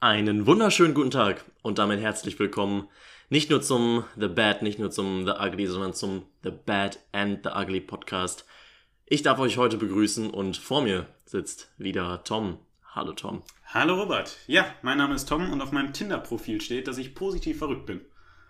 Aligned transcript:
Einen 0.00 0.46
wunderschönen 0.46 0.94
guten 0.94 1.10
Tag 1.10 1.44
und 1.62 1.78
damit 1.78 2.00
herzlich 2.00 2.38
willkommen 2.38 2.88
nicht 3.28 3.50
nur 3.50 3.60
zum 3.60 4.04
The 4.18 4.28
Bad, 4.28 4.62
nicht 4.62 4.78
nur 4.78 4.90
zum 4.90 5.26
The 5.26 5.32
Ugly, 5.32 5.66
sondern 5.66 5.92
zum 5.94 6.24
The 6.42 6.50
Bad 6.50 6.98
and 7.12 7.40
The 7.44 7.50
Ugly 7.50 7.80
Podcast. 7.82 8.46
Ich 9.06 9.22
darf 9.22 9.38
euch 9.38 9.58
heute 9.58 9.76
begrüßen 9.76 10.30
und 10.30 10.56
vor 10.56 10.82
mir 10.82 11.06
sitzt 11.26 11.70
wieder 11.76 12.24
Tom. 12.24 12.58
Hallo 12.94 13.12
Tom. 13.12 13.42
Hallo 13.66 13.94
Robert. 14.00 14.36
Ja, 14.46 14.64
mein 14.82 14.98
Name 14.98 15.14
ist 15.14 15.28
Tom 15.28 15.52
und 15.52 15.60
auf 15.60 15.70
meinem 15.70 15.92
Tinder-Profil 15.92 16.60
steht, 16.60 16.88
dass 16.88 16.98
ich 16.98 17.14
positiv 17.14 17.58
verrückt 17.58 17.86
bin. 17.86 18.00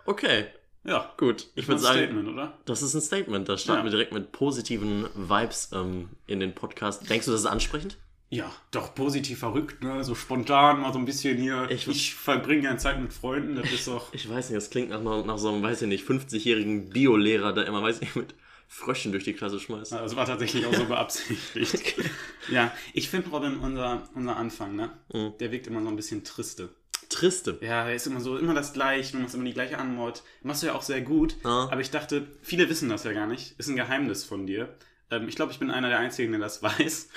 Okay, 0.07 0.47
Ja, 0.85 1.13
gut. 1.19 1.49
Ich 1.57 1.65
ist 1.65 1.69
würde 1.69 1.81
ein 1.81 1.83
sagen, 1.83 1.99
Statement, 1.99 2.29
oder? 2.29 2.59
das 2.65 2.81
ist 2.83 2.95
ein 2.95 3.03
Statement. 3.03 3.49
Da 3.49 3.59
starten 3.59 3.81
Ja. 3.81 3.85
wir 3.85 3.91
direkt 3.91 4.13
mit 4.13 4.33
positiven 4.33 5.07
Vibes 5.15 5.71
ähm, 5.75 6.09
in 6.27 6.41
den 6.41 6.55
Podcast. 6.55 7.11
Denkst 7.11 7.27
du, 7.27 7.33
das 7.33 7.41
ist 7.41 7.47
ansprechend? 7.47 7.99
Ja, 8.33 8.51
doch 8.71 8.95
positiv 8.95 9.41
verrückt, 9.41 9.83
ne? 9.83 10.05
So 10.05 10.15
spontan, 10.15 10.81
mal 10.81 10.93
so 10.93 10.99
ein 11.01 11.05
bisschen 11.05 11.37
hier. 11.37 11.69
Ich- 11.69 11.89
Ich, 11.89 12.15
verbringe 12.15 12.63
gerne 12.63 12.79
Zeit 12.79 13.01
mit 13.01 13.13
Freunden, 13.13 13.57
das 13.57 13.71
ist 13.73 13.89
doch. 13.89 14.11
Ich 14.15 14.29
weiß 14.29 14.51
nicht, 14.51 14.57
das 14.57 14.71
klingt 14.71 14.91
nach, 14.91 15.03
nach 15.25 15.39
so 15.39 15.49
einem, 15.53 15.63
weiß 15.63 15.83
ich 15.83 15.89
nicht, 15.89 16.07
50-jährigen 16.09 16.91
Biolehrer, 16.91 17.53
der 17.53 17.67
immer, 17.67 17.83
weiß 17.83 18.01
ich, 18.03 18.15
mit 18.15 18.35
Fröschen 18.69 19.11
durch 19.11 19.25
die 19.25 19.33
Klasse 19.33 19.59
schmeißt. 19.59 19.91
Das 19.93 20.15
war 20.15 20.27
tatsächlich 20.27 20.65
auch 20.65 20.75
so 20.75 20.85
beabsichtigt. 20.87 21.95
Ja, 22.51 22.73
ich 22.95 23.11
finde 23.11 23.29
Robin, 23.31 23.59
unser, 23.59 24.09
unser 24.15 24.37
Anfang, 24.37 24.75
ne? 24.75 24.91
Mhm. 25.13 25.35
Der 25.39 25.53
wirkt 25.53 25.67
immer 25.69 25.83
so 25.83 25.89
ein 25.89 25.95
bisschen 25.97 26.25
triste. 26.25 26.71
Triste. 27.09 27.59
Ja, 27.61 27.89
er 27.89 27.95
ist 27.95 28.07
immer 28.07 28.21
so, 28.21 28.39
immer 28.39 28.55
das 28.55 28.73
gleiche, 28.73 29.13
du 29.13 29.19
machst 29.19 29.35
immer 29.35 29.45
die 29.45 29.53
gleiche 29.53 29.79
Antwort. 29.79 30.23
Machst 30.43 30.63
du 30.63 30.69
ja 30.69 30.75
auch 30.75 30.83
sehr 30.83 31.01
gut. 31.01 31.37
Ja. 31.45 31.69
Aber 31.71 31.81
ich 31.81 31.91
dachte, 31.91 32.27
viele 32.43 32.69
wissen 32.69 32.89
das 32.89 33.05
ja 33.05 33.13
gar 33.13 33.27
nicht. 33.27 33.55
Ist 33.59 33.69
ein 33.69 33.77
Geheimnis 33.77 34.25
von 34.25 34.47
dir. 34.47 34.75
Ähm, 35.11 35.29
ich 35.29 35.37
glaube, 35.37 35.53
ich 35.53 35.59
bin 35.59 35.71
einer 35.71 35.89
der 35.89 35.99
Einzigen, 35.99 36.33
der 36.33 36.41
das 36.41 36.63
weiß. 36.63 37.09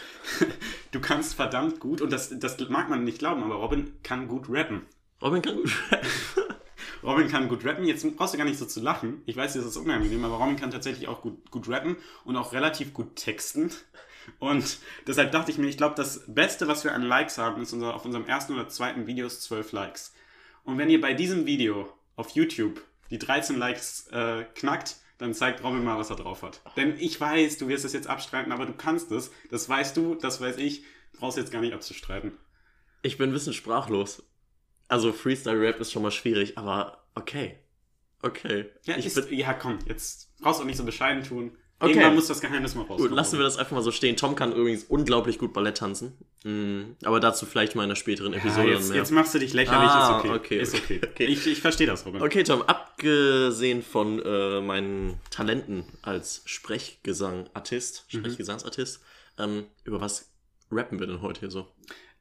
du 0.92 1.00
kannst 1.00 1.36
verdammt 1.36 1.80
gut, 1.80 2.02
und 2.02 2.12
das, 2.12 2.38
das 2.38 2.58
mag 2.70 2.90
man 2.90 3.04
nicht 3.04 3.20
glauben, 3.20 3.44
aber 3.44 3.56
Robin 3.56 3.94
kann 4.04 4.28
gut 4.28 4.50
rappen. 4.50 4.86
Robin 5.22 5.42
kann 5.42 5.56
gut 5.56 5.72
Robin 7.04 7.28
kann 7.28 7.50
gut 7.50 7.66
rappen. 7.66 7.86
Jetzt 7.86 8.06
brauchst 8.16 8.34
du 8.34 8.38
gar 8.38 8.46
nicht 8.46 8.58
so 8.58 8.66
zu 8.66 8.82
lachen. 8.82 9.22
Ich 9.26 9.36
weiß, 9.36 9.54
das 9.54 9.66
ist 9.66 9.78
unangenehm, 9.78 10.24
aber 10.24 10.38
Robin 10.38 10.56
kann 10.56 10.72
tatsächlich 10.72 11.08
auch 11.08 11.22
gut, 11.22 11.52
gut 11.52 11.68
rappen 11.68 11.98
und 12.24 12.38
auch 12.38 12.54
relativ 12.54 12.94
gut 12.94 13.18
texten. 13.18 13.72
Und 14.40 14.78
deshalb 15.06 15.32
dachte 15.32 15.52
ich 15.52 15.58
mir, 15.58 15.68
ich 15.68 15.76
glaube, 15.76 15.96
das 15.96 16.24
Beste, 16.28 16.68
was 16.70 16.86
wir 16.86 16.94
an 16.94 17.02
Likes 17.02 17.38
haben, 17.38 17.62
ist 17.62 17.74
unser, 17.74 17.94
auf 17.94 18.06
unserem 18.06 18.26
ersten 18.26 18.54
oder 18.54 18.70
zweiten 18.70 19.06
Video 19.06 19.28
ist 19.28 19.44
12 19.44 19.74
Likes. 19.74 20.14
Und 20.64 20.78
wenn 20.78 20.90
ihr 20.90 21.02
bei 21.02 21.14
diesem 21.14 21.46
Video 21.46 21.92
auf 22.16 22.30
YouTube 22.30 22.82
die 23.10 23.18
13 23.18 23.58
Likes 23.58 24.08
äh, 24.08 24.46
knackt, 24.56 24.96
dann 25.24 25.34
zeigt 25.34 25.64
Robin 25.64 25.86
mal, 25.86 25.98
was 25.98 26.10
er 26.10 26.18
drauf 26.18 26.44
hat. 26.44 26.62
Denn 26.76 26.98
ich 27.00 27.20
weiß, 27.20 27.58
du 27.58 27.70
wirst 27.70 27.86
es 27.86 27.94
jetzt 27.94 28.08
abstreiten, 28.08 28.52
aber 28.52 28.66
du 28.66 28.74
kannst 28.74 29.10
es. 29.12 29.32
Das 29.50 29.70
weißt 29.70 29.96
du, 29.96 30.16
das 30.16 30.42
weiß 30.42 30.58
ich. 30.58 30.84
Brauchst 31.18 31.38
jetzt 31.38 31.52
gar 31.52 31.62
nicht 31.62 31.74
abzustreiten. 31.74 32.34
Ich 33.04 33.18
bin 33.18 33.30
ein 33.30 33.34
bisschen 33.34 33.54
sprachlos. 33.54 34.24
Also 34.90 35.14
Freestyle-Rap 35.14 35.80
ist 35.80 35.94
schon 35.94 36.04
mal 36.04 36.12
schwierig, 36.12 36.58
aber 36.58 37.06
okay. 37.16 37.58
Okay. 38.22 38.70
Ja, 38.84 38.98
ich 38.98 39.06
ist, 39.06 39.32
ja 39.32 39.54
komm, 39.54 39.80
jetzt 39.88 40.36
brauchst 40.42 40.60
du 40.60 40.64
auch 40.64 40.68
nicht 40.68 40.78
so 40.78 40.84
bescheiden 40.84 41.24
tun. 41.24 41.58
Okay. 41.84 41.92
Irgendwann 41.94 42.16
muss 42.16 42.28
das 42.28 42.40
Geheimnis 42.42 42.76
mal 42.76 42.82
rauskommen. 42.82 43.10
gut, 43.10 43.16
lassen 43.16 43.38
wir 43.38 43.44
das 43.44 43.58
einfach 43.58 43.74
mal 43.74 43.82
so 43.84 43.92
stehen. 43.92 44.16
Tom 44.18 44.36
kann 44.36 44.54
übrigens 44.54 44.84
unglaublich 44.86 45.38
gut 45.38 45.54
Ballett 45.54 45.78
tanzen. 45.78 46.14
Mm, 46.44 46.96
aber 47.04 47.20
dazu 47.20 47.46
vielleicht 47.46 47.76
mal 47.76 47.84
in 47.84 47.90
einer 47.90 47.96
späteren 47.96 48.34
Ja, 48.34 48.40
Episode 48.40 48.70
jetzt, 48.70 48.82
dann 48.84 48.90
mehr. 48.90 48.98
jetzt 48.98 49.12
machst 49.12 49.34
du 49.34 49.40
dich 49.40 49.54
lächerlich, 49.54 49.90
Ah, 49.90 50.18
ist 50.20 50.26
okay. 50.26 50.36
okay, 50.36 50.60
ist 50.60 50.76
okay. 50.76 51.02
okay. 51.04 51.26
Ich, 51.26 51.46
ich 51.48 51.62
verstehe 51.62 51.88
das, 51.88 52.06
Robin. 52.06 52.22
Okay, 52.22 52.44
Tom, 52.44 52.62
abgesehen 52.64 53.82
von 53.84 54.22
äh, 54.24 54.62
meinen 54.62 55.20
Talenten 55.30 55.86
als 56.02 56.42
Sprechgesang-Artist, 56.46 58.06
Mhm. 58.12 58.18
Sprechgesangsartist, 58.20 59.02
ähm, 59.38 59.66
über 59.84 60.02
was 60.02 60.30
rappen 60.72 61.00
wir 61.00 61.08
denn 61.08 61.22
heute 61.22 61.42
hier 61.42 61.52
so? 61.52 61.68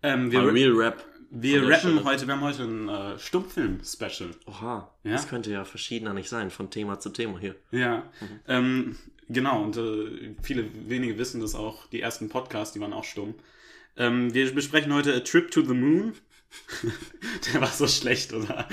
Ähm, 0.03 0.31
wir 0.33 0.41
Real 0.53 0.73
Rap. 0.73 1.05
wir 1.31 1.69
rappen 1.69 2.05
heute, 2.05 2.27
wir 2.27 2.35
haben 2.35 2.43
heute 2.43 2.65
ein 2.65 2.89
äh, 2.89 3.19
Stummfilm-Special. 3.19 4.31
Oha, 4.47 4.93
Ja? 5.05 5.13
das 5.13 5.29
könnte 5.29 5.51
ja 5.51 5.65
verschiedener 5.65 6.13
nicht 6.15 6.29
sein, 6.29 6.51
von 6.51 6.71
Thema 6.71 6.99
zu 7.01 7.11
Thema 7.11 7.39
hier. 7.39 7.55
Ja, 7.71 7.99
Mhm. 8.21 8.41
ähm, 8.49 8.97
genau, 9.33 9.63
und 9.63 9.77
äh, 9.77 10.35
viele 10.43 10.65
wenige 10.89 11.19
wissen 11.19 11.41
das 11.41 11.55
auch, 11.55 11.87
die 11.89 12.01
ersten 12.01 12.29
Podcasts, 12.29 12.73
die 12.75 12.81
waren 12.81 12.93
auch 12.93 13.05
stumm. 13.05 13.35
Ähm, 13.97 14.33
wir 14.33 14.53
besprechen 14.55 14.93
heute 14.95 15.15
A 15.15 15.21
Trip 15.21 15.51
to 15.51 15.63
the 15.63 15.75
Moon. 15.75 16.15
der 17.55 17.63
war 17.63 17.69
so 17.69 17.87
schlecht, 17.89 18.33
oder? 18.35 18.69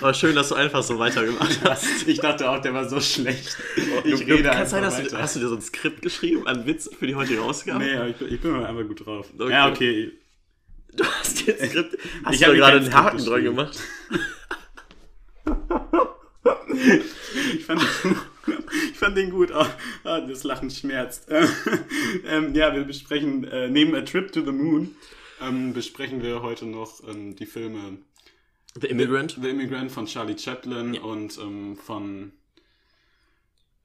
Aber 0.00 0.14
schön, 0.14 0.34
dass 0.34 0.48
du 0.48 0.54
einfach 0.54 0.82
so 0.82 0.98
weitergemacht 0.98 1.60
hast. 1.62 2.08
Ich 2.08 2.20
dachte 2.20 2.48
auch, 2.48 2.58
der 2.60 2.72
war 2.72 2.88
so 2.88 3.00
schlecht. 3.00 3.56
Du, 3.76 4.08
Ich 4.08 4.24
du, 4.24 4.32
rede 4.34 4.48
kann 4.48 4.66
sein, 4.66 4.82
dass 4.82 4.96
du, 5.02 5.18
hast 5.18 5.36
du 5.36 5.40
dir 5.40 5.48
so 5.48 5.56
ein 5.56 5.60
Skript 5.60 6.00
geschrieben 6.00 6.46
an 6.46 6.64
Witze 6.66 6.90
für 6.98 7.06
die 7.06 7.14
heutige 7.14 7.42
Ausgabe? 7.42 7.84
Nee, 7.84 8.08
ich, 8.10 8.16
bin- 8.16 8.32
ich 8.32 8.40
bin 8.40 8.52
mal 8.52 8.64
einfach 8.64 8.86
gut 8.88 9.04
drauf. 9.04 9.26
Okay. 9.38 9.50
Ja, 9.50 9.68
okay. 9.68 10.12
Du 10.94 11.04
hast 11.04 11.46
dir 11.46 11.60
ein 11.60 11.68
Skript, 11.68 11.98
hast 12.24 12.34
Ich 12.34 12.40
du 12.40 12.54
gerade 12.54 12.78
einen 12.78 12.94
Haken 12.94 13.24
dran 13.24 13.44
gemacht? 13.44 13.78
Ich 17.54 17.64
fand, 17.64 17.82
ich 18.92 18.98
fand 18.98 19.16
den 19.16 19.30
gut. 19.30 19.52
Ah, 19.52 20.20
das 20.20 20.44
Lachen 20.44 20.70
schmerzt. 20.70 21.28
ähm, 22.26 22.54
ja, 22.54 22.74
wir 22.74 22.84
besprechen 22.84 23.44
äh, 23.44 23.68
neben 23.68 23.94
A 23.94 24.02
Trip 24.02 24.32
to 24.32 24.44
the 24.44 24.52
Moon 24.52 24.94
ähm, 25.40 25.72
besprechen 25.72 26.22
wir 26.22 26.42
heute 26.42 26.66
noch 26.66 27.06
ähm, 27.08 27.36
die 27.36 27.46
Filme 27.46 27.98
The 28.80 28.88
Immigrant? 28.88 29.38
The 29.40 29.48
Immigrant 29.48 29.90
von 29.90 30.06
Charlie 30.06 30.38
Chaplin 30.38 30.98
und 30.98 31.38
ähm, 31.38 31.76
von 31.76 32.32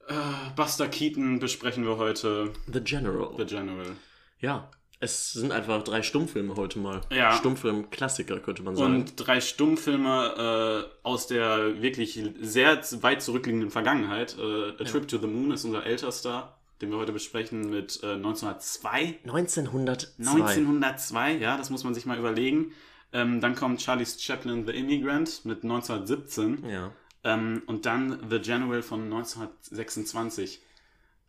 äh, 0.07 0.13
Buster 0.55 0.87
Keaton 0.87 1.39
besprechen 1.39 1.85
wir 1.85 1.97
heute 1.97 2.53
The 2.71 2.81
General. 2.81 3.33
The 3.37 3.45
General. 3.45 3.95
Ja, 4.39 4.69
es 5.03 5.33
sind 5.33 5.51
einfach 5.51 5.83
drei 5.83 6.01
Stummfilme 6.01 6.55
heute 6.55 6.79
mal. 6.79 7.01
Ja. 7.11 7.33
Stummfilm-Klassiker, 7.33 8.39
könnte 8.39 8.63
man 8.63 8.77
sagen. 8.77 8.95
Und 8.95 9.13
drei 9.17 9.41
Stummfilme 9.41 10.87
äh, 10.87 11.05
aus 11.05 11.27
der 11.27 11.81
wirklich 11.81 12.23
sehr 12.39 12.81
weit 13.01 13.21
zurückliegenden 13.21 13.69
Vergangenheit. 13.69 14.37
Äh, 14.39 14.81
A 14.81 14.83
Trip 14.85 15.05
to 15.05 15.17
the 15.17 15.27
Moon 15.27 15.51
ist 15.51 15.65
unser 15.65 15.85
ältester, 15.85 16.57
den 16.81 16.89
wir 16.89 16.97
heute 16.97 17.11
besprechen 17.11 17.69
mit 17.69 18.01
äh, 18.01 18.13
1902. 18.13 19.19
1902. 19.25 20.05
1902, 20.19 21.33
ja, 21.33 21.57
das 21.57 21.69
muss 21.69 21.83
man 21.83 21.93
sich 21.93 22.05
mal 22.05 22.17
überlegen. 22.17 22.71
Ähm, 23.11 23.41
dann 23.41 23.55
kommt 23.55 23.81
Charlie 23.81 24.05
Chaplin, 24.05 24.65
The 24.65 24.71
Immigrant 24.71 25.43
mit 25.43 25.63
1917. 25.63 26.69
Ja. 26.69 26.91
Ähm, 27.25 27.61
und 27.65 27.85
dann 27.85 28.19
The 28.29 28.39
General 28.39 28.81
von 28.81 29.03
1926. 29.03 30.61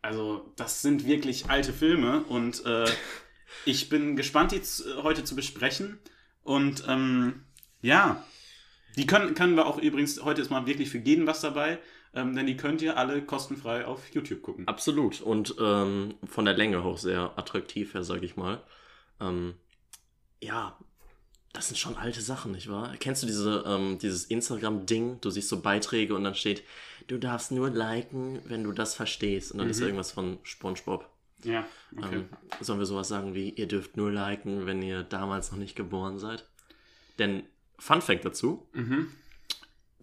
Also, 0.01 0.45
das 0.55 0.81
sind 0.81 1.05
wirklich 1.05 1.49
alte 1.49 1.73
Filme 1.73 2.23
und 2.29 2.65
äh, 2.65 2.85
ich 3.63 3.89
bin 3.89 4.15
gespannt, 4.15 4.51
die 4.51 4.61
heute 5.01 5.23
zu 5.23 5.35
besprechen. 5.35 5.99
Und 6.43 6.83
ähm, 6.87 7.43
ja, 7.81 8.23
die 8.95 9.05
können, 9.05 9.33
können 9.33 9.55
wir 9.55 9.65
auch 9.65 9.77
übrigens, 9.77 10.23
heute 10.23 10.41
ist 10.41 10.51
mal 10.51 10.65
wirklich 10.65 10.89
für 10.89 10.99
jeden 10.99 11.27
was 11.27 11.41
dabei, 11.41 11.79
ähm, 12.13 12.35
denn 12.35 12.45
die 12.45 12.57
könnt 12.57 12.81
ihr 12.81 12.97
alle 12.97 13.21
kostenfrei 13.21 13.85
auf 13.85 14.13
YouTube 14.13 14.41
gucken. 14.41 14.67
Absolut. 14.67 15.21
Und 15.21 15.55
ähm, 15.59 16.15
von 16.25 16.45
der 16.45 16.53
Länge 16.53 16.79
auch 16.79 16.97
sehr 16.97 17.37
attraktiv 17.37 17.93
her, 17.93 18.03
sag 18.03 18.23
ich 18.23 18.35
mal. 18.35 18.63
Ähm, 19.19 19.55
ja, 20.41 20.77
das 21.51 21.67
sind 21.67 21.77
schon 21.77 21.95
alte 21.95 22.21
Sachen, 22.21 22.51
nicht 22.51 22.69
wahr? 22.69 22.93
Kennst 22.99 23.23
du 23.23 23.27
diese, 23.27 23.63
ähm, 23.65 23.97
dieses 23.97 24.25
Instagram-Ding? 24.25 25.19
Du 25.21 25.29
siehst 25.29 25.49
so 25.49 25.61
Beiträge 25.61 26.13
und 26.15 26.23
dann 26.23 26.35
steht, 26.35 26.63
du 27.07 27.17
darfst 27.17 27.51
nur 27.51 27.69
liken, 27.69 28.41
wenn 28.45 28.63
du 28.63 28.71
das 28.71 28.93
verstehst. 28.95 29.51
Und 29.51 29.59
dann 29.59 29.69
ist 29.69 29.79
irgendwas 29.79 30.11
von 30.11 30.39
SpongeBob. 30.43 31.09
Ja, 31.45 31.65
okay. 31.97 32.15
Ähm, 32.15 32.29
sollen 32.61 32.79
wir 32.79 32.85
sowas 32.85 33.07
sagen 33.07 33.33
wie, 33.35 33.49
ihr 33.49 33.67
dürft 33.67 33.95
nur 33.97 34.11
liken, 34.11 34.65
wenn 34.65 34.81
ihr 34.81 35.03
damals 35.03 35.51
noch 35.51 35.59
nicht 35.59 35.75
geboren 35.75 36.19
seid? 36.19 36.47
Denn, 37.19 37.43
Fun 37.77 38.01
Fact 38.01 38.25
dazu, 38.25 38.67
Mhm. 38.73 39.11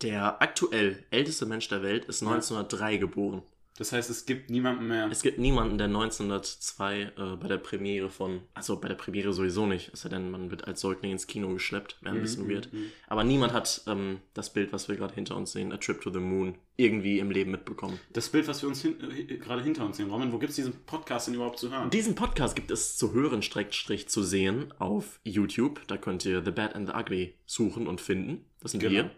der 0.02 0.40
aktuell 0.42 1.04
älteste 1.10 1.46
Mensch 1.46 1.68
der 1.68 1.82
Welt 1.82 2.04
ist 2.06 2.22
1903 2.22 2.96
geboren. 2.98 3.42
Das 3.78 3.90
heißt, 3.92 4.10
es 4.10 4.26
gibt 4.26 4.50
niemanden 4.50 4.86
mehr. 4.86 5.08
Es 5.10 5.22
gibt 5.22 5.38
niemanden, 5.38 5.78
der 5.78 5.86
1902 5.86 7.00
äh, 7.16 7.36
bei 7.40 7.48
der 7.48 7.56
Premiere 7.56 8.10
von, 8.10 8.42
also 8.54 8.78
bei 8.78 8.88
der 8.88 8.94
Premiere 8.96 9.32
sowieso 9.32 9.66
nicht, 9.66 9.90
es 9.94 10.02
sei 10.02 10.08
denn, 10.10 10.30
man 10.30 10.50
wird 10.50 10.66
als 10.66 10.80
Säugling 10.82 11.12
ins 11.12 11.26
Kino 11.26 11.48
geschleppt, 11.52 11.96
wäre 12.02 12.14
ein 12.14 12.18
Mhm, 12.18 12.22
bisschen 12.22 12.48
weird. 12.50 12.68
Aber 13.08 13.24
niemand 13.24 13.52
hat 13.54 13.82
ähm, 13.86 14.18
das 14.34 14.52
Bild, 14.52 14.72
was 14.72 14.88
wir 14.88 14.96
gerade 14.96 15.14
hinter 15.14 15.36
uns 15.36 15.52
sehen, 15.52 15.72
A 15.72 15.78
Trip 15.78 16.00
to 16.02 16.10
the 16.12 16.18
Moon, 16.18 16.56
irgendwie 16.76 17.18
im 17.18 17.30
Leben 17.30 17.50
mitbekommen. 17.50 17.98
Das 18.12 18.28
Bild, 18.28 18.46
was 18.46 18.60
wir 18.62 18.68
uns 18.68 18.82
hin, 18.82 18.96
äh, 19.10 19.36
gerade 19.38 19.62
hinter 19.62 19.86
uns 19.86 19.96
sehen, 19.96 20.10
Roman, 20.10 20.32
wo 20.32 20.38
gibt 20.38 20.50
es 20.50 20.56
diesen 20.56 20.74
Podcast 20.84 21.28
denn 21.28 21.34
überhaupt 21.34 21.58
zu 21.58 21.70
hören? 21.70 21.88
Diesen 21.90 22.14
Podcast 22.14 22.54
gibt 22.56 22.70
es 22.70 22.96
zu 22.98 23.12
hören, 23.14 23.42
Streckstrich 23.42 24.08
zu 24.08 24.22
sehen 24.22 24.72
auf 24.78 25.18
YouTube. 25.24 25.80
Da 25.86 25.96
könnt 25.96 26.24
ihr 26.26 26.44
The 26.44 26.50
Bad 26.50 26.74
and 26.74 26.88
the 26.88 26.94
Ugly 26.94 27.34
suchen 27.46 27.86
und 27.86 28.00
finden. 28.02 28.44
Das 28.60 28.72
sind 28.72 28.80
Genau. 28.80 28.92
wir. 28.92 29.10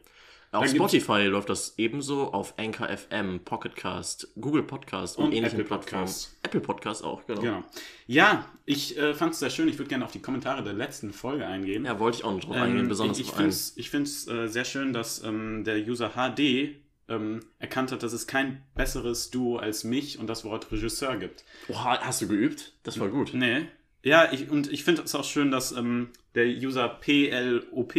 Auf 0.54 0.68
Spotify 0.68 1.24
läuft 1.24 1.48
das 1.48 1.74
ebenso, 1.78 2.32
auf 2.32 2.54
Anchor 2.58 2.88
FM, 2.88 3.40
Pocketcast, 3.44 4.28
Google 4.40 4.62
Podcast 4.62 5.18
und, 5.18 5.26
Und 5.26 5.32
ähnlichen 5.32 5.60
Apple 5.60 5.68
Plattformen. 5.68 6.04
Podcasts. 6.04 6.36
Apple 6.42 6.60
Podcast 6.60 7.04
auch, 7.04 7.26
genau. 7.26 7.40
Genau. 7.40 7.64
Ja, 8.06 8.46
ich 8.64 8.96
äh, 8.96 9.14
fand 9.14 9.32
es 9.32 9.40
sehr 9.40 9.50
schön. 9.50 9.68
Ich 9.68 9.78
würde 9.78 9.88
gerne 9.88 10.04
auf 10.04 10.12
die 10.12 10.22
Kommentare 10.22 10.62
der 10.62 10.72
letzten 10.72 11.12
Folge 11.12 11.46
eingehen. 11.46 11.84
Ja, 11.84 11.98
wollte 11.98 12.18
ich 12.18 12.24
auch 12.24 12.32
noch 12.32 12.40
drauf 12.40 12.56
eingehen, 12.56 12.82
Ähm, 12.82 12.88
besonders 12.88 13.18
ich, 13.18 13.28
ich 13.76 13.90
finde 13.90 14.04
es 14.04 14.28
äh, 14.28 14.46
sehr 14.46 14.64
schön, 14.64 14.92
dass 14.92 15.22
ähm, 15.24 15.64
der 15.64 15.78
User 15.78 16.10
HD 16.10 16.76
ähm, 17.08 17.40
erkannt 17.58 17.92
hat, 17.92 18.02
dass 18.02 18.12
es 18.12 18.26
kein 18.26 18.62
besseres 18.74 19.30
Duo 19.30 19.56
als 19.56 19.84
mich 19.84 20.18
und 20.18 20.26
das 20.28 20.44
Wort 20.44 20.70
Regisseur 20.72 21.16
gibt. 21.16 21.44
Oha, 21.68 21.98
hast 22.00 22.22
du 22.22 22.28
geübt? 22.28 22.74
Das 22.82 22.98
war 23.00 23.08
gut. 23.08 23.32
Nee, 23.34 23.66
Ja, 24.02 24.32
ich, 24.32 24.48
und 24.50 24.72
ich 24.72 24.84
finde 24.84 25.02
es 25.02 25.14
auch 25.14 25.24
schön, 25.24 25.50
dass 25.50 25.72
ähm, 25.72 26.10
der 26.34 26.46
User 26.46 26.88
PLOP 26.88 27.94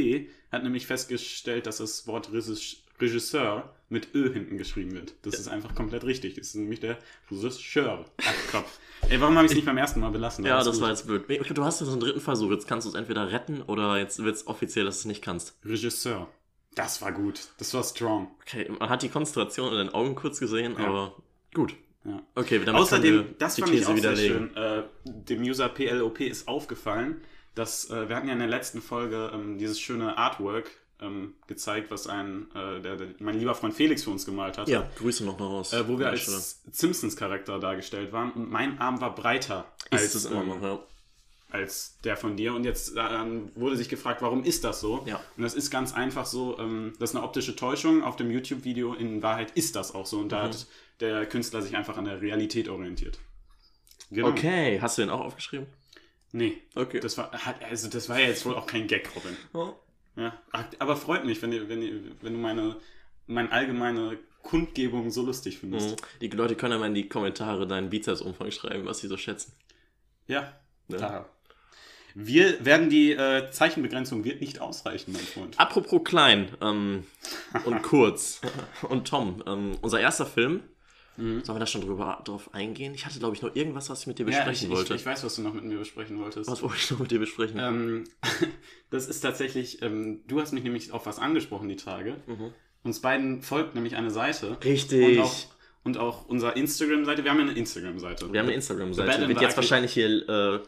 hat 0.55 0.63
nämlich 0.63 0.87
festgestellt, 0.87 1.67
dass 1.67 1.77
das 1.77 2.07
Wort 2.07 2.31
Regis- 2.31 2.77
Regisseur 2.99 3.73
mit 3.89 4.15
Ö 4.15 4.31
hinten 4.33 4.57
geschrieben 4.57 4.93
wird. 4.93 5.13
Das 5.23 5.35
ist 5.35 5.47
einfach 5.47 5.75
komplett 5.75 6.03
richtig. 6.05 6.35
Das 6.35 6.47
ist 6.47 6.55
nämlich 6.55 6.79
der 6.79 6.97
Regisseur. 7.29 8.05
Ach, 8.23 8.51
Kopf. 8.51 8.79
Ey, 9.09 9.19
warum 9.21 9.35
habe 9.35 9.45
ich 9.45 9.51
es 9.51 9.55
nicht 9.55 9.65
beim 9.65 9.77
ersten 9.77 9.99
Mal 9.99 10.09
belassen? 10.11 10.45
Ja, 10.45 10.57
das 10.63 10.73
gut. 10.75 10.81
war 10.81 10.89
jetzt 10.89 11.05
blöd. 11.05 11.25
Ich 11.29 11.47
Du 11.53 11.63
hast 11.63 11.81
jetzt 11.81 11.89
einen 11.91 11.99
dritten 11.99 12.21
Versuch. 12.21 12.49
Jetzt 12.51 12.67
kannst 12.67 12.85
du 12.85 12.89
es 12.89 12.95
entweder 12.95 13.31
retten 13.31 13.61
oder 13.61 13.97
jetzt 13.99 14.23
wird 14.23 14.35
es 14.35 14.47
offiziell, 14.47 14.85
dass 14.85 14.95
du 14.95 14.99
es 15.01 15.05
nicht 15.05 15.21
kannst. 15.21 15.55
Regisseur. 15.65 16.27
Das 16.73 17.01
war 17.01 17.11
gut. 17.11 17.39
Das 17.57 17.73
war 17.73 17.83
strong. 17.83 18.31
Okay, 18.41 18.69
man 18.79 18.89
hat 18.89 19.01
die 19.03 19.09
Konzentration 19.09 19.71
in 19.71 19.77
den 19.77 19.89
Augen 19.89 20.15
kurz 20.15 20.39
gesehen, 20.39 20.75
Ja. 20.77 20.85
aber 20.87 21.15
gut. 21.53 21.75
Ja. 22.05 22.21
Okay, 22.35 22.61
damit 22.63 22.81
Außerdem, 22.81 23.35
das 23.39 23.55
die 23.55 23.61
fand 23.61 23.73
ich 23.73 23.79
These 23.81 23.91
auch 23.91 23.97
sehr 23.97 24.15
schön, 24.15 24.55
äh, 24.55 24.83
dem 25.05 25.41
User 25.41 25.69
PLOP 25.69 26.21
ist 26.21 26.47
aufgefallen, 26.47 27.21
dass 27.55 27.89
äh, 27.89 28.07
wir 28.09 28.15
hatten 28.15 28.27
ja 28.27 28.33
in 28.33 28.39
der 28.39 28.47
letzten 28.47 28.81
Folge 28.81 29.31
ähm, 29.33 29.57
dieses 29.57 29.79
schöne 29.79 30.17
Artwork 30.17 30.69
ähm, 31.01 31.33
gezeigt, 31.47 31.91
was 31.91 32.07
ein, 32.07 32.47
äh, 32.55 32.79
der, 32.81 32.95
der, 32.95 33.07
mein 33.19 33.37
lieber 33.37 33.55
Freund 33.55 33.73
Felix 33.73 34.03
für 34.03 34.11
uns 34.11 34.25
gemalt 34.25 34.57
hat. 34.57 34.67
Ja, 34.67 34.89
Grüße 34.97 35.25
noch 35.25 35.37
mal 35.37 35.47
raus. 35.47 35.73
Äh, 35.73 35.87
wo 35.87 35.99
wir 35.99 36.07
als 36.09 36.61
Simpsons-Charakter 36.71 37.59
dargestellt 37.59 38.13
waren 38.13 38.31
und 38.31 38.49
mein 38.49 38.79
Arm 38.79 39.01
war 39.01 39.13
breiter 39.13 39.65
als, 39.91 40.03
Ist 40.03 40.15
es 40.15 40.25
immer 40.25 40.41
ähm, 40.41 40.47
noch, 40.47 40.61
ja. 40.61 40.79
als 41.49 41.97
der 42.03 42.15
von 42.15 42.37
dir. 42.37 42.53
Und 42.53 42.63
jetzt 42.63 42.93
ähm, 42.97 43.51
wurde 43.55 43.75
sich 43.75 43.89
gefragt, 43.89 44.21
warum 44.21 44.43
ist 44.43 44.63
das 44.63 44.79
so? 44.79 45.03
Ja. 45.05 45.19
Und 45.35 45.43
das 45.43 45.53
ist 45.53 45.69
ganz 45.69 45.93
einfach 45.93 46.25
so, 46.25 46.57
ähm, 46.59 46.93
das 46.99 47.09
ist 47.11 47.15
eine 47.17 47.25
optische 47.25 47.55
Täuschung. 47.57 48.03
Auf 48.03 48.15
dem 48.15 48.31
YouTube-Video 48.31 48.93
in 48.93 49.21
Wahrheit 49.21 49.51
ist 49.51 49.75
das 49.75 49.93
auch 49.93 50.05
so. 50.05 50.19
Und 50.19 50.29
da 50.31 50.43
Mhm. 50.43 50.47
hat 50.47 50.67
der 51.01 51.25
Künstler 51.25 51.61
sich 51.61 51.75
einfach 51.75 51.97
an 51.97 52.05
der 52.05 52.21
Realität 52.21 52.69
orientiert. 52.69 53.19
Genau. 54.11 54.29
Okay, 54.29 54.79
hast 54.81 54.97
du 54.97 55.01
den 55.01 55.09
auch 55.09 55.19
aufgeschrieben? 55.19 55.67
Nee. 56.35 56.57
Okay. 56.75 56.99
Das 56.99 57.17
war, 57.17 57.31
also 57.69 57.87
das 57.87 58.09
war 58.09 58.19
ja 58.19 58.27
jetzt 58.27 58.45
wohl 58.45 58.55
auch 58.55 58.67
kein 58.67 58.87
Gag, 58.87 59.09
Robin. 59.15 59.37
Oh. 59.53 59.73
Ja. 60.17 60.37
Aber 60.79 60.97
freut 60.97 61.23
mich, 61.23 61.41
wenn, 61.41 61.53
ihr, 61.53 61.69
wenn, 61.69 61.81
ihr, 61.81 62.01
wenn 62.21 62.33
du 62.33 62.39
meine, 62.39 62.75
meine 63.25 63.53
allgemeine 63.53 64.17
Kundgebung 64.43 65.11
so 65.11 65.21
lustig 65.21 65.59
findest. 65.59 65.91
Mhm. 65.91 66.19
Die 66.19 66.27
Leute 66.27 66.55
können 66.55 66.73
ja 66.73 66.79
mal 66.79 66.87
in 66.87 66.93
die 66.93 67.07
Kommentare 67.07 67.65
deinen 67.67 67.89
Bizepsumfang 67.89 68.51
schreiben, 68.51 68.85
was 68.85 68.99
sie 68.99 69.07
so 69.07 69.15
schätzen. 69.15 69.53
Ja. 70.27 70.51
Ja. 70.89 70.97
Klar. 70.97 71.29
Wir 72.15 72.65
werden 72.65 72.89
die 72.89 73.13
äh, 73.13 73.49
Zeichenbegrenzung 73.51 74.25
wird 74.25 74.41
nicht 74.41 74.59
ausreichen, 74.59 75.13
mein 75.13 75.21
Freund. 75.21 75.57
Apropos 75.57 76.03
klein 76.03 76.49
ähm, 76.61 77.05
und 77.63 77.81
kurz 77.81 78.41
und 78.89 79.07
Tom, 79.07 79.41
ähm, 79.47 79.77
unser 79.81 80.01
erster 80.01 80.25
Film. 80.25 80.63
Sollen 81.17 81.45
wir 81.47 81.59
da 81.59 81.65
schon 81.65 81.81
drüber, 81.81 82.21
drauf 82.25 82.53
eingehen? 82.53 82.93
Ich 82.93 83.05
hatte, 83.05 83.19
glaube 83.19 83.35
ich, 83.35 83.41
noch 83.41 83.55
irgendwas, 83.55 83.89
was 83.89 84.01
ich 84.01 84.07
mit 84.07 84.19
dir 84.19 84.23
Ja, 84.23 84.29
besprechen 84.43 84.69
ich, 84.69 84.75
wollte. 84.75 84.93
Ich, 84.95 85.01
ich 85.01 85.05
weiß, 85.05 85.23
was 85.23 85.35
du 85.35 85.41
noch 85.43 85.53
mit 85.53 85.63
mir 85.63 85.77
besprechen 85.77 86.19
wolltest. 86.19 86.49
was 86.49 86.61
wollte 86.61 86.75
ich 86.77 86.91
noch 86.91 86.99
mit 86.99 87.11
dir 87.11 87.19
besprechen? 87.19 87.59
Ähm, 87.59 88.03
das 88.89 89.07
ist 89.07 89.21
tatsächlich, 89.21 89.81
ähm, 89.81 90.21
du 90.27 90.41
hast 90.41 90.51
mich 90.51 90.63
nämlich 90.63 90.91
auf 90.91 91.05
was 91.05 91.19
angesprochen 91.19 91.69
die 91.69 91.77
Tage. 91.77 92.17
Uns 92.83 92.99
beiden 93.01 93.41
folgt 93.41 93.75
nämlich 93.75 93.95
eine 93.95 94.11
Seite. 94.11 94.51
Mhm. 94.51 94.55
Richtig. 94.63 95.17
Und 95.17 95.23
auch, 95.23 95.35
und 95.83 95.97
auch 95.97 96.25
unsere 96.27 96.51
Instagram-Seite. 96.53 97.23
Wir 97.23 97.31
haben 97.31 97.39
ja 97.39 97.45
eine 97.45 97.53
Instagram-Seite. 97.57 98.31
Wir 98.33 98.39
haben 98.39 98.47
eine 98.47 98.55
Instagram-Seite. 98.55 99.27
Wird 99.27 99.41
jetzt 99.41 99.55
wahrscheinlich 99.57 99.93
hier 99.93 100.27
äh, 100.29 100.59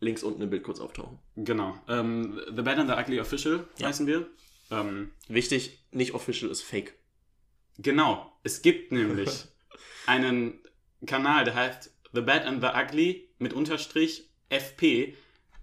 links 0.00 0.22
unten 0.24 0.42
im 0.42 0.50
Bild 0.50 0.64
kurz 0.64 0.80
auftauchen. 0.80 1.18
Genau. 1.36 1.78
Ähm, 1.88 2.40
the 2.48 2.62
Bad 2.62 2.78
and 2.78 2.90
the 2.90 2.96
Ugly 2.96 3.20
Official 3.20 3.64
Ja. 3.78 3.88
heißen 3.88 4.06
wir. 4.06 4.26
Ähm, 4.72 5.10
Wichtig, 5.28 5.84
nicht 5.92 6.14
official 6.14 6.50
ist 6.50 6.62
fake. 6.62 6.94
genau. 7.78 8.28
Es 8.42 8.62
gibt 8.62 8.90
nämlich 8.90 9.28
einen 10.06 10.60
Kanal, 11.06 11.44
der 11.44 11.54
heißt 11.54 11.92
The 12.12 12.20
Bad 12.20 12.44
and 12.44 12.62
the 12.62 12.68
Ugly 12.68 13.28
mit 13.38 13.52
Unterstrich 13.52 14.24
FP. 14.48 15.14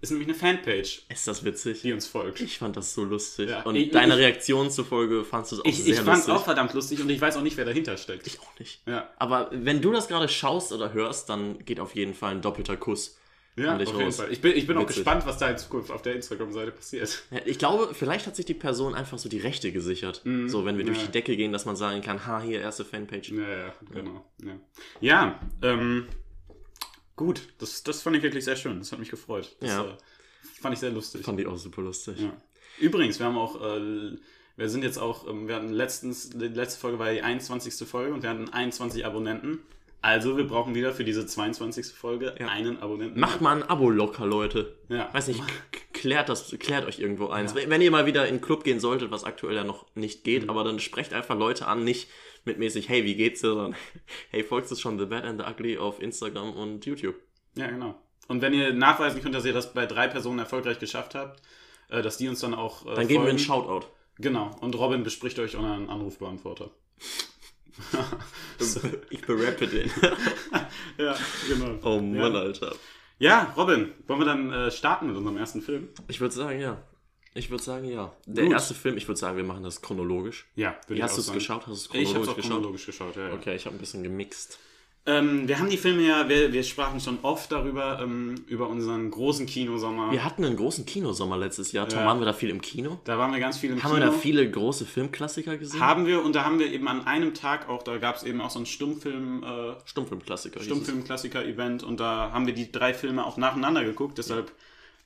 Ist 0.02 0.10
nämlich 0.10 0.28
eine 0.28 0.34
Fanpage, 0.36 1.02
Ist 1.10 1.28
das 1.28 1.44
witzig? 1.44 1.82
die 1.82 1.92
uns 1.92 2.06
folgt. 2.06 2.40
Ich 2.40 2.58
fand 2.58 2.74
das 2.74 2.94
so 2.94 3.04
lustig. 3.04 3.50
Ja, 3.50 3.62
und 3.64 3.76
ich- 3.76 3.90
deine 3.90 4.14
ich- 4.14 4.20
Reaktion 4.20 4.70
zufolge 4.70 5.24
fandst 5.26 5.52
du 5.52 5.56
es 5.56 5.60
auch 5.60 5.66
Ich, 5.66 5.76
sehr 5.84 5.92
ich 5.92 6.00
fand 6.00 6.08
es 6.20 6.26
lustig. 6.26 6.34
auch 6.34 6.44
verdammt 6.44 6.72
lustig 6.72 7.00
und 7.02 7.10
ich 7.10 7.20
weiß 7.20 7.36
auch 7.36 7.42
nicht, 7.42 7.58
wer 7.58 7.66
dahinter 7.66 7.98
steckt. 7.98 8.26
ich 8.26 8.40
auch 8.40 8.58
nicht. 8.58 8.80
Ja. 8.86 9.10
Aber 9.18 9.50
wenn 9.52 9.82
du 9.82 9.92
das 9.92 10.08
gerade 10.08 10.26
schaust 10.28 10.72
oder 10.72 10.94
hörst, 10.94 11.28
dann 11.28 11.62
geht 11.66 11.80
auf 11.80 11.94
jeden 11.94 12.14
Fall 12.14 12.30
ein 12.32 12.40
doppelter 12.40 12.78
Kuss. 12.78 13.18
Ja, 13.56 13.76
auf 13.76 13.80
jeden. 13.80 14.12
Fall. 14.12 14.32
Ich 14.32 14.40
bin, 14.40 14.56
ich 14.56 14.66
bin 14.66 14.76
auch 14.76 14.86
gespannt, 14.86 15.26
was 15.26 15.38
da 15.38 15.50
in 15.50 15.58
Zukunft 15.58 15.90
auf 15.90 16.02
der 16.02 16.14
Instagram-Seite 16.14 16.70
passiert. 16.70 17.24
Ja, 17.30 17.40
Ich 17.44 17.58
glaube, 17.58 17.94
vielleicht 17.94 18.26
hat 18.26 18.36
sich 18.36 18.46
die 18.46 18.54
Person 18.54 18.94
einfach 18.94 19.18
so 19.18 19.28
die 19.28 19.38
Rechte 19.38 19.72
gesichert. 19.72 20.22
So, 20.46 20.64
wenn 20.64 20.78
wir 20.78 20.84
durch 20.84 20.98
ja. 20.98 21.06
die 21.06 21.12
Decke 21.12 21.36
gehen, 21.36 21.52
dass 21.52 21.64
man 21.66 21.76
sagen 21.76 22.00
kann, 22.00 22.26
ha, 22.26 22.40
hier, 22.40 22.60
erste 22.60 22.84
Fanpage. 22.84 23.32
Ja, 23.32 23.48
ja, 23.48 23.74
genau. 23.92 24.24
Ja, 24.42 24.60
ja 25.00 25.40
ähm, 25.62 26.06
gut. 27.16 27.48
Das, 27.58 27.82
das 27.82 28.02
fand 28.02 28.16
ich 28.16 28.22
wirklich 28.22 28.44
sehr 28.44 28.56
schön. 28.56 28.78
Das 28.78 28.92
hat 28.92 28.98
mich 28.98 29.10
gefreut. 29.10 29.56
Das 29.60 29.70
Ja. 29.70 29.84
äh, 29.84 29.96
fand 30.60 30.74
ich 30.74 30.80
sehr 30.80 30.90
lustig. 30.90 31.24
Fand 31.24 31.40
ich 31.40 31.46
auch 31.46 31.58
super 31.58 31.82
lustig. 31.82 32.16
Übrigens, 32.78 33.18
wir 33.18 33.26
haben 33.26 33.36
auch, 33.36 33.60
äh, 33.60 34.16
wir 34.56 34.68
sind 34.68 34.84
jetzt 34.84 34.98
auch, 34.98 35.28
ähm, 35.28 35.48
wir 35.48 35.56
hatten 35.56 35.70
letztens, 35.70 36.30
die 36.30 36.48
letzte 36.48 36.80
Folge 36.80 36.98
war 36.98 37.12
die 37.12 37.22
21. 37.22 37.86
Folge 37.86 38.14
und 38.14 38.22
wir 38.22 38.30
hatten 38.30 38.48
21 38.48 39.04
Abonnenten. 39.04 39.58
Also 40.02 40.36
wir 40.36 40.46
brauchen 40.46 40.74
wieder 40.74 40.92
für 40.92 41.04
diese 41.04 41.26
22. 41.26 41.88
Folge 41.94 42.34
Ja. 42.38 42.48
einen 42.48 42.78
Abonnenten. 42.80 43.20
Macht 43.20 43.40
mal 43.42 43.56
ein 43.56 43.62
Abo 43.62 43.90
locker, 43.90 44.24
Leute. 44.26 44.78
Ja. 44.88 45.12
Weiß 45.12 45.28
nicht, 45.28 45.42
klärt 45.92 46.28
das, 46.30 46.54
klärt 46.58 46.86
euch 46.86 46.98
irgendwo 47.00 47.28
eins. 47.28 47.54
Wenn 47.54 47.68
wenn 47.68 47.82
ihr 47.82 47.90
mal 47.90 48.06
wieder 48.06 48.26
in 48.26 48.36
den 48.36 48.40
Club 48.40 48.64
gehen 48.64 48.80
solltet, 48.80 49.10
was 49.10 49.24
aktuell 49.24 49.54
ja 49.56 49.64
noch 49.64 49.84
nicht 49.94 50.24
geht, 50.24 50.44
Mhm. 50.44 50.50
aber 50.50 50.64
dann 50.64 50.78
sprecht 50.78 51.12
einfach 51.12 51.36
Leute 51.38 51.66
an, 51.66 51.84
nicht 51.84 52.08
mit 52.46 52.58
mäßig, 52.58 52.88
hey, 52.88 53.04
wie 53.04 53.14
geht's 53.14 53.42
dir, 53.42 53.48
sondern 53.48 53.76
hey, 54.30 54.42
folgst 54.42 54.70
du 54.72 54.76
schon 54.76 54.98
The 54.98 55.04
Bad 55.04 55.24
and 55.24 55.40
the 55.40 55.46
Ugly 55.46 55.76
auf 55.76 56.00
Instagram 56.00 56.54
und 56.54 56.86
YouTube. 56.86 57.16
Ja, 57.56 57.66
genau. 57.68 57.94
Und 58.28 58.40
wenn 58.42 58.54
ihr 58.54 58.72
nachweisen 58.72 59.20
könnt, 59.20 59.34
dass 59.34 59.44
ihr 59.44 59.52
das 59.52 59.74
bei 59.74 59.84
drei 59.86 60.06
Personen 60.08 60.38
erfolgreich 60.38 60.78
geschafft 60.78 61.14
habt, 61.14 61.42
äh, 61.90 62.00
dass 62.00 62.16
die 62.16 62.28
uns 62.28 62.40
dann 62.40 62.54
auch 62.54 62.86
äh, 62.86 62.94
Dann 62.94 63.08
geben 63.08 63.24
wir 63.24 63.30
einen. 63.30 63.38
Shoutout. 63.38 63.86
Genau. 64.18 64.50
Und 64.60 64.76
Robin 64.78 65.02
bespricht 65.02 65.38
euch 65.40 65.56
euren 65.56 65.90
Anrufbeantworter. 65.90 66.70
Ich 69.10 69.20
berappe 69.22 69.66
den. 69.66 69.90
ja, 70.98 71.16
genau. 71.48 71.78
Oh 71.82 72.00
Mann, 72.00 72.14
ja. 72.34 72.40
Alter. 72.40 72.74
ja, 73.18 73.52
Robin, 73.56 73.92
wollen 74.06 74.20
wir 74.20 74.26
dann 74.26 74.52
äh, 74.52 74.70
starten 74.70 75.06
mit 75.08 75.16
unserem 75.16 75.36
ersten 75.38 75.62
Film? 75.62 75.88
Ich 76.08 76.20
würde 76.20 76.34
sagen, 76.34 76.60
ja. 76.60 76.82
Ich 77.34 77.48
würde 77.50 77.62
sagen, 77.62 77.84
ja. 77.84 78.12
Der 78.26 78.44
Gut. 78.44 78.52
erste 78.52 78.74
Film, 78.74 78.96
ich 78.96 79.06
würde 79.06 79.18
sagen, 79.20 79.36
wir 79.36 79.44
machen 79.44 79.62
das 79.62 79.80
chronologisch. 79.82 80.46
Ja, 80.56 80.76
würde 80.88 80.96
ich 80.98 81.02
hast 81.02 81.12
auch 81.12 81.16
du 81.16 81.20
es 81.20 81.26
sagen. 81.26 81.38
geschaut? 81.38 81.66
Hast 81.66 81.68
du 81.68 81.72
es 81.72 82.02
Ich 82.02 82.14
habe 82.14 82.24
chronologisch 82.24 82.24
es 82.24 82.28
auch 82.28 82.36
geschaut? 82.36 82.50
chronologisch 82.50 82.86
geschaut, 82.86 83.16
ja. 83.16 83.28
ja. 83.28 83.34
Okay, 83.34 83.54
ich 83.56 83.66
habe 83.66 83.76
ein 83.76 83.78
bisschen 83.78 84.02
gemixt. 84.02 84.58
Ähm, 85.10 85.48
wir 85.48 85.58
haben 85.58 85.68
die 85.70 85.76
Filme 85.76 86.02
ja, 86.02 86.28
wir, 86.28 86.52
wir 86.52 86.62
sprachen 86.62 87.00
schon 87.00 87.18
oft 87.22 87.50
darüber, 87.50 88.00
ähm, 88.00 88.44
über 88.46 88.68
unseren 88.68 89.10
großen 89.10 89.46
Kinosommer. 89.46 90.12
Wir 90.12 90.24
hatten 90.24 90.44
einen 90.44 90.56
großen 90.56 90.86
Kinosommer 90.86 91.36
letztes 91.36 91.72
Jahr. 91.72 91.88
Tom, 91.88 92.00
Ja. 92.00 92.06
waren 92.06 92.18
wir 92.20 92.26
da 92.26 92.32
viel 92.32 92.50
im 92.50 92.60
Kino? 92.60 92.98
Da 93.04 93.18
waren 93.18 93.32
wir 93.32 93.40
ganz 93.40 93.58
viel 93.58 93.70
im 93.70 93.82
Haben 93.82 93.94
Kino. 93.94 94.04
wir 94.04 94.12
da 94.12 94.12
viele 94.12 94.48
große 94.50 94.84
Filmklassiker 94.86 95.56
gesehen? 95.56 95.80
Haben 95.80 96.06
wir, 96.06 96.22
und 96.24 96.34
da 96.34 96.44
haben 96.44 96.58
wir 96.58 96.70
eben 96.72 96.86
an 96.88 97.06
einem 97.06 97.34
Tag 97.34 97.68
auch, 97.68 97.82
da 97.82 97.98
gab 97.98 98.16
es 98.16 98.22
eben 98.22 98.40
auch 98.40 98.50
so 98.50 98.58
ein 98.60 98.66
Stummfilm, 98.66 99.42
äh, 99.42 99.72
Stummfilmklassiker. 99.84 100.60
Stummfilm-Klassiker-Event 100.60 101.82
und 101.82 101.98
da 102.00 102.30
haben 102.32 102.46
wir 102.46 102.54
die 102.54 102.70
drei 102.70 102.94
Filme 102.94 103.24
auch 103.26 103.36
nacheinander 103.36 103.84
geguckt, 103.84 104.18
deshalb 104.18 104.52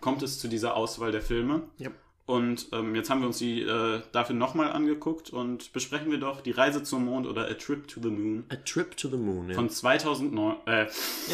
kommt 0.00 0.22
es 0.22 0.38
zu 0.38 0.48
dieser 0.48 0.76
Auswahl 0.76 1.12
der 1.12 1.22
Filme. 1.22 1.62
Ja. 1.78 1.90
Und 2.26 2.68
ähm, 2.72 2.94
jetzt 2.94 3.10
haben 3.10 3.20
wir 3.20 3.26
uns 3.26 3.38
die 3.38 3.60
äh, 3.62 4.00
dafür 4.12 4.34
nochmal 4.34 4.72
angeguckt 4.72 5.28
und 5.30 5.72
besprechen 5.74 6.10
wir 6.10 6.18
doch 6.18 6.40
Die 6.40 6.52
Reise 6.52 6.82
zum 6.82 7.04
Mond 7.04 7.26
oder 7.26 7.48
A 7.50 7.54
Trip 7.54 7.86
to 7.86 8.00
the 8.00 8.08
Moon 8.08 8.44
A 8.48 8.56
Trip 8.56 8.96
to 8.96 9.08
the 9.08 9.16
Moon, 9.18 9.50
ja. 9.50 9.54
von 9.54 9.68
2009, 9.68 10.56
äh, 10.66 10.84
Ja, 10.84 10.88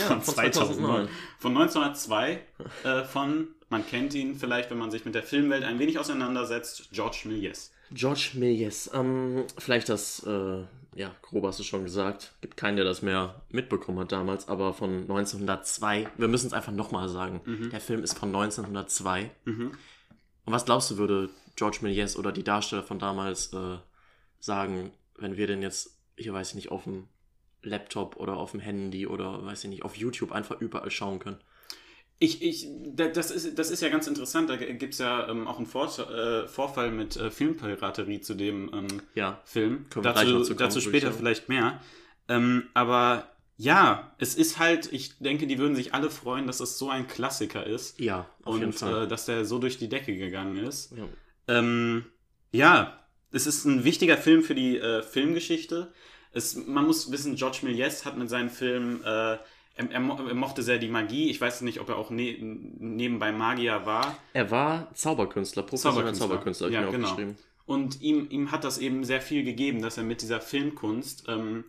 von 0.09 0.21
von 0.21 0.35
2009, 0.35 0.53
2009. 0.53 1.09
von 1.39 1.57
1902, 1.57 2.41
äh, 2.83 3.05
von, 3.05 3.49
man 3.69 3.87
kennt 3.87 4.15
ihn 4.15 4.35
vielleicht, 4.35 4.71
wenn 4.71 4.79
man 4.79 4.91
sich 4.91 5.05
mit 5.05 5.15
der 5.15 5.23
Filmwelt 5.23 5.63
ein 5.63 5.79
wenig 5.79 5.99
auseinandersetzt, 5.99 6.89
George 6.91 7.23
Méliès. 7.27 7.71
George 7.93 8.31
Méliès. 8.35 8.91
Ähm, 8.93 9.45
vielleicht 9.59 9.89
das, 9.89 10.25
äh, 10.27 10.65
ja, 10.97 11.15
grob 11.23 11.45
hast 11.45 11.61
du 11.61 11.63
schon 11.63 11.85
gesagt. 11.85 12.33
Gibt 12.41 12.57
keinen, 12.57 12.75
der 12.75 12.85
das 12.85 13.01
mehr 13.01 13.43
mitbekommen 13.51 14.01
hat 14.01 14.11
damals, 14.11 14.49
aber 14.49 14.75
von 14.75 15.03
1902. 15.03 16.09
Wir 16.17 16.27
müssen 16.29 16.49
es 16.49 16.53
einfach 16.53 16.73
nochmal 16.73 17.09
sagen. 17.09 17.41
Mhm. 17.45 17.71
Der 17.71 17.81
Film 17.81 18.03
ist 18.03 18.19
von 18.19 18.35
1902. 18.35 19.31
Und 20.51 20.55
was 20.57 20.65
glaubst 20.65 20.91
du, 20.91 20.99
würde 20.99 21.31
George 21.55 21.79
Méliès 21.83 22.17
oder 22.17 22.33
die 22.33 22.43
Darsteller 22.43 22.83
von 22.83 22.99
damals 22.99 23.53
äh, 23.53 23.77
sagen, 24.41 24.91
wenn 25.17 25.37
wir 25.37 25.47
den 25.47 25.63
jetzt, 25.63 25.97
hier 26.17 26.33
weiß 26.35 26.49
ich 26.49 26.55
nicht, 26.57 26.73
auf 26.73 26.83
dem 26.83 27.07
Laptop 27.63 28.17
oder 28.17 28.37
auf 28.37 28.51
dem 28.51 28.59
Handy 28.59 29.07
oder 29.07 29.45
weiß 29.47 29.63
ich 29.63 29.71
nicht, 29.71 29.85
auf 29.85 29.97
YouTube 29.97 30.33
einfach 30.33 30.61
überall 30.61 30.91
schauen 30.91 31.21
können? 31.21 31.39
Ich, 32.19 32.43
ich, 32.43 32.67
da- 32.85 33.07
das 33.07 33.31
ist, 33.31 33.61
das 33.61 33.71
ist 33.71 33.81
ja 33.81 33.91
ganz 33.91 34.09
interessant. 34.09 34.51
Da 34.51 34.57
gibt 34.57 34.93
es 34.95 34.99
ja 34.99 35.29
ähm, 35.29 35.47
auch 35.47 35.59
einen 35.59 35.67
Vor 35.67 35.87
äh, 36.01 36.49
Vorfall 36.49 36.91
mit 36.91 37.17
äh, 37.17 37.31
Filmpiraterie 37.31 38.21
zu 38.21 38.35
dem 38.35 38.73
ähm, 38.75 39.03
Ja. 39.15 39.41
Film. 39.45 39.87
Dazu, 40.03 40.43
zu 40.43 40.57
kommen, 40.57 40.59
dazu 40.59 40.81
ich 40.81 40.85
später 40.85 41.13
vielleicht 41.13 41.49
mehr. 41.49 41.81
Ähm, 42.27 42.65
aber 42.75 43.29
ja, 43.61 44.13
es 44.19 44.35
ist 44.35 44.59
halt, 44.59 44.91
ich 44.93 45.19
denke, 45.19 45.47
die 45.47 45.59
würden 45.59 45.77
sich 45.77 45.93
alle 45.93 46.09
freuen, 46.11 46.47
dass 46.47 46.61
es 46.61 46.79
so 46.79 46.89
ein 46.89 47.07
Klassiker 47.07 47.67
ist. 47.67 48.01
Ja, 48.01 48.27
und 48.45 48.81
äh, 48.83 49.07
dass 49.07 49.27
der 49.27 49.45
so 49.45 49.59
durch 49.59 49.77
die 49.77 49.89
Decke 49.89 50.17
gegangen 50.17 50.57
ist. 50.57 50.93
ja. 50.97 51.05
Ähm, 51.49 52.05
ja, 52.53 52.99
es 53.33 53.47
ist 53.47 53.65
ein 53.65 53.85
wichtiger 53.85 54.17
Film 54.17 54.43
für 54.43 54.55
die 54.55 54.79
äh, 54.79 55.03
Filmgeschichte. 55.03 55.93
Es, 56.33 56.55
man 56.57 56.87
muss 56.87 57.11
wissen, 57.13 57.37
George 57.37 57.59
Méliès 57.63 58.05
hat 58.05 58.17
mit 58.17 58.29
seinen 58.31 58.51
Filmen 58.51 59.03
äh, 59.05 59.37
er, 59.77 59.91
er, 59.91 60.01
mo- 60.01 60.19
er 60.27 60.35
mochte 60.35 60.63
sehr 60.63 60.79
die 60.79 60.89
Magie. 60.89 61.29
Ich 61.31 61.41
weiß 61.41 61.61
nicht, 61.63 61.81
ob 61.81 61.89
er 61.91 61.97
auch 61.97 62.11
ne, 62.11 62.37
nebenbei 62.41 63.31
Magier 63.33 63.85
war. 63.85 64.17
Er 64.33 64.51
war 64.51 64.93
Zauberkünstler, 64.95 65.63
professioneller 65.65 66.13
Zauberkünstler. 66.15 66.69
Zauberkünstler, 66.69 66.71
Ja, 66.71 66.81
mir 66.83 66.91
genau. 67.27 67.35
Und 67.67 68.01
ihm, 68.01 68.27
ihm 68.31 68.51
hat 68.51 68.65
das 68.65 68.79
eben 68.79 69.05
sehr 69.05 69.21
viel 69.21 69.45
gegeben, 69.45 69.81
dass 69.83 69.97
er 69.97 70.03
mit 70.05 70.23
dieser 70.23 70.41
Filmkunst 70.41 71.25
ähm, 71.29 71.65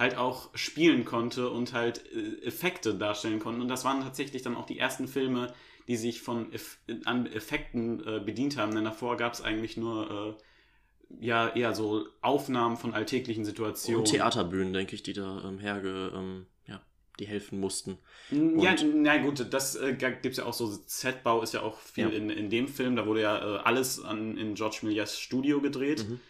halt 0.00 0.16
auch 0.16 0.48
spielen 0.56 1.04
konnte 1.04 1.50
und 1.50 1.72
halt 1.72 2.02
äh, 2.12 2.42
Effekte 2.44 2.94
darstellen 2.94 3.38
konnte. 3.38 3.60
Und 3.60 3.68
das 3.68 3.84
waren 3.84 4.00
tatsächlich 4.02 4.42
dann 4.42 4.56
auch 4.56 4.66
die 4.66 4.78
ersten 4.78 5.06
Filme, 5.06 5.52
die 5.86 5.96
sich 5.96 6.20
von 6.22 6.52
Eff 6.52 6.78
an 7.04 7.26
Effekten 7.26 8.04
äh, 8.06 8.18
bedient 8.18 8.56
haben. 8.56 8.74
Denn 8.74 8.84
davor 8.84 9.16
gab 9.16 9.34
es 9.34 9.42
eigentlich 9.42 9.76
nur 9.76 10.36
äh, 10.38 11.24
ja 11.24 11.48
eher 11.48 11.74
so 11.74 12.06
Aufnahmen 12.22 12.76
von 12.76 12.94
alltäglichen 12.94 13.44
Situationen. 13.44 14.00
Und 14.00 14.10
Theaterbühnen, 14.10 14.72
denke 14.72 14.94
ich, 14.94 15.02
die 15.02 15.12
da 15.12 15.42
ähm, 15.44 15.58
herge, 15.58 16.12
ähm, 16.14 16.46
ja, 16.66 16.80
die 17.18 17.26
helfen 17.26 17.60
mussten. 17.60 17.98
Ja, 18.30 18.70
Und- 18.70 19.02
na 19.02 19.18
gut, 19.18 19.52
das 19.52 19.76
äh, 19.76 19.92
gibt 19.94 20.24
es 20.26 20.36
ja 20.38 20.44
auch 20.46 20.54
so, 20.54 20.66
Setbau 20.86 21.42
ist 21.42 21.52
ja 21.52 21.62
auch 21.62 21.78
viel 21.78 22.04
Ja. 22.04 22.10
in, 22.10 22.30
in 22.30 22.48
dem 22.48 22.68
Film, 22.68 22.96
da 22.96 23.06
wurde 23.06 23.22
ja 23.22 23.36
äh, 23.38 23.58
alles 23.64 24.02
an, 24.02 24.36
in 24.38 24.54
George 24.54 24.78
Millias 24.82 25.18
Studio 25.20 25.60
gedreht. 25.60 26.08
Mhm. 26.08 26.20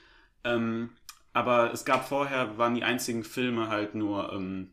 Ähm, 0.42 0.88
aber 1.32 1.72
es 1.72 1.84
gab 1.84 2.08
vorher, 2.08 2.58
waren 2.58 2.74
die 2.74 2.84
einzigen 2.84 3.24
Filme 3.24 3.68
halt 3.68 3.94
nur 3.94 4.32
ähm, 4.32 4.72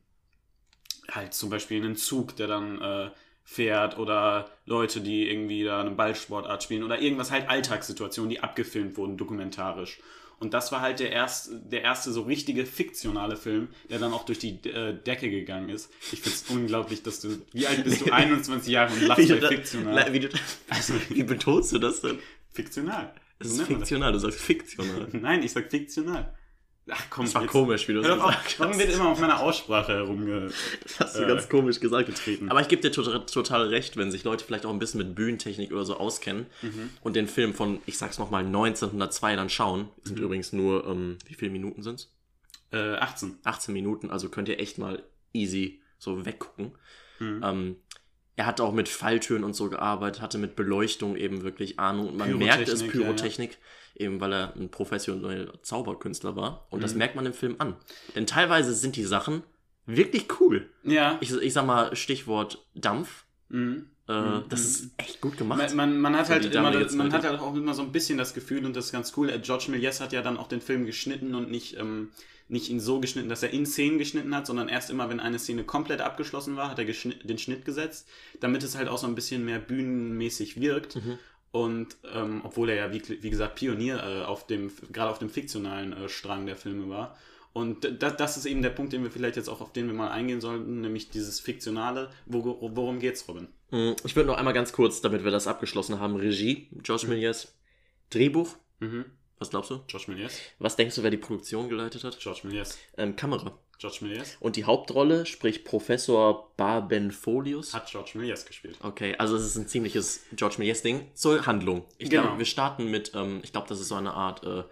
halt 1.10 1.34
zum 1.34 1.50
Beispiel 1.50 1.84
einen 1.84 1.96
Zug, 1.96 2.36
der 2.36 2.48
dann 2.48 2.82
äh, 2.82 3.12
fährt 3.44 3.98
oder 3.98 4.50
Leute, 4.66 5.02
die 5.02 5.30
irgendwie 5.30 5.64
da 5.64 5.80
eine 5.80 5.92
Ballsportart 5.92 6.64
spielen 6.64 6.84
oder 6.84 7.00
irgendwas 7.00 7.32
halt 7.32 7.50
Alltagssituationen, 7.50 8.30
die 8.30 8.42
abgefilmt 8.42 8.98
wurden, 8.98 9.18
dokumentarisch. 9.18 10.00
Und 10.40 10.54
das 10.54 10.72
war 10.72 10.82
halt 10.82 11.00
der 11.00 11.12
erste, 11.12 11.56
der 11.56 11.82
erste 11.82 12.12
so 12.12 12.22
richtige 12.22 12.66
fiktionale 12.66 13.38
Film, 13.38 13.70
der 13.90 13.98
dann 13.98 14.14
auch 14.14 14.24
durch 14.26 14.38
die 14.38 14.60
äh, 14.70 14.94
Decke 14.94 15.32
gegangen 15.32 15.70
ist. 15.70 15.92
Ich 16.12 16.22
finde 16.22 16.38
es 16.38 16.44
unglaublich, 16.50 17.02
dass 17.02 17.22
du, 17.22 17.42
wie 17.54 17.66
alt 17.66 17.84
bist 17.84 18.02
du? 18.02 18.12
21 18.12 18.72
Jahre 18.72 18.94
und 18.94 19.02
lachst 19.02 19.30
Wie, 19.30 19.34
bei 19.34 19.48
fiktional. 19.48 20.14
wie, 20.14 20.20
du, 20.20 20.30
also, 20.70 20.94
wie 21.10 21.24
betonst 21.24 21.72
du 21.72 21.80
das 21.80 22.02
denn? 22.02 22.20
Fiktional. 22.52 23.14
Es 23.40 23.52
ist 23.52 23.64
fiktional, 23.64 24.12
du 24.12 24.20
sagst 24.20 24.40
fiktional. 24.40 25.08
Nein, 25.14 25.42
ich 25.42 25.52
sag 25.52 25.72
fiktional. 25.72 26.34
Ach 26.90 27.04
komm, 27.10 27.26
Das 27.26 27.36
war 27.36 27.42
jetzt- 27.44 27.52
komisch, 27.52 27.88
wie 27.88 27.94
du 27.94 28.02
das 28.02 28.12
gesagt 28.14 28.56
warum 28.60 28.74
hast. 28.74 28.80
wird 28.80 28.94
immer 28.94 29.10
auf 29.10 29.20
meiner 29.20 29.40
Aussprache 29.42 29.94
herumge... 29.94 30.50
Das 30.84 31.00
hast 31.02 31.18
du 31.18 31.24
äh, 31.24 31.28
ganz 31.28 31.50
komisch 31.50 31.80
gesagt. 31.80 32.08
getreten? 32.08 32.50
Aber 32.50 32.62
ich 32.62 32.68
gebe 32.70 32.82
dir 32.82 32.92
total, 32.92 33.26
total 33.26 33.68
recht, 33.68 33.98
wenn 33.98 34.10
sich 34.12 34.24
Leute 34.24 34.46
vielleicht 34.46 34.66
auch 34.66 34.72
ein 34.72 34.80
bisschen 34.80 35.00
mit 35.00 35.14
Bühnentechnik 35.14 35.72
oder 35.72 35.84
so 35.86 35.98
auskennen 35.98 36.46
Mhm. 36.62 36.90
und 37.02 37.16
den 37.16 37.28
Film 37.28 37.54
von, 37.54 37.80
ich 37.86 37.98
sag's 37.98 38.18
nochmal, 38.20 38.46
1902 38.46 39.36
dann 39.36 39.50
schauen. 39.50 39.82
Mhm. 39.82 39.88
Sind 40.08 40.20
übrigens 40.20 40.54
nur, 40.54 40.86
ähm, 40.88 41.18
wie 41.26 41.34
viele 41.34 41.52
Minuten 41.52 41.84
sind's? 41.84 42.14
Äh, 42.72 42.96
18. 42.96 43.38
18 43.44 43.74
Minuten, 43.74 44.10
also 44.10 44.30
könnt 44.30 44.48
ihr 44.50 44.60
echt 44.60 44.78
mal 44.78 45.04
easy 45.34 45.82
so 46.00 46.26
weggucken. 46.26 46.72
Mhm. 47.20 47.42
Ähm, 47.44 47.76
er 48.38 48.46
hat 48.46 48.62
auch 48.62 48.72
mit 48.72 48.88
Falltüren 48.88 49.44
und 49.44 49.54
so 49.56 49.70
gearbeitet, 49.70 50.22
hatte 50.22 50.38
mit 50.38 50.56
Beleuchtung 50.56 51.18
eben 51.18 51.42
wirklich 51.44 51.80
Ahnung. 51.80 52.08
Und 52.10 52.18
man 52.18 52.38
merkt 52.38 52.70
es 52.70 52.84
Pyrotechnik, 52.88 53.52
ja, 53.52 53.58
ja. 53.58 54.06
Eben 54.06 54.22
weil 54.22 54.32
er 54.32 54.56
ein 54.56 54.70
professioneller 54.70 55.62
Zauberkünstler 55.64 56.36
war. 56.36 56.68
Und 56.70 56.84
das 56.84 56.94
Mhm. 56.94 56.98
merkt 57.00 57.16
man 57.16 57.26
im 57.26 57.34
Film 57.34 57.56
an. 57.58 57.76
Denn 58.16 58.28
teilweise 58.28 58.74
sind 58.74 58.96
die 58.96 59.04
Sachen 59.04 59.42
wirklich 59.88 60.40
cool. 60.40 60.70
Ja. 60.84 61.18
Ich, 61.20 61.32
ich 61.34 61.52
sag 61.52 61.66
mal 61.66 61.96
Stichwort 61.96 62.64
Dampf. 62.76 63.26
Mhm. 63.50 63.90
Äh, 64.08 64.14
Mhm. 64.14 64.44
Das 64.50 64.62
ist 64.62 64.92
echt 64.98 65.22
gut 65.22 65.38
gemacht. 65.38 65.60
Man, 65.60 65.76
man, 65.76 66.00
man 66.00 66.18
hat 66.18 66.30
halt 66.30 66.54
immer, 66.54 66.72
man 66.72 67.14
hat 67.14 67.24
halt 67.24 67.40
auch 67.40 67.56
immer 67.56 67.74
so 67.74 67.82
ein 67.82 67.92
bisschen 67.92 68.18
das 68.18 68.34
Gefühl, 68.34 68.66
und 68.66 68.76
das 68.76 68.86
ist 68.86 68.92
ganz 68.92 69.14
cool, 69.18 69.30
äh, 69.30 69.40
George 69.40 69.66
Méliès 69.70 70.00
hat 70.00 70.14
ja 70.14 70.22
dann 70.22 70.38
auch 70.38 70.48
den 70.48 70.62
Film 70.62 70.86
geschnitten 70.86 71.36
und 71.36 71.52
nicht, 71.52 71.78
ähm, 71.78 72.10
nicht 72.48 72.70
ihn 72.70 72.80
so 72.80 73.02
geschnitten, 73.02 73.28
dass 73.28 73.44
er 73.44 73.52
in 73.52 73.66
Szenen 73.66 73.98
geschnitten 73.98 74.34
hat, 74.34 74.48
sondern 74.48 74.70
erst 74.70 74.90
immer, 74.90 75.10
wenn 75.10 75.20
eine 75.20 75.40
Szene 75.40 75.66
komplett 75.66 76.00
abgeschlossen 76.00 76.56
war, 76.56 76.70
hat 76.72 76.80
er 76.80 76.86
den 76.86 77.38
Schnitt 77.38 77.66
gesetzt, 77.66 78.08
damit 78.40 78.64
es 78.64 78.78
halt 78.78 78.88
auch 78.88 78.98
so 78.98 79.08
ein 79.08 79.16
bisschen 79.16 79.44
mehr 79.44 79.60
bühnenmäßig 79.60 80.60
wirkt. 80.62 80.96
Mhm. 80.96 81.20
Und 81.52 81.98
ähm, 82.14 82.42
obwohl 82.44 82.70
er 82.70 82.76
ja, 82.76 82.94
wie, 82.94 83.02
wie 83.22 83.30
gesagt, 83.30 83.56
Pionier 83.56 83.98
äh, 84.04 84.24
auf 84.24 84.48
dem, 84.48 84.72
gerade 84.92 85.10
auf 85.10 85.20
dem 85.20 85.30
fiktionalen 85.30 85.94
äh, 85.94 86.10
Strang 86.10 86.46
der 86.46 86.56
Filme 86.56 86.90
war. 86.90 87.18
Und 87.58 88.02
das, 88.04 88.18
das 88.18 88.38
ist 88.38 88.46
eben 88.46 88.62
der 88.62 88.70
Punkt, 88.70 88.94
den 88.94 89.02
wir 89.04 89.10
vielleicht 89.12 89.36
jetzt 89.36 89.48
auch 89.50 89.62
auf 89.62 89.74
den 89.74 89.88
wir 89.88 89.94
mal 89.94 90.10
eingehen 90.12 90.42
sollten, 90.42 90.82
nämlich 90.82 91.10
dieses 91.10 91.40
Fiktionale. 91.40 92.10
Wo, 92.26 92.44
worum 92.74 93.00
geht's, 93.00 93.28
Robin? 93.28 93.48
Mm, 93.72 93.94
Ich 94.04 94.16
würde 94.16 94.28
noch 94.28 94.38
einmal 94.38 94.54
ganz 94.54 94.72
kurz, 94.74 95.02
damit 95.02 95.24
wir 95.24 95.32
das 95.32 95.48
abgeschlossen 95.48 96.00
haben, 96.00 96.16
Regie, 96.16 96.70
George 96.84 97.08
Méliès, 97.08 97.48
Drehbuch, 98.12 98.56
Mhm. 98.80 99.06
was 99.40 99.50
glaubst 99.50 99.72
du? 99.72 99.80
George 99.88 100.12
Méliès. 100.12 100.34
Was 100.60 100.76
denkst 100.76 100.96
du, 100.96 101.04
wer 101.04 101.10
die 101.10 101.18
Produktion 101.18 101.68
geleitet 101.70 102.04
hat? 102.04 102.20
George 102.20 102.42
Méliès. 102.46 102.76
Ähm, 102.98 103.16
Kamera. 103.16 103.58
George 103.80 104.00
Méliès. 104.02 104.38
Und 104.40 104.56
die 104.56 104.64
Hauptrolle, 104.66 105.26
sprich 105.26 105.64
Professor 105.64 106.52
Barbenfolius. 106.58 107.74
Hat 107.74 107.90
George 107.92 108.12
Méliès 108.16 108.46
gespielt. 108.48 108.76
Okay, 108.82 109.16
also 109.18 109.36
es 109.36 109.44
ist 109.46 109.56
ein 109.56 109.68
ziemliches 109.68 110.24
George 110.34 110.56
Méliès-Ding. 110.60 111.12
Zur 111.14 111.46
Handlung. 111.46 111.86
Ich 111.98 112.10
Genau. 112.10 112.24
glaube, 112.24 112.38
wir 112.40 112.46
starten 112.46 112.90
mit, 112.90 113.12
ähm, 113.16 113.40
ich 113.44 113.52
glaube, 113.52 113.68
das 113.68 113.80
ist 113.80 113.88
so 113.90 113.96
eine 113.96 114.14
Art 114.14 114.44
äh, 114.44 114.64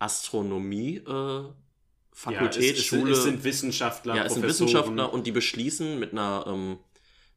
Astronomie, 0.00 0.96
äh, 0.98 1.44
Fakultät, 2.18 2.74
ja, 2.74 2.80
es, 2.80 2.84
Schule. 2.84 3.12
Es 3.12 3.22
sind 3.22 3.44
Wissenschaftler, 3.44 4.16
ja, 4.16 4.24
es 4.24 4.34
sind. 4.34 4.42
Wissenschaftler 4.42 5.12
und 5.12 5.26
die 5.26 5.32
beschließen 5.32 5.98
mit 6.00 6.12
einer, 6.12 6.44
ähm, 6.48 6.78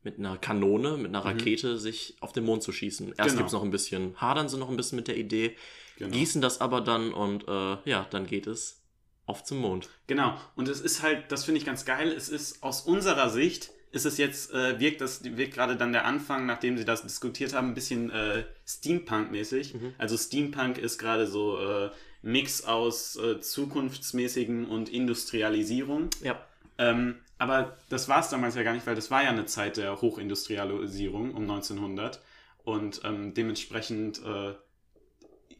mit 0.04 0.18
einer 0.18 0.38
Kanone, 0.38 0.98
mit 0.98 1.08
einer 1.10 1.24
Rakete, 1.24 1.78
sich 1.78 2.16
auf 2.20 2.32
den 2.34 2.46
Mond 2.46 2.64
zu 2.64 2.72
schießen. 2.72 3.10
Erst 3.10 3.20
Mhm. 3.20 3.24
Genau. 3.26 3.38
gibt 3.38 3.48
es 3.48 3.54
noch 3.54 3.64
ein 3.64 3.70
bisschen, 3.72 4.16
hadern 4.20 4.50
sie 4.50 4.58
noch 4.58 4.70
ein 4.70 4.78
bisschen 4.78 4.96
mit 4.96 5.08
der 5.08 5.18
Idee, 5.18 5.56
Genau. 5.98 6.12
gießen 6.18 6.42
das 6.42 6.62
aber 6.62 6.82
dann 6.82 7.14
und 7.14 7.48
äh, 7.48 7.78
ja, 7.86 8.08
dann 8.10 8.26
geht 8.26 8.48
es 8.48 8.82
auf 9.28 9.44
zum 9.44 9.60
Mond. 9.60 9.90
Genau. 10.08 10.36
Und 10.56 10.68
es 10.68 10.82
ist 10.82 11.04
halt, 11.04 11.32
das 11.32 11.46
finde 11.46 11.60
ich 11.60 11.66
ganz 11.66 11.86
geil. 11.86 12.12
Es 12.12 12.28
ist 12.30 12.64
aus 12.64 12.82
unserer 12.82 13.30
Sicht, 13.30 13.70
ist 13.92 14.06
es 14.06 14.18
jetzt, 14.18 14.52
äh, 14.52 14.80
wirkt 14.80 15.00
das, 15.02 15.24
wirkt 15.24 15.54
gerade 15.54 15.76
dann 15.76 15.92
der 15.92 16.06
Anfang, 16.06 16.48
nachdem 16.48 16.78
sie 16.80 16.86
das 16.86 17.04
diskutiert 17.04 17.54
haben, 17.54 17.68
ein 17.68 17.74
bisschen 17.76 18.10
äh, 18.10 18.46
Steampunk-mäßig. 18.66 19.76
Mhm. 19.76 19.94
Also 20.00 20.18
Steampunk 20.18 20.80
ist 20.80 20.98
gerade 20.98 21.28
so 21.28 21.60
äh, 21.60 21.92
Mix 22.22 22.64
aus 22.64 23.16
äh, 23.18 23.40
zukunftsmäßigem 23.42 24.70
und 24.70 24.90
Industrialisierung. 24.90 26.10
Ja. 26.24 26.40
Ähm, 26.78 27.18
aber 27.38 27.78
das 27.90 28.08
war 28.08 28.20
es 28.20 28.30
damals 28.30 28.56
ja 28.56 28.64
gar 28.64 28.74
nicht, 28.74 28.86
weil 28.86 28.96
das 28.96 29.10
war 29.10 29.24
ja 29.24 29.30
eine 29.30 29.46
Zeit 29.46 29.78
der 29.78 30.02
Hochindustrialisierung 30.02 31.34
um 31.34 31.44
1900 31.44 32.22
und 32.64 33.02
ähm, 33.04 33.34
dementsprechend 33.34 34.22
äh, 34.24 34.54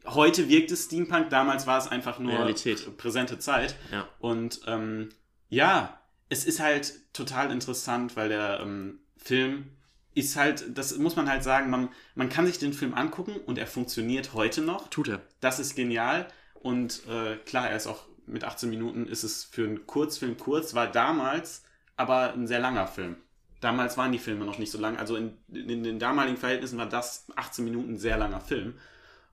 heute 0.06 0.48
wirkt 0.48 0.70
es 0.70 0.84
Steampunk, 0.84 1.30
damals 1.30 1.66
war 1.66 1.78
es 1.78 1.88
einfach 1.88 2.18
nur 2.18 2.32
Realität. 2.32 2.96
präsente 2.96 3.38
Zeit 3.38 3.76
Ja. 3.90 4.08
und 4.20 4.60
ähm, 4.66 5.10
ja, 5.48 5.98
es 6.28 6.44
ist 6.44 6.60
halt 6.60 6.94
total 7.12 7.50
interessant, 7.50 8.16
weil 8.16 8.28
der 8.28 8.60
ähm, 8.62 9.00
Film 9.16 9.66
ist 10.14 10.36
halt, 10.36 10.76
das 10.76 10.96
muss 10.98 11.16
man 11.16 11.28
halt 11.28 11.42
sagen, 11.42 11.70
man, 11.70 11.88
man 12.14 12.28
kann 12.28 12.46
sich 12.46 12.58
den 12.58 12.72
Film 12.72 12.94
angucken 12.94 13.36
und 13.46 13.58
er 13.58 13.66
funktioniert 13.66 14.34
heute 14.34 14.60
noch. 14.60 14.88
Tut 14.88 15.08
er. 15.08 15.20
Das 15.40 15.58
ist 15.58 15.74
genial. 15.74 16.28
Und 16.62 17.02
äh, 17.08 17.36
klar, 17.44 17.68
er 17.70 17.76
ist 17.76 17.86
auch 17.86 18.04
mit 18.26 18.44
18 18.44 18.70
Minuten 18.70 19.06
ist 19.06 19.24
es 19.24 19.44
für 19.44 19.64
einen 19.64 19.86
Kurzfilm 19.86 20.36
kurz, 20.36 20.74
war 20.74 20.86
damals 20.86 21.64
aber 21.96 22.32
ein 22.32 22.46
sehr 22.46 22.60
langer 22.60 22.86
Film. 22.86 23.16
Damals 23.60 23.96
waren 23.96 24.12
die 24.12 24.18
Filme 24.18 24.44
noch 24.44 24.58
nicht 24.58 24.70
so 24.72 24.78
lang. 24.78 24.96
Also 24.96 25.16
in, 25.16 25.36
in 25.52 25.82
den 25.84 25.98
damaligen 25.98 26.36
Verhältnissen 26.36 26.78
war 26.78 26.88
das 26.88 27.26
18 27.36 27.64
Minuten 27.64 27.94
ein 27.94 27.98
sehr 27.98 28.16
langer 28.16 28.40
Film. 28.40 28.74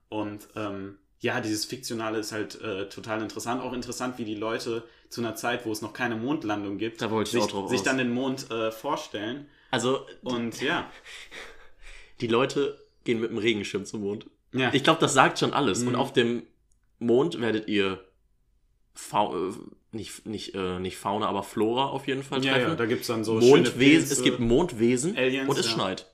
Und 0.08 0.48
ähm, 0.56 0.98
ja, 1.20 1.40
dieses 1.40 1.64
Fiktionale 1.64 2.18
ist 2.18 2.32
halt 2.32 2.60
äh, 2.60 2.88
total 2.88 3.22
interessant. 3.22 3.62
Auch 3.62 3.72
interessant, 3.72 4.18
wie 4.18 4.24
die 4.24 4.34
Leute 4.34 4.84
zu 5.08 5.20
einer 5.20 5.34
Zeit, 5.34 5.66
wo 5.66 5.72
es 5.72 5.82
noch 5.82 5.92
keine 5.92 6.16
Mondlandung 6.16 6.78
gibt, 6.78 7.02
Da 7.02 7.24
sich, 7.24 7.44
sich 7.68 7.82
dann 7.82 7.98
den 7.98 8.10
Mond 8.12 8.50
äh, 8.50 8.70
vorstellen. 8.72 9.46
Also, 9.70 10.06
Und 10.22 10.60
ja, 10.62 10.90
die 12.20 12.26
Leute 12.28 12.78
gehen 13.04 13.20
mit 13.20 13.30
dem 13.30 13.38
Regenschirm 13.38 13.84
zum 13.84 14.02
Mond. 14.02 14.26
ja. 14.52 14.70
Ich 14.72 14.84
glaube, 14.84 15.00
das 15.00 15.14
sagt 15.14 15.38
schon 15.38 15.52
alles. 15.52 15.80
Und 15.82 15.90
Mhm. 15.90 15.94
auf 15.96 16.12
dem 16.12 16.42
Mond 17.00 17.40
werdet 17.40 17.68
ihr 17.68 18.04
Fa 18.94 19.32
äh, 19.32 19.52
nicht, 19.92 20.26
nicht, 20.26 20.54
äh, 20.54 20.78
nicht 20.78 20.96
Fauna, 20.96 21.26
aber 21.26 21.42
Flora 21.42 21.86
auf 21.86 22.06
jeden 22.06 22.22
Fall 22.22 22.44
ja, 22.44 22.52
treffen. 22.52 22.68
ja, 22.70 22.74
da 22.76 22.86
gibt 22.86 23.02
es 23.02 23.08
dann 23.08 23.24
so 23.24 23.34
Mondwesen, 23.34 24.12
es 24.12 24.22
gibt 24.22 24.38
Mondwesen 24.38 25.16
Aliens, 25.16 25.48
und 25.48 25.58
es 25.58 25.66
ja. 25.66 25.72
schneit. 25.72 26.06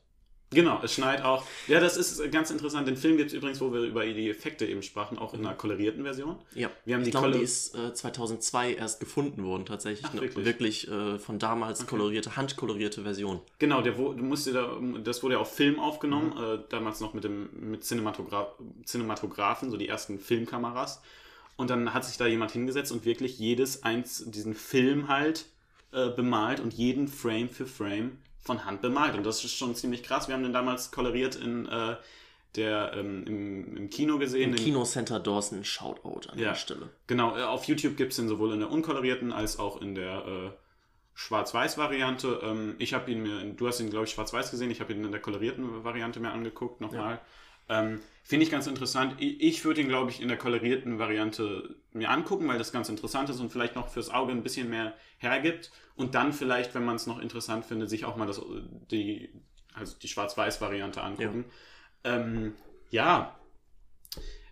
Genau, 0.56 0.80
es 0.82 0.94
schneit 0.94 1.22
auch. 1.22 1.44
Ja, 1.68 1.78
das 1.78 1.96
ist 1.96 2.32
ganz 2.32 2.50
interessant. 2.50 2.88
Den 2.88 2.96
Film 2.96 3.16
gibt 3.16 3.28
es 3.30 3.34
übrigens, 3.36 3.60
wo 3.60 3.72
wir 3.72 3.82
über 3.82 4.04
die 4.06 4.28
Effekte 4.30 4.66
eben 4.66 4.82
sprachen, 4.82 5.18
auch 5.18 5.34
in 5.34 5.40
einer 5.46 5.54
kolorierten 5.54 6.02
Version. 6.02 6.36
Ja, 6.54 6.70
Wir 6.84 6.94
haben 6.94 7.02
ich 7.02 7.06
die 7.06 7.10
glaube, 7.12 7.30
die 7.32 7.38
ist 7.44 7.74
äh, 7.76 7.92
2002 7.94 8.74
erst 8.74 8.98
gefunden 8.98 9.44
worden 9.44 9.66
tatsächlich. 9.66 10.04
Ach, 10.06 10.12
Eine 10.12 10.22
wirklich? 10.22 10.44
wirklich 10.46 10.88
äh, 10.90 11.18
von 11.18 11.38
damals 11.38 11.86
kolorierte, 11.86 12.36
handkolorierte 12.36 13.02
Version. 13.02 13.40
Genau, 13.58 13.82
der, 13.82 13.98
wo- 13.98 14.12
du 14.14 14.24
musst 14.24 14.46
dir 14.46 14.54
da, 14.54 14.76
das 15.04 15.22
wurde 15.22 15.34
ja 15.34 15.40
auf 15.40 15.54
Film 15.54 15.78
aufgenommen, 15.78 16.32
Mhm. 16.36 16.42
äh, 16.42 16.58
damals 16.70 17.00
noch 17.00 17.12
mit 17.14 17.22
dem 17.24 17.48
mit 17.70 17.84
Cinematogra 17.84 18.54
Cinematographen, 18.86 19.70
so 19.70 19.76
die 19.76 19.88
ersten 19.88 20.18
Filmkameras. 20.18 21.02
Und 21.56 21.70
dann 21.70 21.92
hat 21.94 22.04
sich 22.04 22.16
da 22.18 22.26
jemand 22.26 22.52
hingesetzt 22.52 22.92
und 22.92 23.04
wirklich 23.04 23.38
jedes 23.38 23.82
eins, 23.82 24.24
diesen 24.26 24.54
Film 24.54 25.08
halt 25.08 25.46
äh, 25.92 26.10
bemalt 26.10 26.60
und 26.60 26.74
jeden 26.74 27.08
Frame 27.08 27.48
für 27.48 27.66
Frame 27.66 28.18
von 28.46 28.64
Hand 28.64 28.80
bemalt. 28.80 29.14
Und 29.16 29.24
das 29.26 29.44
ist 29.44 29.56
schon 29.56 29.74
ziemlich 29.74 30.02
krass. 30.02 30.28
Wir 30.28 30.34
haben 30.34 30.42
den 30.42 30.52
damals 30.52 30.90
koloriert 30.90 31.34
in 31.36 31.66
äh, 31.66 31.96
der 32.54 32.92
ähm, 32.94 33.24
im, 33.26 33.76
im 33.76 33.90
Kino 33.90 34.18
gesehen. 34.18 34.50
Im 34.50 34.56
in- 34.56 34.64
Kino 34.64 34.84
Center 34.84 35.20
Dawson, 35.20 35.64
Shoutout 35.64 36.30
an 36.30 36.38
Ja. 36.38 36.48
der 36.48 36.54
Stelle. 36.54 36.88
Genau, 37.06 37.36
äh, 37.36 37.42
auf 37.42 37.64
YouTube 37.64 37.96
gibt 37.96 38.12
es 38.12 38.16
den 38.16 38.28
sowohl 38.28 38.52
in 38.54 38.60
der 38.60 38.70
unkolorierten 38.70 39.32
als 39.32 39.58
auch 39.58 39.82
in 39.82 39.94
der 39.94 40.24
äh, 40.26 40.50
Schwarz-Weiß-Variante. 41.14 42.40
Ähm, 42.42 42.74
ich 42.78 42.94
habe 42.94 43.10
ihn 43.10 43.22
mir, 43.22 43.44
du 43.52 43.66
hast 43.66 43.80
ihn, 43.80 43.90
glaube 43.90 44.06
ich, 44.06 44.12
schwarz-weiß 44.12 44.50
gesehen. 44.50 44.70
Ich 44.70 44.80
habe 44.80 44.92
ihn 44.92 45.04
in 45.04 45.10
der 45.12 45.20
kolorierten 45.20 45.84
Variante 45.84 46.20
mir 46.20 46.30
angeguckt 46.30 46.80
nochmal. 46.80 47.20
Ähm, 47.68 48.00
Finde 48.26 48.44
ich 48.44 48.50
ganz 48.50 48.66
interessant. 48.66 49.14
Ich, 49.20 49.64
würde 49.64 49.80
ihn, 49.80 49.86
glaube 49.86 50.10
ich, 50.10 50.20
in 50.20 50.26
der 50.26 50.36
kolorierten 50.36 50.98
Variante 50.98 51.76
mir 51.92 52.10
angucken, 52.10 52.48
weil 52.48 52.58
das 52.58 52.72
ganz 52.72 52.88
interessant 52.88 53.30
ist 53.30 53.38
und 53.38 53.52
vielleicht 53.52 53.76
noch 53.76 53.88
fürs 53.88 54.10
Auge 54.10 54.32
ein 54.32 54.42
bisschen 54.42 54.68
mehr 54.68 54.94
hergibt. 55.18 55.70
Und 55.94 56.16
dann 56.16 56.32
vielleicht, 56.32 56.74
wenn 56.74 56.84
man 56.84 56.96
es 56.96 57.06
noch 57.06 57.20
interessant 57.20 57.64
findet, 57.64 57.88
sich 57.88 58.04
auch 58.04 58.16
mal 58.16 58.26
das, 58.26 58.42
die, 58.90 59.30
also 59.74 59.94
die 60.02 60.08
Schwarz-Weiß-Variante 60.08 61.02
angucken. 61.02 61.44
Ja, 62.04 62.16
ähm, 62.16 62.54
ja. 62.90 63.38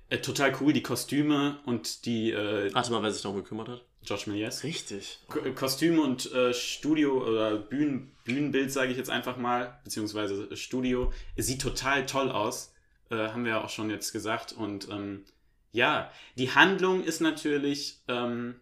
Äh, 0.09 0.19
total 0.19 0.55
cool, 0.61 0.73
die 0.73 0.85
Kostüme 0.85 1.59
und 1.67 2.07
die. 2.07 2.31
Äh, 2.31 2.73
Warte 2.73 2.93
mal, 2.93 3.03
wer 3.03 3.11
sich 3.11 3.23
darum 3.23 3.39
gekümmert 3.39 3.69
hat. 3.69 3.85
George 4.05 4.31
Méliès. 4.31 4.63
Richtig. 4.63 5.19
Ko 5.29 5.41
Kostüme 5.53 6.01
und 6.01 6.33
äh, 6.33 6.55
Studio 6.55 7.27
oder 7.27 7.57
Bühnen, 7.57 8.13
Bühnenbild, 8.23 8.71
sage 8.71 8.93
ich 8.93 8.99
jetzt 8.99 9.11
einfach 9.11 9.37
mal, 9.37 9.81
beziehungsweise 9.83 10.57
Studio. 10.57 11.13
Sieht 11.37 11.61
total 11.61 12.07
toll 12.07 12.31
aus, 12.31 12.74
äh, 13.11 13.29
haben 13.29 13.45
wir 13.45 13.53
ja 13.53 13.65
auch 13.65 13.71
schon 13.71 13.91
jetzt 13.91 14.13
gesagt. 14.13 14.53
Und 14.53 14.89
ähm, 14.91 15.25
ja, 15.73 16.11
die 16.37 16.53
Handlung 16.53 17.03
ist 17.03 17.21
natürlich 17.21 18.03
ähm, 18.09 18.61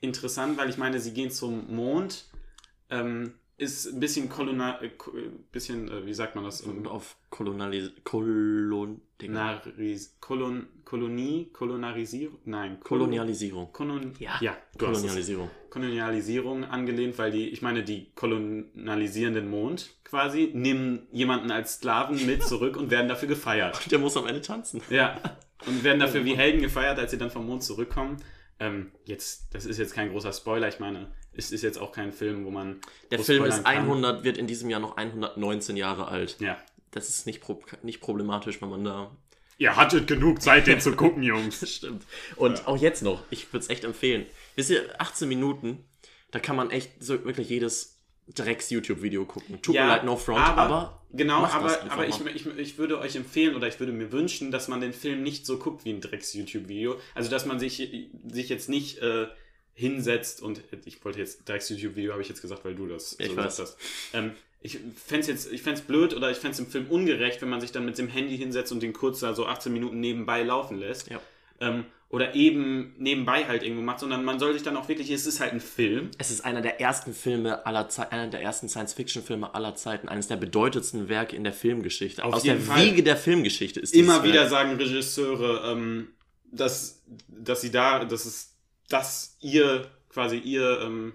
interessant, 0.00 0.56
weil 0.58 0.70
ich 0.70 0.78
meine, 0.78 1.00
sie 1.00 1.12
gehen 1.12 1.30
zum 1.30 1.74
Mond. 1.74 2.24
Ähm, 2.88 3.34
ist 3.60 3.86
ein 3.86 4.00
bisschen 4.00 4.28
kolonial, 4.30 4.78
äh, 4.82 4.90
bisschen, 5.52 5.88
äh, 5.88 6.06
wie 6.06 6.14
sagt 6.14 6.34
man 6.34 6.44
das? 6.44 6.62
Und 6.62 6.88
auf 6.88 7.16
Kolonialis 7.28 7.92
Kolon 8.04 9.02
Naris 9.22 10.16
Kolon 10.18 10.66
Kolonie, 10.84 11.50
Kolonarisierung, 11.52 12.38
nein. 12.46 12.78
Kolonialisierung. 12.80 13.70
Kolon 13.72 14.14
ja, 14.18 14.38
ja 14.40 14.56
Kolonialisierung. 14.78 15.50
Kolonialisierung 15.68 16.64
angelehnt, 16.64 17.18
weil 17.18 17.30
die, 17.30 17.50
ich 17.50 17.60
meine, 17.60 17.84
die 17.84 18.10
kolonialisierenden 18.14 19.48
Mond 19.48 19.90
quasi 20.04 20.50
nehmen 20.54 21.06
jemanden 21.12 21.50
als 21.50 21.74
Sklaven 21.74 22.24
mit 22.26 22.42
zurück 22.48 22.78
und 22.78 22.90
werden 22.90 23.08
dafür 23.08 23.28
gefeiert. 23.28 23.78
Und 23.82 23.92
der 23.92 23.98
muss 23.98 24.16
am 24.16 24.26
Ende 24.26 24.40
tanzen. 24.40 24.80
Ja. 24.90 25.20
Und 25.66 25.84
werden 25.84 26.00
dafür 26.00 26.24
wie 26.24 26.34
Helden 26.34 26.62
gefeiert, 26.62 26.98
als 26.98 27.10
sie 27.10 27.18
dann 27.18 27.30
vom 27.30 27.44
Mond 27.44 27.62
zurückkommen. 27.62 28.16
Ähm, 28.60 28.92
jetzt, 29.06 29.48
das 29.52 29.64
ist 29.64 29.78
jetzt 29.78 29.94
kein 29.94 30.10
großer 30.10 30.32
Spoiler, 30.32 30.68
ich 30.68 30.78
meine, 30.78 31.08
es 31.32 31.50
ist 31.50 31.62
jetzt 31.62 31.78
auch 31.78 31.92
kein 31.92 32.12
Film, 32.12 32.44
wo 32.44 32.50
man. 32.50 32.80
Der 33.10 33.18
Film 33.18 33.44
ist 33.44 33.64
100, 33.64 34.16
kann. 34.16 34.24
wird 34.24 34.38
in 34.38 34.46
diesem 34.46 34.68
Jahr 34.70 34.80
noch 34.80 34.96
119 34.96 35.76
Jahre 35.76 36.08
alt. 36.08 36.36
Ja. 36.40 36.58
Das 36.90 37.08
ist 37.08 37.26
nicht, 37.26 37.40
pro, 37.40 37.62
nicht 37.82 38.00
problematisch, 38.00 38.60
wenn 38.60 38.68
man 38.68 38.84
da. 38.84 39.10
Ihr 39.58 39.76
hattet 39.76 40.06
genug 40.06 40.42
Zeit, 40.42 40.66
den 40.66 40.80
zu 40.80 40.92
gucken, 40.96 41.22
Jungs. 41.22 41.60
Das 41.60 41.70
stimmt. 41.74 42.04
Und 42.36 42.58
ja. 42.58 42.66
auch 42.66 42.78
jetzt 42.78 43.02
noch, 43.02 43.22
ich 43.30 43.52
würde 43.52 43.64
es 43.64 43.70
echt 43.70 43.84
empfehlen. 43.84 44.26
Wisst 44.56 44.70
ihr, 44.70 44.88
18 44.98 45.28
Minuten, 45.28 45.84
da 46.30 46.38
kann 46.38 46.56
man 46.56 46.70
echt 46.70 46.92
so 47.02 47.24
wirklich 47.24 47.48
jedes 47.48 47.99
Drecks-YouTube-Video 48.34 49.24
gucken. 49.24 49.60
Tut 49.62 49.74
ja, 49.74 49.84
mir 49.84 49.88
leid, 49.88 50.04
no 50.04 50.16
front, 50.16 50.40
aber, 50.40 50.60
aber 50.60 51.02
genau, 51.12 51.44
aber, 51.44 51.78
aber 51.90 52.06
ich, 52.06 52.20
ich, 52.34 52.46
ich 52.58 52.78
würde 52.78 52.98
euch 52.98 53.16
empfehlen 53.16 53.54
oder 53.54 53.68
ich 53.68 53.80
würde 53.80 53.92
mir 53.92 54.12
wünschen, 54.12 54.50
dass 54.50 54.68
man 54.68 54.80
den 54.80 54.92
Film 54.92 55.22
nicht 55.22 55.46
so 55.46 55.58
guckt 55.58 55.84
wie 55.84 55.90
ein 55.90 56.00
Drecks-YouTube-Video. 56.00 56.96
Also, 57.14 57.30
dass 57.30 57.46
man 57.46 57.58
sich, 57.58 57.76
sich 58.28 58.48
jetzt 58.48 58.68
nicht 58.68 58.98
äh, 58.98 59.26
hinsetzt 59.74 60.42
und 60.42 60.62
ich 60.84 61.04
wollte 61.04 61.18
jetzt 61.18 61.48
Drecks-YouTube-Video, 61.48 62.12
habe 62.12 62.22
ich 62.22 62.28
jetzt 62.28 62.42
gesagt, 62.42 62.64
weil 62.64 62.74
du 62.74 62.86
das 62.86 63.16
ich 63.18 63.28
so 63.28 63.36
weiß. 63.36 63.58
hast. 63.58 63.78
Ähm, 64.12 64.32
ich 64.62 64.78
fände 64.94 65.20
es 65.22 65.26
jetzt, 65.26 65.52
ich 65.52 65.62
fände 65.62 65.80
blöd 65.82 66.14
oder 66.14 66.30
ich 66.30 66.36
fände 66.36 66.52
es 66.52 66.58
im 66.58 66.66
Film 66.66 66.86
ungerecht, 66.88 67.40
wenn 67.40 67.48
man 67.48 67.60
sich 67.60 67.72
dann 67.72 67.84
mit 67.84 67.96
dem 67.96 68.08
Handy 68.08 68.36
hinsetzt 68.36 68.72
und 68.72 68.82
den 68.82 68.92
kurz 68.92 69.20
da 69.20 69.32
so 69.32 69.46
18 69.46 69.72
Minuten 69.72 70.00
nebenbei 70.00 70.42
laufen 70.42 70.78
lässt. 70.78 71.08
Ja. 71.10 71.20
Ähm, 71.60 71.86
oder 72.10 72.34
eben 72.34 72.92
nebenbei 72.98 73.46
halt 73.46 73.62
irgendwo 73.62 73.82
macht, 73.82 74.00
sondern 74.00 74.24
man 74.24 74.40
soll 74.40 74.52
sich 74.52 74.64
dann 74.64 74.76
auch 74.76 74.88
wirklich, 74.88 75.10
es 75.10 75.26
ist 75.26 75.38
halt 75.38 75.52
ein 75.52 75.60
Film. 75.60 76.10
Es 76.18 76.32
ist 76.32 76.44
einer 76.44 76.60
der 76.60 76.80
ersten 76.80 77.14
Filme 77.14 77.64
aller 77.64 77.88
Zeiten, 77.88 78.12
einer 78.12 78.26
der 78.26 78.42
ersten 78.42 78.68
Science-Fiction-Filme 78.68 79.54
aller 79.54 79.76
Zeiten, 79.76 80.08
eines 80.08 80.26
der 80.26 80.36
bedeutendsten 80.36 81.08
Werke 81.08 81.36
in 81.36 81.44
der 81.44 81.52
Filmgeschichte. 81.52 82.24
Auf 82.24 82.34
Aus 82.34 82.42
der 82.42 82.58
Fall. 82.58 82.84
Wiege 82.84 83.04
der 83.04 83.16
Filmgeschichte 83.16 83.78
ist 83.78 83.94
Immer 83.94 84.14
dieses 84.14 84.24
wieder 84.24 84.40
Werk. 84.40 84.50
sagen 84.50 84.76
Regisseure, 84.76 85.70
ähm, 85.70 86.08
dass, 86.50 87.04
dass 87.28 87.60
sie 87.60 87.70
da, 87.70 88.04
dass 88.04 88.24
es, 88.24 88.56
dass 88.88 89.36
ihr 89.40 89.88
quasi 90.08 90.38
ihr, 90.38 90.80
ähm, 90.82 91.14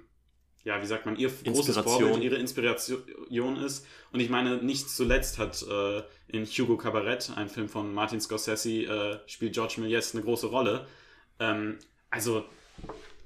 ja, 0.66 0.82
wie 0.82 0.86
sagt 0.88 1.06
man, 1.06 1.16
ihr 1.16 1.30
großes. 1.30 1.78
Vorbild, 1.78 2.24
ihre 2.24 2.38
Inspiration 2.38 3.56
ist. 3.58 3.86
Und 4.12 4.20
ich 4.20 4.30
meine, 4.30 4.58
nicht 4.58 4.90
zuletzt 4.90 5.38
hat 5.38 5.64
äh, 5.64 6.02
in 6.28 6.46
Hugo 6.46 6.76
Cabaret, 6.76 7.32
ein 7.36 7.50
Film 7.50 7.70
von 7.70 7.94
Martin 7.94 8.20
Scorsese, 8.20 8.84
äh, 8.84 9.20
spielt 9.28 9.54
George 9.54 9.76
Méliès 9.78 10.16
eine 10.16 10.24
große 10.24 10.48
Rolle. 10.48 10.88
Ähm, 11.40 11.78
also, 12.10 12.46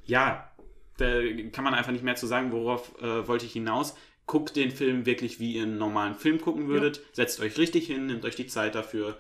ja, 0.06 0.52
da 0.97 1.21
kann 1.54 1.63
man 1.63 1.73
einfach 1.73 1.93
nicht 1.93 2.04
mehr 2.04 2.17
zu 2.17 2.28
sagen, 2.28 2.52
worauf 2.52 3.02
äh, 3.02 3.25
wollte 3.25 3.45
ich 3.45 3.54
hinaus. 3.54 3.95
Guckt 4.25 4.58
den 4.58 4.69
Film 4.69 5.06
wirklich, 5.06 5.39
wie 5.39 5.54
ihr 5.54 5.63
einen 5.63 5.78
normalen 5.78 6.15
Film 6.15 6.41
gucken 6.41 6.67
würdet. 6.67 7.02
Setzt 7.13 7.39
euch 7.39 7.58
richtig 7.58 7.88
hin, 7.88 8.08
nehmt 8.08 8.25
euch 8.25 8.36
die 8.36 8.47
Zeit 8.47 8.75
dafür, 8.75 9.17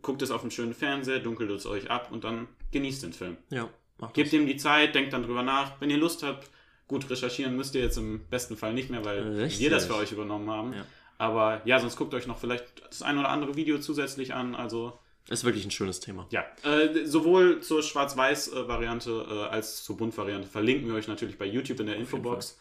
guckt 0.00 0.22
es 0.22 0.30
auf 0.30 0.40
einem 0.40 0.50
schönen 0.50 0.72
Fernseher, 0.74 1.18
dunkelt 1.18 1.50
es 1.50 1.66
euch 1.66 1.90
ab 1.90 2.10
und 2.10 2.24
dann 2.24 2.48
genießt 2.72 3.02
den 3.02 3.12
Film. 3.12 3.36
Ja, 3.50 3.68
macht 3.98 4.14
Gebt 4.14 4.32
ihm 4.32 4.46
die 4.46 4.56
Zeit, 4.56 4.94
denkt 4.94 5.12
dann 5.12 5.22
drüber 5.22 5.42
nach. 5.42 5.78
Wenn 5.82 5.90
ihr 5.90 5.98
Lust 5.98 6.22
habt, 6.22 6.50
gut 6.88 7.08
recherchieren 7.10 7.54
müsst 7.56 7.74
ihr 7.74 7.82
jetzt 7.82 7.96
im 7.98 8.26
besten 8.28 8.56
Fall 8.56 8.72
nicht 8.74 8.90
mehr, 8.90 9.04
weil 9.04 9.22
Richtig. 9.36 9.60
wir 9.60 9.70
das 9.70 9.86
für 9.86 9.94
euch 9.94 10.10
übernommen 10.12 10.50
haben. 10.50 10.72
Ja. 10.72 10.84
Aber 11.18 11.60
ja, 11.64 11.78
sonst 11.80 11.96
guckt 11.96 12.14
euch 12.14 12.26
noch 12.26 12.38
vielleicht 12.38 12.64
das 12.88 13.02
ein 13.02 13.18
oder 13.18 13.28
andere 13.28 13.54
Video 13.56 13.78
zusätzlich 13.78 14.34
an. 14.34 14.54
Also 14.54 14.98
Ist 15.28 15.44
wirklich 15.44 15.64
ein 15.64 15.70
schönes 15.70 16.00
Thema. 16.00 16.26
ja, 16.30 16.44
äh, 16.64 17.04
sowohl 17.04 17.60
zur 17.60 17.82
Schwarz-Weiß-Variante 17.82 19.26
äh, 19.28 19.34
als 19.54 19.84
zur 19.84 19.96
Bunt-Variante 19.96 20.48
verlinken 20.48 20.88
wir 20.88 20.94
euch 20.94 21.08
natürlich 21.08 21.38
bei 21.38 21.44
YouTube 21.46 21.80
in 21.80 21.86
der 21.86 21.96
Infobox. 21.96 22.58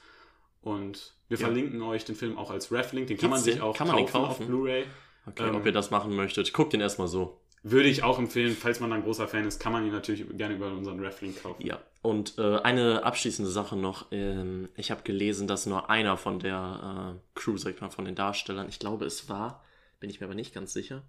Und 0.62 1.14
wir 1.30 1.38
Ja. 1.38 1.46
verlinken 1.46 1.82
euch 1.82 2.04
den 2.06 2.16
Film 2.16 2.38
auch 2.38 2.52
als 2.52 2.72
Ref-Link. 2.72 3.08
Den 3.08 3.18
kann 3.18 3.30
man 3.30 3.38
Gibt's 3.38 3.46
sich 3.46 3.56
den? 3.56 3.62
auch 3.64 3.76
Kann 3.78 3.88
man 3.88 3.98
den 3.98 4.06
kaufen, 4.08 4.26
kaufen? 4.28 4.42
auf 4.44 4.48
Blu-ray. 4.48 4.86
Okay, 5.28 5.48
Ähm, 5.50 5.56
ob 5.56 5.66
ihr 5.66 5.72
das 5.72 5.92
machen 5.92 6.16
möchtet, 6.16 6.52
guckt 6.54 6.74
den 6.74 6.82
erstmal 6.82 7.08
so. 7.08 7.40
Würde 7.72 7.90
ich 7.90 8.04
auch 8.04 8.18
empfehlen, 8.20 8.56
falls 8.56 8.80
man 8.80 8.94
ein 8.94 9.04
großer 9.04 9.28
Fan 9.28 9.46
ist, 9.48 9.60
kann 9.60 9.72
man 9.72 9.86
ihn 9.86 9.92
natürlich 9.92 10.26
gerne 10.38 10.56
über 10.56 10.68
unseren 10.72 11.00
Ref-Link 11.00 11.42
kaufen. 11.42 11.66
Ja, 11.66 11.80
und 12.02 12.38
äh, 12.38 12.58
eine 12.60 13.04
abschließende 13.04 13.50
Sache 13.52 13.76
noch. 13.76 14.08
Ähm, 14.12 14.70
ich 14.76 14.92
habe 14.92 15.02
gelesen, 15.04 15.48
dass 15.48 15.66
nur 15.66 15.90
einer 15.90 16.18
von 16.18 16.40
der 16.40 17.16
äh, 17.18 17.40
Crew, 17.40 17.58
sag 17.58 17.76
ich 17.76 17.82
mal, 17.82 17.90
von 17.90 18.06
den 18.06 18.16
Darstellern, 18.16 18.70
ich 18.70 18.80
glaube 18.80 19.06
es 19.06 19.28
war, 19.30 19.64
bin 20.00 20.10
ich 20.10 20.20
mir 20.20 20.28
aber 20.28 20.36
nicht 20.36 20.54
ganz 20.54 20.74
sicher, 20.74 21.04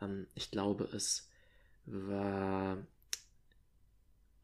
ähm, 0.00 0.26
ich 0.34 0.50
glaube 0.50 0.88
es 0.94 1.28
war 1.86 2.78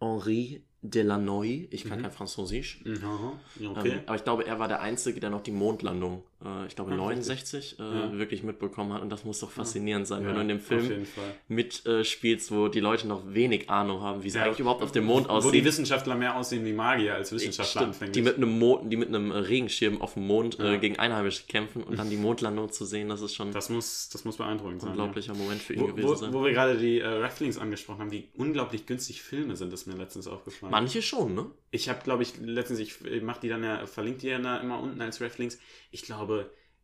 Henri 0.00 0.64
Delanoy, 0.82 1.68
ich 1.70 1.84
kann 1.84 1.98
Mhm. 1.98 2.02
kein 2.02 2.12
Französisch. 2.12 2.80
Mhm, 2.84 3.00
ja, 3.60 3.70
okay. 3.70 3.88
Ähm, 3.92 4.00
aber 4.06 4.16
ich 4.16 4.24
glaube, 4.24 4.46
er 4.46 4.58
war 4.58 4.68
der 4.68 4.80
Einzige, 4.80 5.20
der 5.20 5.30
noch 5.30 5.42
die 5.42 5.50
Mondlandung, 5.52 6.24
äh, 6.44 6.66
ich 6.66 6.74
glaube 6.76 6.92
Ah, 6.92 6.96
69, 6.96 7.78
äh, 7.78 7.82
Ja. 7.82 8.18
wirklich 8.18 8.42
mitbekommen 8.42 8.92
hat. 8.92 9.02
Und 9.02 9.10
das 9.10 9.24
muss 9.24 9.40
doch 9.40 9.50
faszinierend 9.50 10.06
sein, 10.06 10.20
wenn 10.22 10.28
Ja, 10.30 10.34
du 10.36 10.40
in 10.40 10.48
dem 10.48 10.60
Film 10.60 11.06
mitspielst, 11.48 12.50
wo 12.52 12.68
die 12.68 12.80
Leute 12.80 13.06
noch 13.06 13.22
wenig 13.34 13.68
Ahnung 13.68 14.00
haben, 14.00 14.22
wie 14.22 14.28
es 14.28 14.34
Ja, 14.34 14.44
eigentlich 14.44 14.60
überhaupt 14.60 14.82
auf 14.82 14.92
dem 14.92 15.04
Mond 15.04 15.28
Wo 15.28 15.50
die. 15.50 15.64
Wissenschaftler 15.64 16.14
mehr 16.16 16.36
aussehen 16.36 16.64
wie 16.64 16.72
Magier 16.72 17.14
als 17.14 17.32
Wissenschaftler 17.32 17.82
anfänglich. 17.82 18.12
die 18.14 18.22
mit 18.22 18.36
einem 18.36 18.58
Mo 18.58 18.82
die 18.84 18.96
mit 18.96 19.08
einem 19.08 19.30
Regenschirm 19.30 20.00
auf 20.00 20.14
dem 20.14 20.26
Mond 20.26 20.58
äh, 20.58 20.78
gegen 20.78 20.98
Einheimische 20.98 21.44
kämpfen 21.46 21.82
und 21.82 21.98
dann 21.98 22.08
die 22.10 22.16
Mondlandung 22.16 22.70
zu 22.72 22.84
sehen, 22.84 23.08
das 23.08 23.20
ist 23.20 23.34
schon 23.34 23.48
ein 23.48 23.52
das, 23.52 23.68
muss, 23.68 24.08
das 24.10 24.24
muss 24.24 24.36
beeindruckend 24.36 24.80
sein. 24.82 24.90
unglaublicher 24.90 25.34
Moment 25.34 25.60
für 25.62 25.74
ihn 25.74 25.80
Ja. 25.80 25.86
gewesen 25.88 26.08
Wo, 26.08 26.14
sein. 26.14 26.32
wo, 26.32 26.40
wo 26.40 26.44
wir 26.44 26.52
gerade 26.52 26.76
die 26.78 27.00
äh, 27.00 27.06
Rafflings 27.06 27.58
angesprochen 27.58 28.00
haben, 28.00 28.10
wie 28.12 28.28
unglaublich 28.36 28.86
günstig 28.86 29.22
Filme 29.22 29.56
sind, 29.56 29.72
ist 29.72 29.86
mir 29.86 29.94
letztens 29.96 30.26
aufgefallen. 30.26 30.70
Manche 30.72 31.02
schon, 31.02 31.34
ne? 31.34 31.46
Ich 31.72 31.88
habe, 31.88 32.00
glaube 32.02 32.22
ich, 32.22 32.32
letztens, 32.40 32.80
ich 32.80 32.94
mache 33.22 33.40
die 33.42 33.48
dann 33.48 33.62
ja, 33.62 33.86
verlinkt 33.86 34.22
die 34.22 34.28
ja 34.28 34.36
immer 34.58 34.80
unten 34.80 35.00
als 35.00 35.20
Rafflings. 35.20 35.58
Ich 35.92 36.02
glaube, 36.02 36.29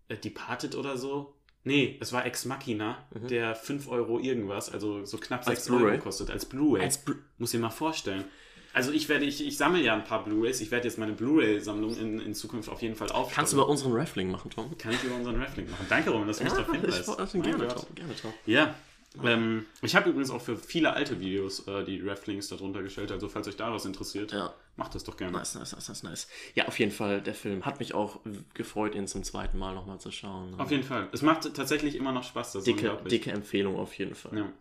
äh, 0.09 0.17
Departed 0.17 0.75
oder 0.75 0.97
so. 0.97 1.35
Nee, 1.65 1.97
es 2.01 2.13
war 2.13 2.25
Ex 2.27 2.45
Machina, 2.45 3.07
Mhm. 3.13 3.29
der 3.29 3.55
5 3.57 3.89
Euro 3.89 4.21
irgendwas, 4.21 4.71
also 4.73 5.05
so 5.05 5.19
knapp 5.19 5.47
Als 5.49 5.65
6 5.65 5.71
Euro 5.71 5.99
kostet, 5.99 6.31
als 6.31 6.45
Blu-ray. 6.47 6.89
Blu- 7.05 7.17
Muss 7.39 7.53
ich 7.55 7.61
mal 7.61 7.71
vorstellen. 7.71 8.25
Also 8.73 8.93
ich 8.93 9.09
werde, 9.09 9.25
ich, 9.25 9.45
ich 9.45 9.57
sammle 9.57 9.81
ja 9.83 9.95
ein 9.95 10.05
paar 10.05 10.23
Blu-rays. 10.23 10.61
Ich 10.61 10.71
werde 10.71 10.87
jetzt 10.87 10.99
meine 10.99 11.13
Blu-ray-Sammlung 11.13 11.97
in, 11.97 12.21
in 12.21 12.35
Zukunft 12.35 12.69
auf 12.69 12.83
jeden 12.83 12.95
Fall 12.95 13.09
aufstellen. 13.11 13.35
Kannst 13.35 13.53
du 13.55 13.57
bei 13.57 13.63
unseren 13.63 13.93
Raffling 13.95 14.31
machen, 14.31 14.51
Tom? 14.51 14.77
Kann 14.77 14.93
ich 14.93 15.03
über 15.03 15.17
unseren 15.17 15.41
Raffling 15.43 15.69
machen. 15.71 15.87
Danke, 15.89 16.11
Roman, 16.11 16.29
dass 16.29 16.39
du 16.39 16.45
mich 16.45 16.53
darauf 16.53 16.71
hinweist. 16.73 17.09
ich, 17.09 17.19
also, 17.19 17.41
gerne. 17.41 17.69
Tom, 17.69 17.85
gerne, 17.95 18.15
Tom. 18.21 18.33
Ja. 18.45 18.75
Ähm, 19.25 19.67
ich 19.83 19.95
habe 19.97 20.11
übrigens 20.11 20.31
auch 20.31 20.41
für 20.41 20.57
viele 20.57 20.93
alte 20.93 21.21
Videos 21.21 21.67
äh, 21.69 21.85
die 21.85 22.01
Rafflings 22.01 22.49
darunter 22.49 22.83
gestellt. 22.83 23.11
Also 23.13 23.29
falls 23.29 23.49
euch 23.49 23.57
da 23.57 23.73
was 23.73 23.85
interessiert, 23.85 24.33
Ja. 24.33 24.55
macht 24.77 24.95
das 24.95 25.05
doch 25.05 25.17
gerne. 25.17 25.33
Nice, 25.39 25.55
nice, 25.55 25.73
nice, 25.73 25.89
nice, 25.89 26.03
nice. 26.03 26.29
Ja, 26.55 26.67
auf 26.69 26.79
jeden 26.79 26.93
Fall, 26.93 27.21
der 27.23 27.35
Film 27.35 27.65
hat 27.65 27.79
mich 27.79 27.95
auch 27.95 28.21
gefreut, 28.55 28.95
ihn 28.95 29.07
zum 29.07 29.23
zweiten 29.25 29.59
Mal 29.59 29.75
nochmal 29.75 29.99
zu 30.01 30.11
schauen. 30.11 30.59
Auf 30.61 30.71
jeden 30.71 30.83
Fall. 30.85 31.09
Es 31.13 31.23
macht 31.23 31.53
tatsächlich 31.55 31.95
immer 31.97 32.13
noch 32.13 32.25
Spaß. 32.25 32.53
Das 32.53 32.65
dicke, 32.65 32.99
dicke 33.09 33.31
Empfehlung 33.31 33.77
auf 33.77 33.95
jeden 33.99 34.15
Fall. 34.15 34.37
Ja. 34.37 34.53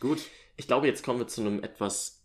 Gut. 0.00 0.20
Ich 0.56 0.66
glaube, 0.66 0.86
jetzt 0.86 1.04
kommen 1.04 1.18
wir 1.18 1.28
zu 1.28 1.40
einem 1.42 1.62
etwas, 1.62 2.22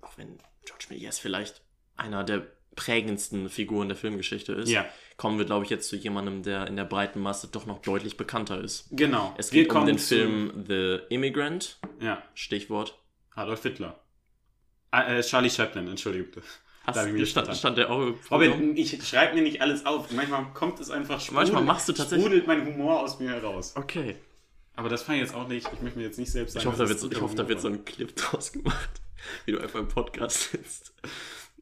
auch 0.00 0.16
wenn 0.18 0.38
George 0.64 0.86
Méliès 0.90 1.20
vielleicht 1.20 1.62
einer 1.96 2.24
der 2.24 2.46
prägendsten 2.76 3.48
Figuren 3.48 3.88
der 3.88 3.96
Filmgeschichte 3.96 4.52
ist, 4.52 4.68
Ja, 4.68 4.84
kommen 5.16 5.38
wir, 5.38 5.44
glaube 5.44 5.64
ich, 5.64 5.70
jetzt 5.70 5.88
zu 5.88 5.96
jemandem, 5.96 6.42
der 6.42 6.66
in 6.66 6.76
der 6.76 6.84
breiten 6.84 7.20
Masse 7.20 7.48
doch 7.48 7.66
noch 7.66 7.80
deutlich 7.82 8.16
bekannter 8.16 8.60
ist. 8.60 8.86
genau. 8.90 9.34
Es 9.38 9.50
geht 9.50 9.72
um 9.72 9.86
den 9.86 9.98
Film 9.98 10.64
The 10.66 10.98
Immigrant, 11.08 11.78
Ja, 12.00 12.22
Stichwort. 12.34 12.98
Adolf 13.34 13.62
Hitler. 13.62 13.98
Ah, 14.90 15.02
äh, 15.08 15.22
Charlie 15.22 15.50
Chaplin, 15.50 15.88
entschuldige 15.88 16.24
bitte. 16.24 16.42
Da 16.86 17.06
ich 17.06 17.18
Hast, 17.22 17.30
stand, 17.30 17.56
stand 17.56 17.78
der 17.78 17.90
auch? 17.90 18.12
Robin, 18.30 18.76
ich 18.76 19.02
schreibe 19.08 19.34
mir 19.36 19.40
nicht 19.42 19.62
alles 19.62 19.86
auf. 19.86 20.10
Manchmal 20.10 20.44
kommt 20.52 20.78
es 20.80 20.90
einfach 20.90 21.18
sprudelt, 21.18 21.44
Manchmal 21.46 21.62
machst 21.64 21.88
du 21.88 21.94
tatsächlich- 21.94 22.26
sprudelt 22.26 22.46
mein 22.46 22.66
Humor 22.66 23.00
aus 23.00 23.18
mir 23.18 23.30
heraus. 23.30 23.72
Okay. 23.74 24.16
Aber 24.76 24.90
das 24.90 25.02
fand 25.02 25.16
ich 25.16 25.22
jetzt 25.24 25.34
auch 25.34 25.48
nicht. 25.48 25.66
Ich 25.72 25.80
möchte 25.80 25.98
mir 25.98 26.04
jetzt 26.04 26.18
nicht 26.18 26.30
selbst 26.30 26.54
Ich 26.56 26.62
sagen. 26.62 26.72
hoffe, 26.76 26.82
da 26.84 26.88
wird, 26.90 27.12
ich 27.12 27.20
hoffe, 27.22 27.34
da 27.36 27.48
wird 27.48 27.62
so 27.62 27.68
ein 27.68 27.86
Clip 27.86 28.14
draus 28.14 28.52
gemacht, 28.52 28.90
wie 29.46 29.52
du 29.52 29.60
einfach 29.60 29.80
im 29.80 29.88
Podcast 29.88 30.50
sitzt. 30.50 30.92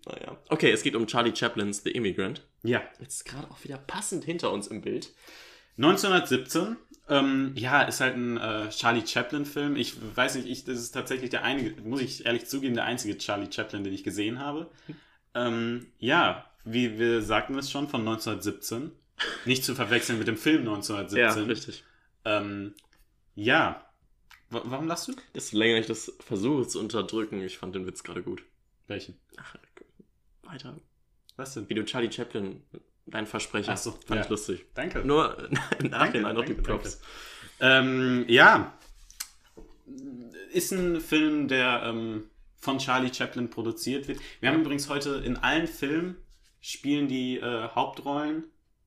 Naja. 0.06 0.36
Okay, 0.48 0.70
es 0.72 0.82
geht 0.82 0.96
um 0.96 1.06
Charlie 1.06 1.34
Chaplins 1.34 1.82
The 1.84 1.90
Immigrant. 1.92 2.42
Ja. 2.62 2.82
Jetzt 3.00 3.16
ist 3.16 3.24
gerade 3.24 3.50
auch 3.50 3.62
wieder 3.64 3.78
passend 3.78 4.24
hinter 4.24 4.52
uns 4.52 4.66
im 4.66 4.80
Bild. 4.80 5.12
1917. 5.78 6.76
Ähm, 7.08 7.52
ja, 7.56 7.82
ist 7.82 8.00
halt 8.00 8.16
ein 8.16 8.36
äh, 8.36 8.68
Charlie 8.70 9.06
Chaplin-Film. 9.06 9.76
Ich 9.76 9.94
weiß 10.16 10.36
nicht, 10.36 10.48
ich, 10.48 10.64
das 10.64 10.78
ist 10.78 10.92
tatsächlich 10.92 11.30
der 11.30 11.42
einige, 11.44 11.80
muss 11.82 12.00
ich 12.00 12.24
ehrlich 12.26 12.46
zugeben, 12.46 12.74
der 12.74 12.84
einzige 12.84 13.18
Charlie 13.18 13.50
Chaplin, 13.50 13.84
den 13.84 13.92
ich 13.92 14.04
gesehen 14.04 14.38
habe. 14.38 14.70
Ähm, 15.34 15.92
ja, 15.98 16.46
wie 16.64 16.98
wir 16.98 17.22
sagten 17.22 17.56
es 17.58 17.70
schon, 17.70 17.88
von 17.88 18.00
1917. 18.00 18.92
Nicht 19.44 19.64
zu 19.64 19.74
verwechseln 19.74 20.18
mit 20.18 20.28
dem 20.28 20.36
Film 20.36 20.60
1917. 20.60 21.44
richtig. 21.44 21.84
Ähm, 22.24 22.74
ja. 23.34 23.84
Wa- 24.50 24.62
warum 24.64 24.86
lachst 24.88 25.08
du? 25.08 25.14
Desto 25.34 25.56
länger 25.56 25.78
ich 25.78 25.86
das 25.86 26.12
versuche 26.20 26.66
zu 26.68 26.78
unterdrücken, 26.80 27.40
ich 27.40 27.58
fand 27.58 27.74
den 27.74 27.86
Witz 27.86 28.02
gerade 28.02 28.22
gut. 28.22 28.42
Welchen? 28.86 29.18
Ach, 29.38 29.54
weiter. 30.52 30.76
Was 31.36 31.54
denn? 31.54 31.68
Wie 31.68 31.74
du 31.74 31.84
Charlie 31.84 32.12
Chaplin, 32.12 32.62
dein 33.06 33.26
Versprechen, 33.26 33.72
Ach 33.72 33.78
so, 33.78 33.92
fand 33.92 34.10
ja. 34.10 34.20
ich 34.22 34.28
lustig. 34.28 34.66
Danke. 34.74 35.00
Nur 35.00 35.48
im 35.78 35.90
Nachhinein 35.90 36.34
noch 36.34 36.44
die 36.44 36.54
Props. 36.54 37.00
Ähm, 37.60 38.24
ja. 38.28 38.72
Ist 40.52 40.72
ein 40.72 41.00
Film, 41.00 41.48
der 41.48 41.82
ähm, 41.84 42.24
von 42.56 42.78
Charlie 42.78 43.12
Chaplin 43.12 43.50
produziert 43.50 44.08
wird. 44.08 44.20
Wir 44.40 44.50
haben 44.50 44.60
übrigens 44.60 44.88
heute 44.88 45.22
in 45.24 45.36
allen 45.36 45.66
Filmen 45.66 46.16
spielen 46.60 47.08
die 47.08 47.38
äh, 47.38 47.68
Hauptrollen, 47.74 48.44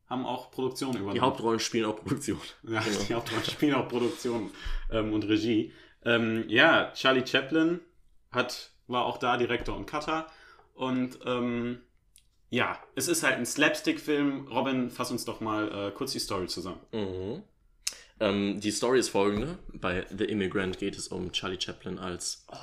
haben 0.07 0.25
auch 0.25 0.51
Produktion 0.51 0.91
übernommen. 0.91 1.15
Die 1.15 1.21
Hauptrollen 1.21 1.59
spielen 1.59 1.85
auch 1.85 1.97
Produktion. 1.97 2.39
ja, 2.63 2.79
genau. 2.79 2.99
die 3.07 3.13
Hauptrollen 3.13 3.43
spielen 3.43 3.73
auch 3.73 3.87
Produktion 3.87 4.51
ähm, 4.91 5.13
und 5.13 5.27
Regie. 5.27 5.73
Ähm, 6.03 6.45
ja, 6.47 6.91
Charlie 6.93 7.25
Chaplin 7.25 7.81
hat, 8.31 8.71
war 8.87 9.05
auch 9.05 9.17
da 9.17 9.35
Direktor 9.37 9.75
und 9.75 9.87
Cutter. 9.87 10.27
Und 10.75 11.17
ähm, 11.25 11.79
ja, 12.49 12.77
es 12.95 13.07
ist 13.07 13.23
halt 13.23 13.35
ein 13.35 13.45
Slapstick-Film. 13.45 14.47
Robin, 14.49 14.89
fass 14.91 15.09
uns 15.11 15.25
doch 15.25 15.41
mal 15.41 15.87
äh, 15.87 15.91
kurz 15.91 16.11
die 16.11 16.19
Story 16.19 16.47
zusammen. 16.47 16.79
Mhm. 16.91 17.43
Ähm, 18.19 18.59
die 18.61 18.71
Story 18.71 18.99
ist 18.99 19.09
folgende. 19.09 19.57
Bei 19.73 20.05
The 20.15 20.25
Immigrant 20.25 20.77
geht 20.77 20.97
es 20.97 21.07
um 21.09 21.31
Charlie 21.31 21.59
Chaplin 21.59 21.97
als... 21.99 22.45
Oh, 22.51 22.55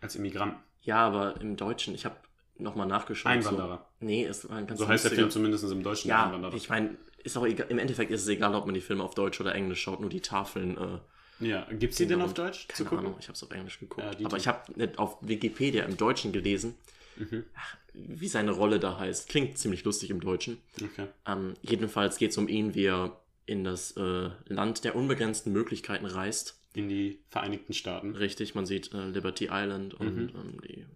Als 0.00 0.16
Immigranten. 0.16 0.58
ja, 0.82 0.96
aber 1.06 1.40
im 1.40 1.56
Deutschen, 1.56 1.94
ich 1.94 2.04
habe 2.04 2.16
nochmal 2.58 2.86
nachgeschaut. 2.86 3.30
Einwanderer. 3.32 3.86
So, 4.00 4.06
nee, 4.06 4.24
es 4.24 4.48
war 4.48 4.56
ein 4.58 4.66
ganz 4.66 4.80
So 4.80 4.88
heißt 4.88 5.04
der 5.04 5.12
Film 5.12 5.30
zumindest 5.30 5.64
im 5.70 5.82
Deutschen. 5.82 6.08
Ja, 6.08 6.26
Einwanderer. 6.26 6.54
ich 6.54 6.68
meine, 6.68 6.96
ist 7.22 7.36
auch 7.36 7.46
egal, 7.46 7.66
im 7.70 7.78
Endeffekt 7.78 8.10
ist 8.10 8.22
es 8.22 8.28
egal, 8.28 8.54
ob 8.54 8.66
man 8.66 8.74
die 8.74 8.80
Filme 8.80 9.02
auf 9.02 9.14
Deutsch 9.14 9.40
oder 9.40 9.54
Englisch 9.54 9.80
schaut, 9.80 10.00
nur 10.00 10.10
die 10.10 10.20
Tafeln. 10.20 10.76
Äh, 10.76 11.46
Ja, 11.46 11.66
gibt's 11.70 11.96
die 11.98 12.06
denn 12.06 12.20
auf 12.20 12.34
Deutsch 12.34 12.66
Keine? 12.68 12.90
Ahnung, 12.98 13.16
ich 13.18 13.28
habe 13.28 13.34
es 13.34 13.42
auf 13.42 13.50
Englisch 13.50 13.78
geguckt. 13.80 14.18
Ja, 14.18 14.26
aber 14.26 14.36
ich 14.36 14.46
habe 14.48 14.60
nicht 14.74 14.98
auf 14.98 15.16
Wikipedia 15.22 15.84
im 15.84 15.96
Deutschen 15.96 16.32
gelesen, 16.32 16.74
Mhm. 17.18 17.44
ach, 17.54 17.76
wie 17.94 18.28
seine 18.28 18.52
Rolle 18.52 18.78
da 18.78 18.98
heißt. 18.98 19.28
Klingt 19.28 19.58
ziemlich 19.58 19.84
lustig 19.84 20.10
im 20.10 20.20
Deutschen. 20.20 20.58
Okay. 20.82 21.08
Ähm, 21.26 21.54
jedenfalls 21.62 22.16
geht 22.18 22.30
es 22.30 22.38
um 22.38 22.48
ihn, 22.48 22.74
wie 22.74 22.84
er 22.86 23.20
in 23.46 23.64
das 23.64 23.92
äh, 23.96 24.30
Land 24.46 24.84
der 24.84 24.94
unbegrenzten 24.94 25.52
Möglichkeiten 25.52 26.06
reist. 26.06 26.60
In 26.74 26.88
die 26.88 27.18
Vereinigten 27.30 27.72
Staaten. 27.72 28.14
Richtig, 28.14 28.54
man 28.54 28.66
sieht 28.66 28.92
äh, 28.92 29.06
Liberty 29.06 29.48
Island 29.50 29.94
und 29.94 30.14
Mhm. 30.14 30.28
ähm, 30.36 30.60
die, 30.68 30.86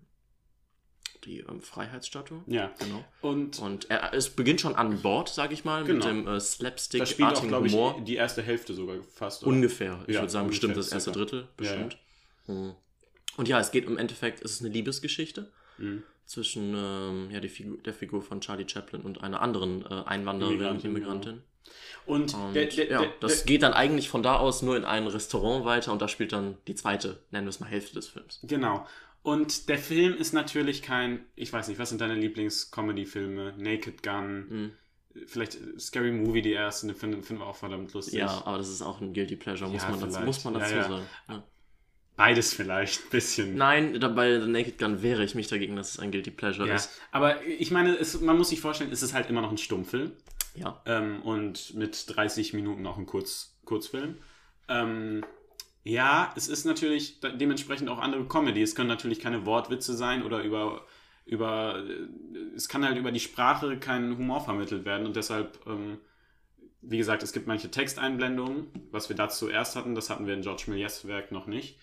die 1.24 1.38
ähm, 1.40 1.60
Freiheitsstatue. 1.62 2.42
Ja. 2.46 2.70
Genau. 2.78 3.04
Und 3.20 3.58
Und 3.58 3.90
er, 3.90 4.12
es 4.12 4.30
beginnt 4.30 4.60
schon 4.60 4.74
an 4.76 5.00
Bord, 5.02 5.28
sage 5.28 5.54
ich 5.54 5.64
mal, 5.64 5.82
Genau. 5.84 6.06
mit 6.06 6.26
dem 6.26 6.28
äh, 6.28 6.38
da 6.98 7.06
spielt 7.06 7.36
auch, 7.36 7.48
glaube 7.48 7.66
ich, 7.68 7.72
Humor. 7.72 8.00
die 8.06 8.16
erste 8.16 8.42
Hälfte 8.42 8.74
sogar 8.74 8.96
fast. 9.14 9.42
Oder? 9.42 9.52
Ungefähr. 9.56 10.04
Ich 10.06 10.14
Ja, 10.14 10.20
würde 10.20 10.30
sagen, 10.32 10.48
bestimmt 10.48 10.76
das 10.76 10.92
erste. 10.92 11.10
Drittel. 11.12 11.40
Ja, 11.40 11.44
ja. 11.46 11.48
Bestimmt. 11.56 11.98
Mhm. 12.46 12.74
Und 13.38 13.48
ja, 13.48 13.58
es 13.60 13.70
geht 13.70 13.86
im 13.86 13.96
Endeffekt, 13.98 14.44
es 14.44 14.52
ist 14.52 14.60
eine 14.60 14.68
Liebesgeschichte 14.68 15.50
Mhm. 15.78 16.02
zwischen 16.26 16.74
ähm, 16.76 17.30
ja, 17.30 17.40
Figur, 17.48 17.78
der 17.78 17.94
Figur 17.94 18.22
von 18.22 18.40
Charlie 18.40 18.68
Chaplin 18.68 19.02
und 19.02 19.22
einer 19.22 19.40
anderen 19.42 19.84
äh, 19.84 20.02
Einwanderin, 20.06 20.54
Immigrantin, 20.54 20.90
Immigrantin. 20.90 21.42
Und, 22.06 22.34
Und 22.34 22.54
der, 22.54 22.66
der, 22.66 22.90
ja, 22.90 23.00
der, 23.00 23.12
das 23.20 23.44
geht 23.44 23.62
dann 23.62 23.72
eigentlich 23.72 24.08
von 24.08 24.22
da 24.22 24.36
aus 24.36 24.62
nur 24.62 24.76
in 24.76 24.84
ein 24.84 25.06
Restaurant 25.06 25.64
weiter 25.64 25.92
und 25.92 26.02
da 26.02 26.08
spielt 26.08 26.32
dann 26.32 26.56
die 26.66 26.74
zweite, 26.74 27.20
nennen 27.30 27.46
wir 27.46 27.50
es 27.50 27.60
mal 27.60 27.68
Hälfte 27.68 27.94
des 27.94 28.08
Films. 28.08 28.40
Genau. 28.42 28.86
Und 29.22 29.68
der 29.68 29.78
Film 29.78 30.14
ist 30.16 30.32
natürlich 30.32 30.82
kein, 30.82 31.24
ich 31.36 31.52
weiß 31.52 31.68
nicht, 31.68 31.78
was 31.78 31.90
sind 31.90 32.00
deine 32.00 32.14
Lieblings-Comedy-Filme? 32.14 33.54
Naked 33.56 34.02
Gun, 34.02 34.48
Mhm. 34.48 34.72
vielleicht 35.26 35.58
Scary 35.78 36.10
Movie, 36.10 36.42
die 36.42 36.52
erste, 36.52 36.86
den 36.88 36.96
finden, 36.96 37.22
finden 37.22 37.42
wir 37.42 37.46
auch 37.46 37.54
verdammt 37.56 37.92
lustig. 37.92 38.14
Ja, 38.14 38.42
aber 38.44 38.58
das 38.58 38.68
ist 38.68 38.82
auch 38.82 39.00
ein 39.00 39.12
Guilty 39.14 39.36
Pleasure, 39.36 39.70
muss, 39.70 39.82
Ja, 39.82 39.90
man, 39.90 40.00
dazu, 40.00 40.20
muss 40.22 40.42
man 40.44 40.54
dazu 40.54 40.74
ja. 40.74 40.82
sagen. 40.88 41.42
Beides 42.16 42.52
vielleicht, 42.54 43.04
ein 43.06 43.10
bisschen. 43.10 43.54
Nein, 43.56 43.98
bei 44.14 44.38
The 44.40 44.46
Naked 44.46 44.78
Gun 44.78 45.02
wehre 45.02 45.24
ich 45.24 45.34
mich 45.34 45.48
dagegen, 45.48 45.76
dass 45.76 45.90
es 45.92 45.98
ein 45.98 46.10
Guilty 46.12 46.30
Pleasure 46.30 46.68
Ja, 46.68 46.74
ist. 46.74 47.00
aber 47.10 47.42
ich 47.46 47.70
meine, 47.70 47.96
es, 47.96 48.20
man 48.20 48.36
muss 48.36 48.50
sich 48.50 48.60
vorstellen, 48.60 48.92
es 48.92 49.02
ist 49.02 49.14
halt 49.14 49.30
immer 49.30 49.40
noch 49.40 49.50
ein 49.50 49.58
Stummfilm. 49.58 50.12
Ja. 50.54 50.82
ähm, 50.84 51.22
und 51.22 51.72
mit 51.74 52.04
30 52.14 52.52
Minuten 52.52 52.86
auch 52.86 52.98
ein 52.98 53.06
Kurz, 53.06 53.56
Kurzfilm. 53.64 54.18
Ähm, 54.68 55.24
ja, 55.82 56.30
es 56.36 56.46
ist 56.48 56.66
natürlich 56.66 57.20
de- 57.20 57.34
dementsprechend 57.38 57.88
auch 57.88 57.98
andere 57.98 58.26
Comedy. 58.28 58.60
Es 58.60 58.74
können 58.74 58.88
natürlich 58.88 59.18
keine 59.18 59.46
Wortwitze 59.46 59.96
sein 59.96 60.22
oder 60.22 60.42
über, 60.42 60.84
über 61.24 61.82
äh, 61.88 62.54
es 62.54 62.68
kann 62.68 62.84
halt 62.84 62.98
über 62.98 63.10
die 63.12 63.20
Sprache 63.20 63.78
kein 63.78 64.14
Humor 64.18 64.44
vermittelt 64.44 64.84
werden 64.84 65.06
und 65.06 65.16
deshalb, 65.16 65.58
ähm, 65.66 65.96
wie 66.82 66.98
gesagt, 66.98 67.22
es 67.22 67.32
gibt 67.32 67.46
manche 67.46 67.70
Texteinblendungen, 67.70 68.66
was 68.90 69.08
wir 69.08 69.16
dazu 69.16 69.48
erst 69.48 69.74
hatten, 69.76 69.94
das 69.94 70.10
hatten 70.10 70.26
wir 70.26 70.34
in 70.34 70.42
George 70.42 70.64
Méliès 70.68 71.06
Werk 71.08 71.32
noch 71.32 71.46
nicht. 71.46 71.78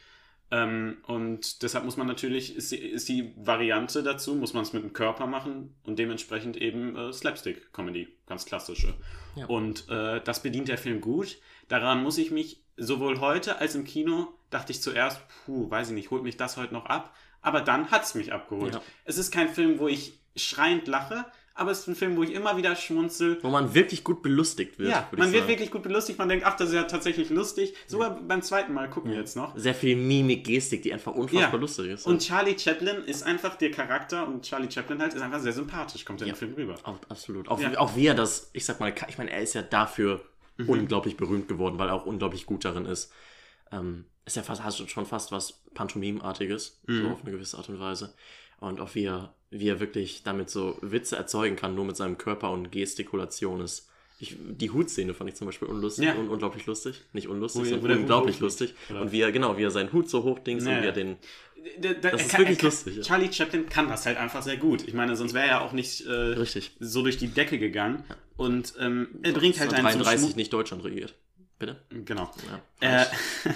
Ähm, 0.51 0.97
und 1.05 1.61
deshalb 1.61 1.85
muss 1.85 1.97
man 1.97 2.07
natürlich, 2.07 2.55
ist 2.55 2.71
die, 2.71 2.77
ist 2.77 3.07
die 3.07 3.33
Variante 3.37 4.01
dazu, 4.01 4.35
muss 4.35 4.53
man 4.53 4.63
es 4.63 4.73
mit 4.73 4.83
dem 4.83 4.93
Körper 4.93 5.27
machen 5.27 5.75
und 5.83 5.99
dementsprechend 5.99 6.57
eben 6.57 6.95
äh, 6.95 7.13
Slapstick-Comedy, 7.13 8.07
ganz 8.25 8.45
klassische. 8.45 8.95
Ja. 9.35 9.45
Und 9.45 9.87
äh, 9.89 10.21
das 10.21 10.41
bedient 10.41 10.67
der 10.67 10.77
Film 10.77 11.01
gut. 11.01 11.37
Daran 11.67 12.01
muss 12.01 12.17
ich 12.17 12.31
mich 12.31 12.63
sowohl 12.77 13.19
heute 13.19 13.59
als 13.59 13.75
im 13.75 13.83
Kino, 13.83 14.33
dachte 14.49 14.71
ich 14.71 14.81
zuerst, 14.81 15.21
puh, 15.45 15.69
weiß 15.69 15.89
ich 15.89 15.93
nicht, 15.93 16.09
holt 16.09 16.23
mich 16.23 16.37
das 16.37 16.57
heute 16.57 16.73
noch 16.73 16.85
ab. 16.85 17.15
Aber 17.41 17.61
dann 17.61 17.91
hat 17.91 18.03
es 18.03 18.15
mich 18.15 18.33
abgeholt. 18.33 18.73
Ja. 18.73 18.81
Es 19.05 19.17
ist 19.17 19.31
kein 19.31 19.49
Film, 19.49 19.79
wo 19.79 19.87
ich 19.87 20.19
schreiend 20.35 20.87
lache, 20.87 21.25
aber 21.59 21.71
es 21.71 21.79
ist 21.79 21.87
ein 21.87 21.95
Film, 21.95 22.15
wo 22.17 22.23
ich 22.23 22.31
immer 22.33 22.57
wieder 22.57 22.75
schmunzel. 22.75 23.37
Wo 23.41 23.49
man 23.49 23.73
wirklich 23.73 24.03
gut 24.03 24.21
belustigt 24.21 24.79
wird. 24.79 24.91
Ja, 24.91 25.09
man 25.17 25.31
wird 25.31 25.47
wirklich 25.47 25.71
gut 25.71 25.83
belustigt. 25.83 26.17
Man 26.17 26.29
denkt, 26.29 26.45
ach, 26.45 26.55
das 26.55 26.69
ist 26.69 26.75
ja 26.75 26.83
tatsächlich 26.83 27.29
lustig. 27.29 27.73
Sogar 27.87 28.19
beim 28.21 28.41
zweiten 28.41 28.73
Mal 28.73 28.89
gucken 28.89 29.11
wir 29.11 29.17
jetzt 29.19 29.35
noch. 29.35 29.55
Sehr 29.57 29.75
viel 29.75 29.95
Mimik, 29.95 30.43
Gestik, 30.45 30.81
die 30.83 30.93
einfach 30.93 31.13
unfassbar 31.13 31.53
Ja. 31.53 31.57
lustig 31.59 31.87
ist. 31.91 32.05
Und 32.07 32.21
Charlie 32.21 32.57
Chaplin 32.57 33.03
ist 33.05 33.23
einfach 33.23 33.55
der 33.55 33.71
Charakter 33.71 34.27
und 34.27 34.43
Charlie 34.43 34.71
Chaplin 34.71 35.01
halt 35.01 35.13
ist 35.13 35.21
einfach 35.21 35.39
sehr 35.39 35.53
sympathisch, 35.53 36.05
kommt 36.05 36.21
in 36.21 36.27
Ja. 36.27 36.33
dem 36.33 36.37
Film 36.37 36.53
rüber. 36.55 36.75
Auch, 36.83 36.97
absolut. 37.09 37.47
Auch, 37.49 37.59
Ja. 37.59 37.77
auch 37.77 37.95
wie 37.95 38.07
er 38.07 38.15
das, 38.15 38.49
ich 38.53 38.65
sag 38.65 38.79
mal, 38.79 38.93
ich 39.07 39.17
meine, 39.17 39.31
er 39.31 39.41
ist 39.41 39.53
ja 39.53 39.61
dafür 39.61 40.21
Mhm. 40.57 40.69
unglaublich 40.69 41.17
berühmt 41.17 41.47
geworden, 41.47 41.77
weil 41.77 41.89
er 41.89 41.93
auch 41.95 42.05
unglaublich 42.05 42.45
gut 42.45 42.65
darin 42.65 42.85
ist. 42.85 43.11
Ähm, 43.71 44.05
ist 44.25 44.35
ja 44.35 44.43
fast, 44.43 44.63
hast 44.63 44.89
schon 44.89 45.05
fast 45.05 45.31
was 45.31 45.61
Pantomim-artiges, 45.73 46.81
so 46.87 46.93
Mhm. 46.93 47.11
auf 47.11 47.21
eine 47.23 47.31
gewisse 47.31 47.57
Art 47.57 47.69
und 47.69 47.79
Weise. 47.79 48.13
Und 48.59 48.79
auch 48.81 48.93
wie 48.95 49.05
er, 49.05 49.33
wie 49.51 49.67
er 49.69 49.79
wirklich 49.79 50.23
damit 50.23 50.49
so 50.49 50.77
Witze 50.81 51.15
erzeugen 51.15 51.55
kann, 51.55 51.75
nur 51.75 51.85
mit 51.85 51.95
seinem 51.97 52.17
Körper 52.17 52.51
und 52.51 52.71
Gestikulation 52.71 53.61
ist. 53.61 53.87
Ich, 54.21 54.35
die 54.37 54.69
Hutszene 54.69 55.13
fand 55.13 55.29
ich 55.29 55.35
zum 55.37 55.47
Beispiel 55.47 55.69
unlustig, 55.69 56.05
Ja. 56.05 56.15
un, 56.15 56.27
unglaublich 56.27 56.65
lustig. 56.65 57.01
Nicht 57.13 57.29
unlustig, 57.29 57.63
er- 57.71 57.79
sondern 57.79 57.99
unglaublich 57.99 58.39
lustig. 58.41 58.75
oder? 58.89 59.01
Und 59.01 59.11
wie 59.13 59.21
er, 59.21 59.31
genau, 59.31 59.57
wie 59.57 59.63
er 59.63 59.71
seinen 59.71 59.93
Hut 59.93 60.09
so 60.09 60.23
hochdings 60.23 60.65
Ja, 60.65 60.71
und 60.71 60.77
wie 60.77 60.81
ja. 60.81 60.85
er 60.87 60.91
den. 60.91 61.15
Da- 61.81 61.93
da- 61.93 62.11
Das 62.11 62.21
ist 62.23 62.31
kann- 62.31 62.41
wirklich 62.41 62.57
kann- 62.57 62.67
lustig, 62.69 62.95
ja. 62.97 63.01
Charlie 63.03 63.31
Chaplin 63.31 63.67
kann 63.69 63.87
das 63.87 64.05
halt 64.05 64.17
einfach 64.17 64.41
sehr 64.41 64.57
gut. 64.57 64.85
Ich 64.87 64.93
meine, 64.93 65.15
sonst 65.15 65.33
wäre 65.33 65.47
er 65.47 65.61
auch 65.61 65.71
nicht 65.71 66.05
äh, 66.05 66.11
Richtig. 66.11 66.71
so 66.81 67.01
durch 67.01 67.17
die 67.17 67.27
Decke 67.27 67.59
gegangen. 67.59 68.03
Und 68.35 68.73
ähm, 68.79 69.07
er 69.23 69.31
bringt 69.33 69.57
halt 69.59 69.73
einen 69.73 69.87
zum 69.89 70.01
33 70.01 70.29
Schmu 70.29 70.35
nicht 70.37 70.51
Deutschland 70.53 70.83
regiert. 70.83 71.15
Bitte? 71.59 71.81
Genau. 71.89 72.31
Ja. 72.81 73.01
Äh, 73.01 73.05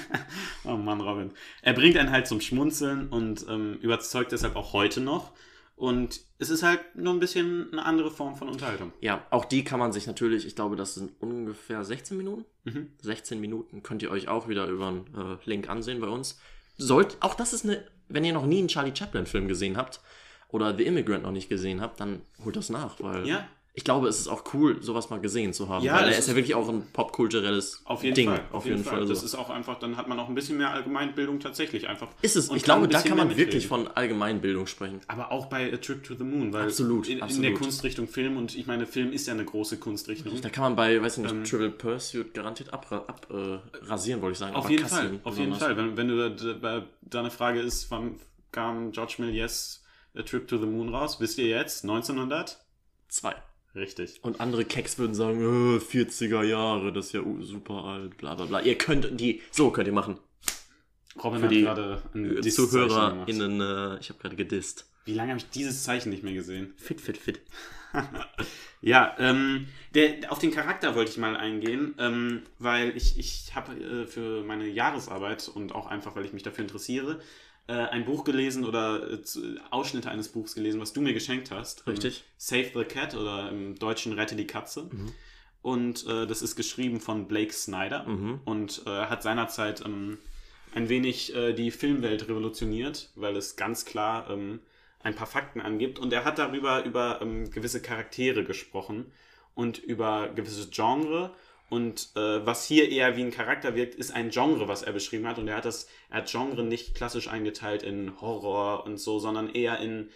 oh 0.65 0.75
Mann, 0.75 0.99
Robin. 0.99 1.31
Er 1.61 1.73
bringt 1.73 1.97
einen 1.97 2.11
halt 2.11 2.27
zum 2.27 2.41
Schmunzeln 2.41 3.07
und 3.07 3.45
ähm, 3.49 3.75
überzeugt 3.81 4.33
deshalb 4.33 4.57
auch 4.57 4.73
heute 4.73 4.99
noch. 4.99 5.31
Und 5.75 6.21
es 6.37 6.49
ist 6.49 6.63
halt 6.63 6.81
nur 6.95 7.13
ein 7.13 7.19
bisschen 7.19 7.71
eine 7.71 7.85
andere 7.85 8.11
Form 8.11 8.35
von 8.35 8.47
Unterhaltung. 8.47 8.93
Ja, 9.01 9.25
auch 9.31 9.45
die 9.45 9.63
kann 9.63 9.79
man 9.79 9.91
sich 9.91 10.05
natürlich, 10.05 10.45
ich 10.45 10.55
glaube, 10.55 10.75
das 10.75 10.95
sind 10.95 11.13
ungefähr 11.19 11.83
16 11.83 12.15
Minuten. 12.15 12.45
Mhm. 12.65 12.91
16 13.01 13.39
Minuten 13.39 13.81
könnt 13.81 14.03
ihr 14.03 14.11
euch 14.11 14.27
auch 14.27 14.47
wieder 14.47 14.67
über 14.67 14.89
einen 14.89 15.07
äh, 15.15 15.49
Link 15.49 15.69
ansehen 15.69 15.99
bei 15.99 16.07
uns. 16.07 16.39
Sollt, 16.77 17.17
auch 17.21 17.33
das 17.33 17.53
ist 17.53 17.63
eine, 17.63 17.83
wenn 18.07 18.25
ihr 18.25 18.33
noch 18.33 18.45
nie 18.45 18.59
einen 18.59 18.67
Charlie 18.67 18.95
Chaplin-Film 18.95 19.47
gesehen 19.47 19.77
habt 19.77 20.01
oder 20.49 20.75
The 20.77 20.83
Immigrant 20.85 21.23
noch 21.23 21.31
nicht 21.31 21.49
gesehen 21.49 21.81
habt, 21.81 21.99
dann 21.99 22.21
holt 22.43 22.55
das 22.55 22.69
nach, 22.69 22.99
weil 22.99 23.27
Ja, 23.27 23.47
ich 23.75 23.83
glaube, 23.83 24.07
es 24.07 24.19
ist 24.19 24.27
auch 24.27 24.43
cool, 24.53 24.83
sowas 24.83 25.09
mal 25.09 25.19
gesehen 25.19 25.51
zu 25.51 25.67
haben. 25.67 25.83
Ja, 25.83 25.95
weil 25.95 26.03
er 26.03 26.09
das 26.09 26.19
ist 26.19 26.27
ja 26.27 26.35
wirklich 26.35 26.53
auch 26.53 26.69
ein 26.69 26.85
popkulturelles 26.93 27.81
Auf 27.85 28.03
jeden 28.03 28.13
Ding. 28.13 28.29
Fall. 28.29 28.45
Auf 28.51 28.65
jeden 28.67 28.83
Fall. 28.83 29.07
Das 29.07 29.21
so. 29.21 29.25
ist 29.25 29.33
auch 29.33 29.49
einfach, 29.49 29.79
dann 29.79 29.97
hat 29.97 30.07
man 30.07 30.19
auch 30.19 30.29
ein 30.29 30.35
bisschen 30.35 30.59
mehr 30.59 30.69
Allgemeinbildung 30.69 31.39
tatsächlich 31.39 31.89
einfach. 31.89 32.09
Ist 32.21 32.35
es. 32.35 32.49
Und 32.49 32.57
Ich 32.57 32.63
glaube, 32.63 32.87
da 32.87 33.01
kann 33.01 33.17
man 33.17 33.35
wirklich 33.35 33.67
von 33.67 33.87
Allgemeinbildung 33.87 34.67
sprechen. 34.67 35.01
Aber 35.07 35.31
auch 35.31 35.47
bei 35.47 35.73
A 35.73 35.77
Trip 35.77 36.03
to 36.03 36.13
the 36.13 36.23
Moon, 36.23 36.53
weil 36.53 36.65
Absolut, 36.65 37.07
in, 37.07 37.17
in 37.17 37.23
absolut. 37.23 37.45
der 37.45 37.53
Kunstrichtung 37.55 38.07
Film 38.07 38.37
und 38.37 38.55
ich 38.55 38.67
meine, 38.67 38.85
Film 38.85 39.11
ist 39.11 39.25
ja 39.25 39.33
eine 39.33 39.43
große 39.43 39.77
Kunstrichtung. 39.77 40.39
Da 40.39 40.49
kann 40.49 40.63
man 40.65 40.75
bei, 40.75 41.01
weiß 41.01 41.17
ich 41.17 41.23
nicht, 41.23 41.33
Ähm, 41.33 41.43
Trivial 41.43 41.71
Pursuit 41.71 42.31
garantiert 42.35 42.71
abrasieren, 42.71 43.09
ab, 43.09 43.27
äh, 43.31 44.21
wollte 44.21 44.31
ich 44.33 44.37
sagen. 44.37 44.55
Auf 44.55 44.65
aber 44.65 44.71
jeden 44.71 44.85
Fall, 44.85 45.19
auf 45.23 45.37
jeden. 45.39 45.55
Fall. 45.55 45.77
Wenn, 45.77 45.97
wenn 45.97 46.07
du 46.09 46.29
da, 46.29 46.53
da, 46.53 46.85
da 47.01 47.19
eine 47.21 47.31
Frage 47.31 47.59
ist, 47.59 47.89
wann 47.89 48.19
kam 48.51 48.91
George 48.91 49.15
Méliès 49.17 49.79
A 50.15 50.21
Trip 50.21 50.47
to 50.47 50.59
the 50.59 50.67
Moon 50.67 50.89
raus? 50.93 51.19
Wisst 51.19 51.39
ihr 51.39 51.47
jetzt? 51.47 51.83
1900? 51.83 52.59
Zwei. 53.07 53.33
Richtig. 53.75 54.19
Und 54.23 54.39
andere 54.39 54.65
Keks 54.65 54.99
würden 54.99 55.15
sagen, 55.15 55.41
äh, 55.41 55.79
40er 55.79 56.43
Jahre, 56.43 56.93
das 56.93 57.07
ist 57.07 57.13
ja 57.13 57.21
super 57.41 57.83
alt, 57.85 58.17
bla 58.17 58.35
bla 58.35 58.45
bla. 58.45 58.61
Ihr 58.61 58.77
könnt 58.77 59.19
die, 59.19 59.41
so 59.51 59.71
könnt 59.71 59.87
ihr 59.87 59.93
machen. 59.93 60.19
Robin 61.23 61.39
Für 61.39 61.45
hat 61.45 61.51
die 61.51 61.61
gerade 61.61 62.01
ein 62.13 62.37
Äh. 62.37 62.41
ZuhörerInnen, 62.41 63.61
äh, 63.61 63.99
ich 63.99 64.09
habe 64.09 64.19
gerade 64.19 64.35
gedisst. 64.35 64.87
Wie 65.05 65.13
lange 65.13 65.31
habe 65.31 65.39
ich 65.39 65.49
dieses 65.49 65.83
Zeichen 65.83 66.09
nicht 66.09 66.23
mehr 66.23 66.33
gesehen? 66.33 66.73
Fit, 66.77 67.01
fit, 67.01 67.17
fit. 67.17 67.41
Ja, 68.85 69.15
ähm, 69.17 69.67
der, 69.95 70.29
auf 70.29 70.39
den 70.39 70.51
Charakter 70.51 70.93
wollte 70.95 71.11
ich 71.11 71.17
mal 71.17 71.37
eingehen, 71.37 71.95
ähm, 71.99 72.41
weil 72.59 72.97
ich, 72.97 73.17
ich 73.17 73.55
habe 73.55 73.73
äh, 73.79 74.05
für 74.05 74.43
meine 74.43 74.67
Jahresarbeit 74.67 75.47
und 75.47 75.73
auch 75.73 75.87
einfach, 75.87 76.17
weil 76.17 76.25
ich 76.25 76.33
mich 76.33 76.43
dafür 76.43 76.63
interessiere, 76.65 77.21
äh, 77.67 77.73
ein 77.73 78.05
Buch 78.05 78.23
gelesen 78.23 78.65
oder 78.65 79.09
äh, 79.11 79.19
Ausschnitte 79.71 80.09
eines 80.11 80.29
Buchs 80.29 80.55
gelesen, 80.55 80.81
was 80.81 80.93
du 80.93 81.01
mir 81.01 81.13
geschenkt 81.13 81.51
hast. 81.51 81.85
Richtig. 81.87 82.23
Save 82.37 82.71
the 82.75 82.83
Cat 82.83 83.15
oder 83.15 83.49
im 83.49 83.75
Deutschen 83.75 84.13
Rette 84.13 84.35
die 84.35 84.47
Katze. 84.47 84.89
Und 85.61 86.05
äh, 86.07 86.27
das 86.27 86.41
ist 86.41 86.55
geschrieben 86.55 86.99
von 86.99 87.27
Blake 87.27 87.53
Snyder 87.53 88.03
Mhm. 88.05 88.41
und 88.45 88.81
äh, 88.85 88.89
hat 88.89 89.23
seinerzeit 89.23 89.81
ähm, 89.85 90.17
ein 90.75 90.89
wenig 90.89 91.33
äh, 91.35 91.53
die 91.53 91.71
Filmwelt 91.71 92.27
revolutioniert, 92.27 93.11
weil 93.15 93.37
es 93.37 93.55
ganz 93.55 93.85
klar 93.85 94.29
ähm, 94.29 94.59
ein 95.01 95.15
paar 95.15 95.27
Fakten 95.27 95.61
angibt. 95.61 95.99
Und 95.99 96.11
er 96.11 96.25
hat 96.25 96.37
darüber 96.39 96.83
über 96.83 97.21
ähm, 97.21 97.49
gewisse 97.49 97.81
Charaktere 97.81 98.43
gesprochen 98.43 99.05
und 99.55 99.77
über 99.77 100.29
gewisse 100.29 100.69
Genre. 100.69 101.31
Und 101.73 102.11
äh, 102.15 102.45
was 102.45 102.67
hier 102.67 102.87
eher 102.91 103.17
wie 103.17 103.23
ein 103.23 103.31
Charakter 103.31 103.73
wirkt, 103.73 103.95
ist 103.95 104.11
ein 104.13 104.29
Genre, 104.29 104.67
was 104.67 104.83
er 104.83 104.93
beschrieben 104.93 105.25
hat. 105.27 105.39
Und 105.39 105.47
er 105.47 105.55
hat 105.55 105.65
das, 105.65 105.87
er 106.11 106.17
hat 106.17 106.29
Genre 106.29 106.63
nicht 106.63 106.93
klassisch 106.93 107.27
eingeteilt 107.27 107.81
in 107.81 108.21
Horror 108.21 108.85
und 108.85 108.97
so, 108.99 109.17
sondern 109.17 109.49
eher 109.49 109.79
in 109.79 110.11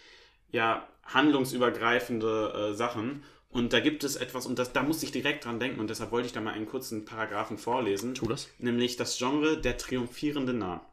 ja, 0.51 0.87
handlungsübergreifende 1.03 2.69
äh, 2.69 2.73
Sachen. 2.75 3.23
Und 3.49 3.73
da 3.73 3.79
gibt 3.79 4.03
es 4.03 4.17
etwas, 4.17 4.45
und 4.45 4.59
das, 4.59 4.71
da 4.71 4.83
muss 4.83 5.01
ich 5.01 5.11
direkt 5.11 5.45
dran 5.45 5.59
denken, 5.59 5.79
und 5.79 5.89
deshalb 5.89 6.11
wollte 6.11 6.27
ich 6.27 6.33
da 6.33 6.41
mal 6.41 6.53
einen 6.53 6.67
kurzen 6.67 7.05
Paragraphen 7.05 7.57
vorlesen. 7.57 8.13
Tu 8.13 8.27
das. 8.27 8.49
Nämlich 8.59 8.95
das 8.95 9.17
Genre 9.17 9.59
der 9.59 9.79
triumphierende 9.79 10.53
Narr. 10.53 10.85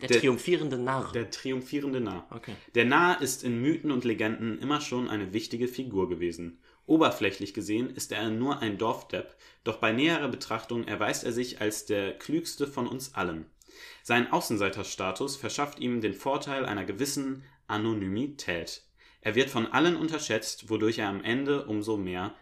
Der, 0.00 0.06
Der- 0.06 0.20
triumphierende 0.20 0.78
Narr. 0.78 1.10
Der 1.12 1.32
triumphierende 1.32 2.00
Narr. 2.00 2.28
okay. 2.30 2.54
Der 2.76 2.84
Narr 2.84 3.20
ist 3.20 3.42
in 3.42 3.60
Mythen 3.60 3.90
und 3.90 4.04
Legenden 4.04 4.60
immer 4.60 4.80
schon 4.80 5.08
eine 5.08 5.32
wichtige 5.32 5.66
Figur 5.66 6.08
gewesen. 6.08 6.60
Oberflächlich 6.86 7.54
gesehen 7.54 7.90
ist 7.90 8.12
er 8.12 8.30
nur 8.30 8.60
ein 8.60 8.78
Dorfdepp, 8.78 9.36
doch 9.64 9.76
bei 9.76 9.92
näherer 9.92 10.28
Betrachtung 10.28 10.84
erweist 10.84 11.24
er 11.24 11.32
sich 11.32 11.60
als 11.60 11.86
der 11.86 12.18
klügste 12.18 12.66
von 12.66 12.86
uns 12.86 13.14
allen. 13.14 13.46
Sein 14.02 14.32
Außenseiterstatus 14.32 15.36
verschafft 15.36 15.78
ihm 15.78 16.00
den 16.00 16.14
Vorteil 16.14 16.66
einer 16.66 16.84
gewissen 16.84 17.44
Anonymität. 17.68 18.82
Er 19.20 19.34
wird 19.34 19.50
von 19.50 19.66
allen 19.66 19.96
unterschätzt, 19.96 20.70
wodurch 20.70 20.98
er 20.98 21.08
am 21.08 21.22
Ende 21.22 21.66
umso 21.66 21.96
mehr 21.96 22.34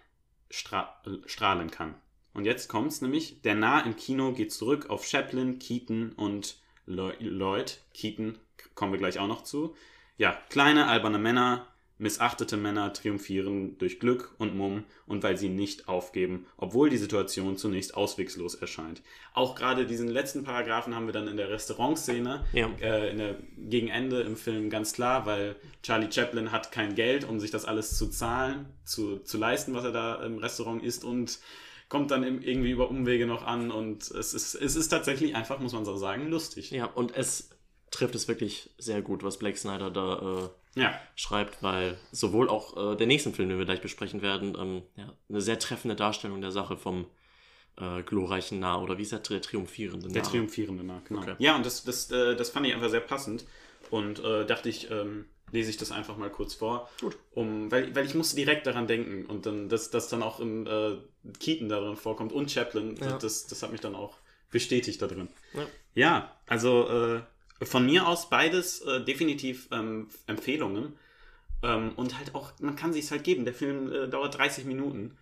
stra 0.50 1.02
strahlen 1.26 1.70
kann. 1.70 1.94
Und 2.32 2.44
jetzt 2.44 2.68
kommt's 2.68 3.02
nämlich, 3.02 3.42
der 3.42 3.56
Narr 3.56 3.84
im 3.84 3.96
Kino 3.96 4.32
geht 4.32 4.52
zurück 4.52 4.88
auf 4.90 5.04
Chaplin, 5.04 5.58
Keaton 5.58 6.12
und 6.12 6.58
Lo- 6.86 7.12
Lloyd. 7.18 7.80
Keaton 7.92 8.38
kommen 8.74 8.92
wir 8.92 8.98
gleich 8.98 9.18
auch 9.18 9.26
noch 9.26 9.42
zu. 9.42 9.74
Ja, 10.16 10.40
kleine, 10.48 10.86
alberne 10.86 11.18
Männer, 11.18 11.66
missachtete 11.98 12.56
Männer 12.56 12.92
triumphieren 12.92 13.76
durch 13.78 13.98
Glück 14.00 14.32
und 14.38 14.54
Mumm 14.56 14.84
und 15.06 15.22
weil 15.22 15.36
sie 15.36 15.48
nicht 15.48 15.88
aufgeben, 15.88 16.46
obwohl 16.56 16.90
die 16.90 16.96
Situation 16.96 17.56
zunächst 17.56 17.94
auswegslos 17.96 18.54
erscheint. 18.54 19.02
Auch 19.34 19.54
gerade 19.56 19.84
diesen 19.86 20.08
letzten 20.08 20.44
Paragraphen 20.44 20.94
haben 20.94 21.06
wir 21.06 21.12
dann 21.12 21.28
in 21.28 21.36
der 21.36 21.50
Restaurantszene, 21.50 22.44
Ja. 22.52 22.70
äh, 22.80 23.10
in 23.10 23.18
der, 23.18 23.36
gegen 23.56 23.88
Ende 23.88 24.20
im 24.22 24.36
Film 24.36 24.70
ganz 24.70 24.92
klar, 24.92 25.26
weil 25.26 25.56
Charlie 25.82 26.10
Chaplin 26.10 26.52
hat 26.52 26.70
kein 26.72 26.94
Geld, 26.94 27.24
um 27.24 27.40
sich 27.40 27.50
das 27.50 27.64
alles 27.64 27.96
zu 27.98 28.08
zahlen, 28.08 28.66
zu, 28.84 29.18
zu 29.18 29.36
leisten, 29.38 29.74
was 29.74 29.84
er 29.84 29.92
da 29.92 30.24
im 30.24 30.38
Restaurant 30.38 30.82
isst 30.84 31.04
und 31.04 31.38
kommt 31.88 32.10
dann 32.10 32.22
irgendwie 32.22 32.70
über 32.70 32.90
Umwege 32.90 33.26
noch 33.26 33.44
an 33.46 33.70
und 33.70 34.10
es 34.10 34.34
ist, 34.34 34.54
es 34.54 34.76
ist 34.76 34.88
tatsächlich 34.88 35.34
einfach, 35.34 35.58
muss 35.58 35.72
man 35.72 35.84
so 35.84 35.96
sagen, 35.96 36.28
lustig. 36.28 36.70
Ja, 36.70 36.84
und 36.84 37.16
es 37.16 37.50
trifft 37.90 38.14
es 38.14 38.28
wirklich 38.28 38.70
sehr 38.76 39.00
gut, 39.00 39.22
was 39.22 39.38
Blake 39.38 39.56
Snyder 39.56 39.90
da 39.90 40.44
äh, 40.44 40.48
Ja, 40.78 40.98
schreibt, 41.14 41.62
weil 41.62 41.98
sowohl 42.12 42.48
auch 42.48 42.92
äh, 42.92 42.96
der 42.96 43.06
nächsten 43.06 43.34
Film, 43.34 43.48
den 43.48 43.58
wir 43.58 43.64
gleich 43.64 43.80
besprechen 43.80 44.22
werden, 44.22 44.56
ähm, 44.58 44.82
ja, 44.96 45.12
eine 45.28 45.40
sehr 45.40 45.58
treffende 45.58 45.96
Darstellung 45.96 46.40
der 46.40 46.52
Sache 46.52 46.76
vom 46.76 47.06
äh, 47.76 48.02
glorreichen 48.02 48.58
Nah 48.60 48.80
oder 48.80 48.98
wie 48.98 49.02
ist 49.02 49.12
der, 49.12 49.20
der 49.20 49.42
triumphierende 49.42 50.08
Nah? 50.08 50.14
Der 50.14 50.22
triumphierende 50.22 50.84
Narr, 50.84 51.02
genau. 51.06 51.22
Okay. 51.22 51.34
Ja, 51.38 51.56
und 51.56 51.64
das, 51.66 51.84
das, 51.84 52.10
äh, 52.10 52.34
das 52.36 52.50
fand 52.50 52.66
ich 52.66 52.74
einfach 52.74 52.90
sehr 52.90 53.00
passend. 53.00 53.44
Und 53.90 54.22
äh, 54.22 54.44
dachte 54.44 54.68
ich, 54.68 54.90
ähm, 54.90 55.24
lese 55.50 55.70
ich 55.70 55.76
das 55.78 55.92
einfach 55.92 56.16
mal 56.16 56.28
kurz 56.30 56.54
vor. 56.54 56.90
Gut. 57.00 57.16
Um, 57.32 57.70
weil, 57.70 57.94
weil 57.94 58.04
ich 58.04 58.14
musste 58.14 58.36
direkt 58.36 58.66
daran 58.66 58.86
denken. 58.86 59.24
Und 59.24 59.46
dann, 59.46 59.68
dass 59.68 59.90
das 59.90 60.08
dann 60.08 60.22
auch 60.22 60.40
im 60.40 60.66
äh, 60.66 60.96
Keaton 61.38 61.68
darin 61.68 61.96
vorkommt 61.96 62.32
und 62.32 62.50
Chaplin, 62.50 62.96
Ja. 63.00 63.16
das, 63.16 63.46
das 63.46 63.62
hat 63.62 63.72
mich 63.72 63.80
dann 63.80 63.94
auch 63.94 64.16
bestätigt 64.50 65.00
da 65.00 65.06
drin. 65.06 65.28
Ja. 65.54 65.66
Ja, 65.94 66.36
also 66.46 66.88
äh, 66.88 67.20
von 67.62 67.86
mir 67.86 68.06
aus 68.06 68.30
beides 68.30 68.80
äh, 68.82 69.02
definitiv 69.02 69.68
ähm, 69.72 70.08
Empfehlungen. 70.26 70.96
Ähm, 71.62 71.92
und 71.96 72.16
halt 72.18 72.34
auch, 72.34 72.52
man 72.60 72.76
kann 72.76 72.92
sich 72.92 73.10
halt 73.10 73.24
geben. 73.24 73.44
Der 73.44 73.54
Film 73.54 73.92
äh, 73.92 74.08
dauert 74.08 74.38
30 74.38 74.64
Minuten. 74.64 75.16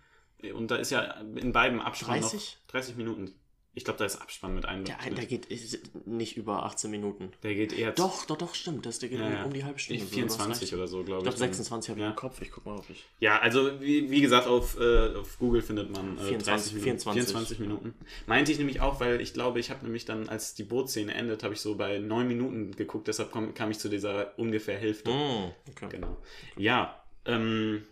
Und 0.53 0.69
da 0.69 0.75
ist 0.75 0.91
ja 0.91 1.01
in 1.01 1.51
beiden 1.51 1.79
Abspann 1.79 2.21
30? 2.21 2.57
noch 2.61 2.71
30 2.71 2.95
Minuten. 2.95 3.33
Ich 3.77 3.83
glaube, 3.83 3.99
da 3.99 4.05
ist 4.05 4.15
Abspann 4.19 4.55
mit 4.55 4.63
Der, 4.63 4.71
einberechnet. 4.71 5.17
der 5.19 5.25
geht 5.27 6.07
nicht 6.07 6.35
über 6.35 6.63
18 6.63 6.89
Minuten. 6.89 7.31
Der 7.43 7.53
geht 7.53 7.77
eher 7.77 7.91
Doch, 7.91 8.25
doch, 8.25 8.35
doch, 8.35 8.55
stimmt. 8.55 8.87
Das, 8.87 8.97
der 8.97 9.09
geht 9.09 9.19
Ja, 9.19 9.43
um, 9.43 9.53
die 9.53 9.63
halbe 9.63 9.77
Stunde. 9.77 10.01
Ich, 10.03 10.09
so, 10.09 10.15
du 10.15 10.23
hast 10.25 10.35
24 10.37 10.61
recht. 10.63 10.73
oder 10.73 10.87
so, 10.87 11.03
glaube 11.03 11.21
Ich 11.21 11.33
ich. 11.33 11.35
glaube 11.35 11.37
26 11.53 11.89
habe 11.91 11.99
ich 11.99 12.03
Ja. 12.03 12.09
im 12.09 12.15
Kopf. 12.15 12.41
Ich 12.41 12.49
guck 12.49 12.65
mal, 12.65 12.75
ob 12.77 12.89
ich. 12.89 13.05
Ja, 13.19 13.37
also 13.39 13.79
wie, 13.79 14.09
wie 14.09 14.19
gesagt, 14.21 14.47
auf, 14.47 14.79
äh, 14.79 15.13
auf 15.15 15.37
Google 15.37 15.61
findet 15.61 15.91
man 15.95 16.17
äh, 16.17 16.21
24, 16.21 16.43
30 16.45 16.73
Minuten, 16.73 16.83
24. 17.01 17.23
24 17.25 17.59
Minuten. 17.59 17.93
Meinte 18.25 18.51
ich 18.51 18.57
nämlich 18.57 18.81
auch, 18.81 18.99
weil 18.99 19.21
ich 19.21 19.33
glaube, 19.33 19.59
ich 19.59 19.69
habe 19.69 19.83
nämlich 19.83 20.05
dann, 20.05 20.27
als 20.27 20.55
die 20.55 20.63
Bootszene 20.63 21.13
endet, 21.13 21.43
habe 21.43 21.53
ich 21.53 21.61
so 21.61 21.75
bei 21.75 21.99
9 21.99 22.27
Minuten 22.27 22.71
geguckt, 22.75 23.07
deshalb 23.07 23.29
komm, 23.31 23.53
kam 23.53 23.69
ich 23.69 23.77
zu 23.77 23.89
dieser 23.89 24.37
ungefähr 24.39 24.79
Hälfte. 24.79 25.11
Mm, 25.11 25.51
okay. 25.69 25.87
Genau. 25.89 26.17
Ja, 26.55 26.99
ähm, 27.25 27.83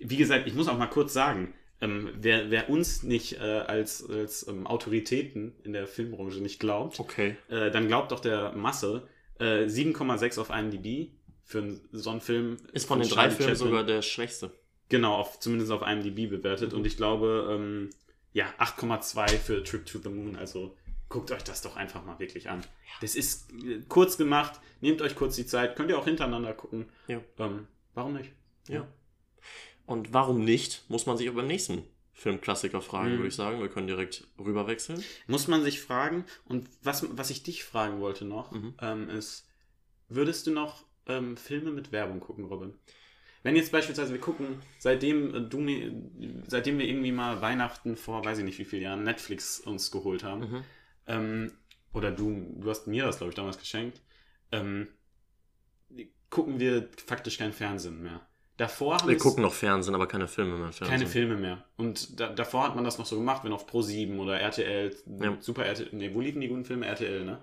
wie 0.00 0.16
gesagt, 0.16 0.48
ich 0.48 0.54
muss 0.54 0.66
auch 0.66 0.76
mal 0.78 0.86
kurz 0.88 1.12
sagen, 1.12 1.54
ähm, 1.80 2.10
wer, 2.20 2.50
wer 2.50 2.68
uns 2.70 3.02
nicht 3.02 3.34
äh, 3.34 3.62
als, 3.66 4.08
als 4.08 4.46
ähm, 4.48 4.66
Autoritäten 4.66 5.54
in 5.62 5.72
der 5.72 5.86
Filmbranche 5.86 6.40
nicht 6.40 6.58
glaubt, 6.60 6.98
Okay. 7.00 7.36
äh, 7.48 7.70
dann 7.70 7.86
glaubt 7.88 8.10
doch 8.12 8.20
der 8.20 8.52
Masse 8.52 9.06
äh, 9.38 9.66
7,6 9.66 10.40
auf 10.40 10.50
IMDb 10.50 11.10
für 11.44 11.58
einen- 11.58 11.80
so 11.92 12.10
einen 12.10 12.20
Film. 12.20 12.56
Ist 12.72 12.86
von 12.88 12.98
den 13.00 13.08
drei 13.08 13.30
Filmen 13.30 13.54
sogar 13.56 13.84
der 13.84 14.02
schwächste. 14.02 14.50
Genau, 14.88 15.14
auf, 15.16 15.38
zumindest 15.38 15.70
auf 15.70 15.82
IMDb 15.82 16.28
bewertet. 16.28 16.72
Mhm. 16.72 16.78
Und 16.78 16.86
ich 16.86 16.96
glaube, 16.96 17.48
ähm, 17.52 17.90
ja, 18.32 18.46
8,2 18.58 19.28
für 19.38 19.62
Trip 19.62 19.84
to 19.86 19.98
the 19.98 20.08
Moon. 20.08 20.36
Also 20.36 20.76
guckt 21.08 21.30
euch 21.30 21.42
das 21.44 21.62
doch 21.62 21.76
einfach 21.76 22.04
mal 22.04 22.18
wirklich 22.18 22.50
an. 22.50 22.62
Das 23.00 23.14
ist 23.14 23.50
äh, 23.52 23.80
kurz 23.88 24.16
gemacht. 24.18 24.60
Nehmt 24.80 25.00
euch 25.02 25.14
kurz 25.14 25.36
die 25.36 25.46
Zeit. 25.46 25.76
Könnt 25.76 25.90
ihr 25.90 25.98
auch 25.98 26.04
hintereinander 26.04 26.52
gucken. 26.54 26.86
Ja. 27.06 27.20
Ähm, 27.38 27.66
warum 27.94 28.14
nicht? 28.14 28.30
Ja. 28.68 28.86
Und 29.88 30.12
warum 30.12 30.44
nicht, 30.44 30.84
muss 30.88 31.06
man 31.06 31.16
sich 31.16 31.30
auch 31.30 31.34
beim 31.34 31.46
nächsten 31.46 31.82
Filmklassiker 32.12 32.82
fragen, 32.82 33.12
Mhm. 33.14 33.16
würde 33.18 33.28
ich 33.28 33.34
sagen. 33.34 33.58
Wir 33.60 33.70
können 33.70 33.86
direkt 33.86 34.26
rüberwechseln. 34.38 35.02
Muss 35.28 35.48
man 35.48 35.62
sich 35.62 35.80
fragen. 35.80 36.26
Und 36.44 36.68
was, 36.82 37.06
was 37.16 37.30
ich 37.30 37.42
dich 37.42 37.64
fragen 37.64 37.98
wollte 38.00 38.26
noch, 38.26 38.52
Mhm. 38.52 38.74
ähm, 38.82 39.08
ist, 39.08 39.48
würdest 40.08 40.46
du 40.46 40.50
noch 40.50 40.84
ähm, 41.06 41.38
Filme 41.38 41.70
mit 41.70 41.90
Werbung 41.90 42.20
gucken, 42.20 42.44
Robin? 42.44 42.74
Wenn 43.42 43.56
jetzt 43.56 43.72
beispielsweise 43.72 44.12
wir 44.12 44.20
gucken, 44.20 44.60
seitdem 44.78 45.34
äh, 45.34 45.40
du 45.40 45.58
mir, 45.58 45.90
seitdem 46.46 46.78
wir 46.78 46.86
irgendwie 46.86 47.12
mal 47.12 47.40
Weihnachten 47.40 47.96
vor, 47.96 48.22
weiß 48.26 48.36
ich 48.38 48.44
nicht 48.44 48.58
wie 48.58 48.66
vielen 48.66 48.82
Jahren, 48.82 49.04
Netflix 49.04 49.58
uns 49.58 49.90
geholt 49.90 50.22
haben, 50.22 50.40
Mhm. 50.50 50.64
ähm, 51.06 51.52
oder 51.94 52.10
du, 52.10 52.56
du 52.60 52.68
hast 52.68 52.86
mir 52.86 53.04
das, 53.06 53.16
glaube 53.16 53.30
ich, 53.30 53.36
damals 53.36 53.58
geschenkt, 53.58 54.02
ähm, 54.52 54.88
gucken 56.28 56.60
wir 56.60 56.90
faktisch 57.06 57.38
kein 57.38 57.54
Fernsehen 57.54 58.02
mehr. 58.02 58.20
Davor 58.58 58.98
haben 58.98 59.08
Wir 59.08 59.16
gucken 59.16 59.42
noch 59.44 59.54
Fernsehen, 59.54 59.94
aber 59.94 60.06
keine 60.08 60.26
Filme 60.28 60.56
mehr. 60.56 60.72
Fernsehen. 60.72 60.88
keine 60.88 61.06
Filme 61.06 61.36
mehr. 61.36 61.64
Und 61.76 62.20
da, 62.20 62.28
davor 62.28 62.64
hat 62.64 62.74
man 62.74 62.84
das 62.84 62.98
noch 62.98 63.06
so 63.06 63.16
gemacht, 63.16 63.44
wenn 63.44 63.52
auf 63.52 63.66
Pro7 63.70 64.18
oder 64.18 64.38
RTL, 64.40 64.94
Ja. 65.20 65.36
Super 65.40 65.64
RTL, 65.64 65.88
nee, 65.92 66.10
wo 66.12 66.20
liefen 66.20 66.40
die 66.40 66.48
guten 66.48 66.64
Filme? 66.64 66.86
RTL, 66.86 67.24
ne? 67.24 67.38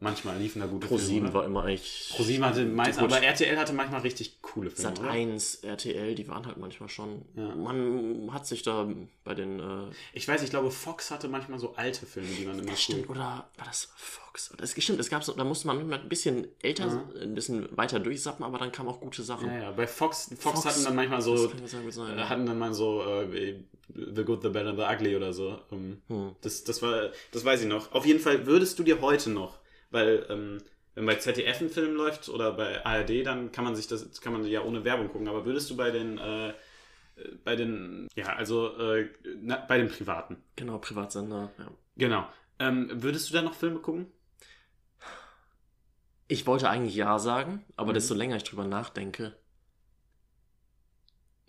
Manchmal 0.00 0.36
liefen 0.38 0.60
da 0.60 0.66
gute 0.66 0.88
Pro7 0.88 0.98
Filme. 0.98 1.32
war 1.34 1.44
immer 1.44 1.62
eigentlich. 1.64 2.12
ProSieben 2.16 2.44
hatte 2.44 2.64
meist, 2.64 2.98
Gut. 2.98 3.12
aber 3.12 3.22
RTL 3.22 3.56
hatte 3.56 3.72
manchmal 3.72 4.00
richtig 4.00 4.42
coole 4.42 4.68
Filme. 4.70 4.90
Sat 4.90 4.98
oder? 5.00 5.10
1, 5.10 5.56
RTL, 5.62 6.14
die 6.16 6.26
waren 6.26 6.44
halt 6.44 6.56
manchmal 6.56 6.88
schon. 6.88 7.22
Ja. 7.36 7.54
Man 7.54 8.28
hat 8.32 8.46
sich 8.46 8.62
da 8.62 8.88
bei 9.22 9.34
den. 9.34 9.60
Äh, 9.60 9.90
Ich 10.12 10.26
weiß, 10.26 10.42
ich 10.42 10.50
glaube, 10.50 10.72
Fox 10.72 11.10
hatte 11.12 11.28
manchmal 11.28 11.60
so 11.60 11.74
alte 11.76 12.04
Filme, 12.06 12.28
die 12.36 12.46
waren 12.48 12.58
immer 12.58 12.74
stimmt, 12.74 13.04
cool. 13.08 13.16
oder 13.16 13.48
war 13.56 13.64
das 13.66 13.92
Fox? 13.96 14.52
Das 14.58 14.72
stimmt, 14.76 14.98
es 14.98 15.08
gab 15.08 15.22
so, 15.22 15.34
da 15.34 15.44
musste 15.44 15.68
man 15.68 15.76
manchmal 15.76 16.00
ein 16.00 16.08
bisschen 16.08 16.48
älter, 16.62 17.04
ein 17.20 17.34
bisschen 17.34 17.68
weiter 17.76 18.00
durchsappen, 18.00 18.44
aber 18.44 18.58
dann 18.58 18.72
kamen 18.72 18.88
auch 18.88 18.98
gute 18.98 19.22
Sachen. 19.22 19.46
Ja, 19.48 19.58
ja, 19.60 19.70
bei 19.72 19.86
Fox, 19.86 20.30
Fox, 20.36 20.62
Fox, 20.62 20.64
hatten 20.64 20.84
dann 20.84 20.96
manchmal 20.96 21.18
Das 21.18 21.26
so, 21.94 22.04
äh, 22.06 22.16
ja. 22.16 22.28
hatten 22.28 22.46
dann 22.46 22.58
mal 22.58 22.74
so 22.74 23.02
äh, 23.04 23.54
The 23.94 24.24
Good, 24.24 24.42
The 24.42 24.48
Bad 24.48 24.66
and 24.66 24.78
The 24.78 24.84
Ugly 24.96 25.16
oder 25.16 25.32
so. 25.32 25.58
Ähm, 25.70 26.02
Hm. 26.08 26.32
das, 26.40 26.64
das 26.64 26.82
war, 26.82 27.10
das 27.30 27.44
weiß 27.44 27.60
ich 27.62 27.68
noch. 27.68 27.92
Auf 27.92 28.04
jeden 28.06 28.18
Fall 28.20 28.46
würdest 28.46 28.78
du 28.78 28.82
dir 28.82 29.00
heute 29.02 29.30
noch, 29.30 29.58
weil 29.92 30.26
ähm, 30.30 30.58
wenn 30.94 31.06
bei 31.06 31.16
ZDF 31.16 31.60
ein 31.60 31.70
Film 31.70 31.94
läuft 31.94 32.28
oder 32.28 32.52
bei 32.52 32.84
ARD, 32.84 33.22
dann 33.24 33.52
kann 33.52 33.64
man 33.64 33.76
sich 33.76 33.86
das, 33.86 34.20
kann 34.20 34.32
man 34.32 34.44
ja 34.46 34.62
ohne 34.62 34.84
Werbung 34.84 35.08
gucken. 35.08 35.28
Aber 35.28 35.44
würdest 35.46 35.70
du 35.70 35.76
bei 35.76 35.90
den, 35.90 36.18
äh, 36.18 36.54
bei 37.44 37.56
den, 37.56 38.08
ja, 38.16 38.34
also 38.36 38.76
äh, 38.78 39.10
na, 39.42 39.56
bei 39.56 39.78
den 39.78 39.88
privaten, 39.88 40.42
Genau, 40.56 40.78
Privatsender, 40.78 41.52
ja. 41.58 41.76
genau, 41.96 42.26
ähm, 42.58 42.90
würdest 43.02 43.30
du 43.30 43.34
da 43.34 43.42
noch 43.42 43.54
Filme 43.54 43.80
gucken? 43.80 44.12
Ich 46.26 46.48
wollte 46.48 46.68
eigentlich 46.68 46.96
ja 46.96 47.20
sagen, 47.20 47.64
aber 47.76 47.92
Mhm. 47.92 47.92
desto 47.92 48.14
länger 48.14 48.34
ich 48.34 48.42
drüber 48.42 48.64
nachdenke. 48.66 49.36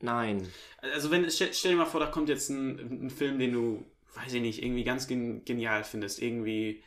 Nein. 0.01 0.53
Also 0.81 1.11
wenn, 1.11 1.29
stell, 1.31 1.53
stell 1.53 1.71
dir 1.71 1.77
mal 1.77 1.85
vor, 1.85 1.99
da 1.99 2.07
kommt 2.07 2.29
jetzt 2.29 2.49
ein, 2.49 3.05
ein 3.05 3.09
Film, 3.09 3.39
den 3.39 3.53
du, 3.53 3.85
weiß 4.15 4.33
ich 4.33 4.41
nicht, 4.41 4.63
irgendwie 4.63 4.83
ganz 4.83 5.07
gen, 5.07 5.45
genial 5.45 5.83
findest. 5.83 6.21
Irgendwie, 6.21 6.83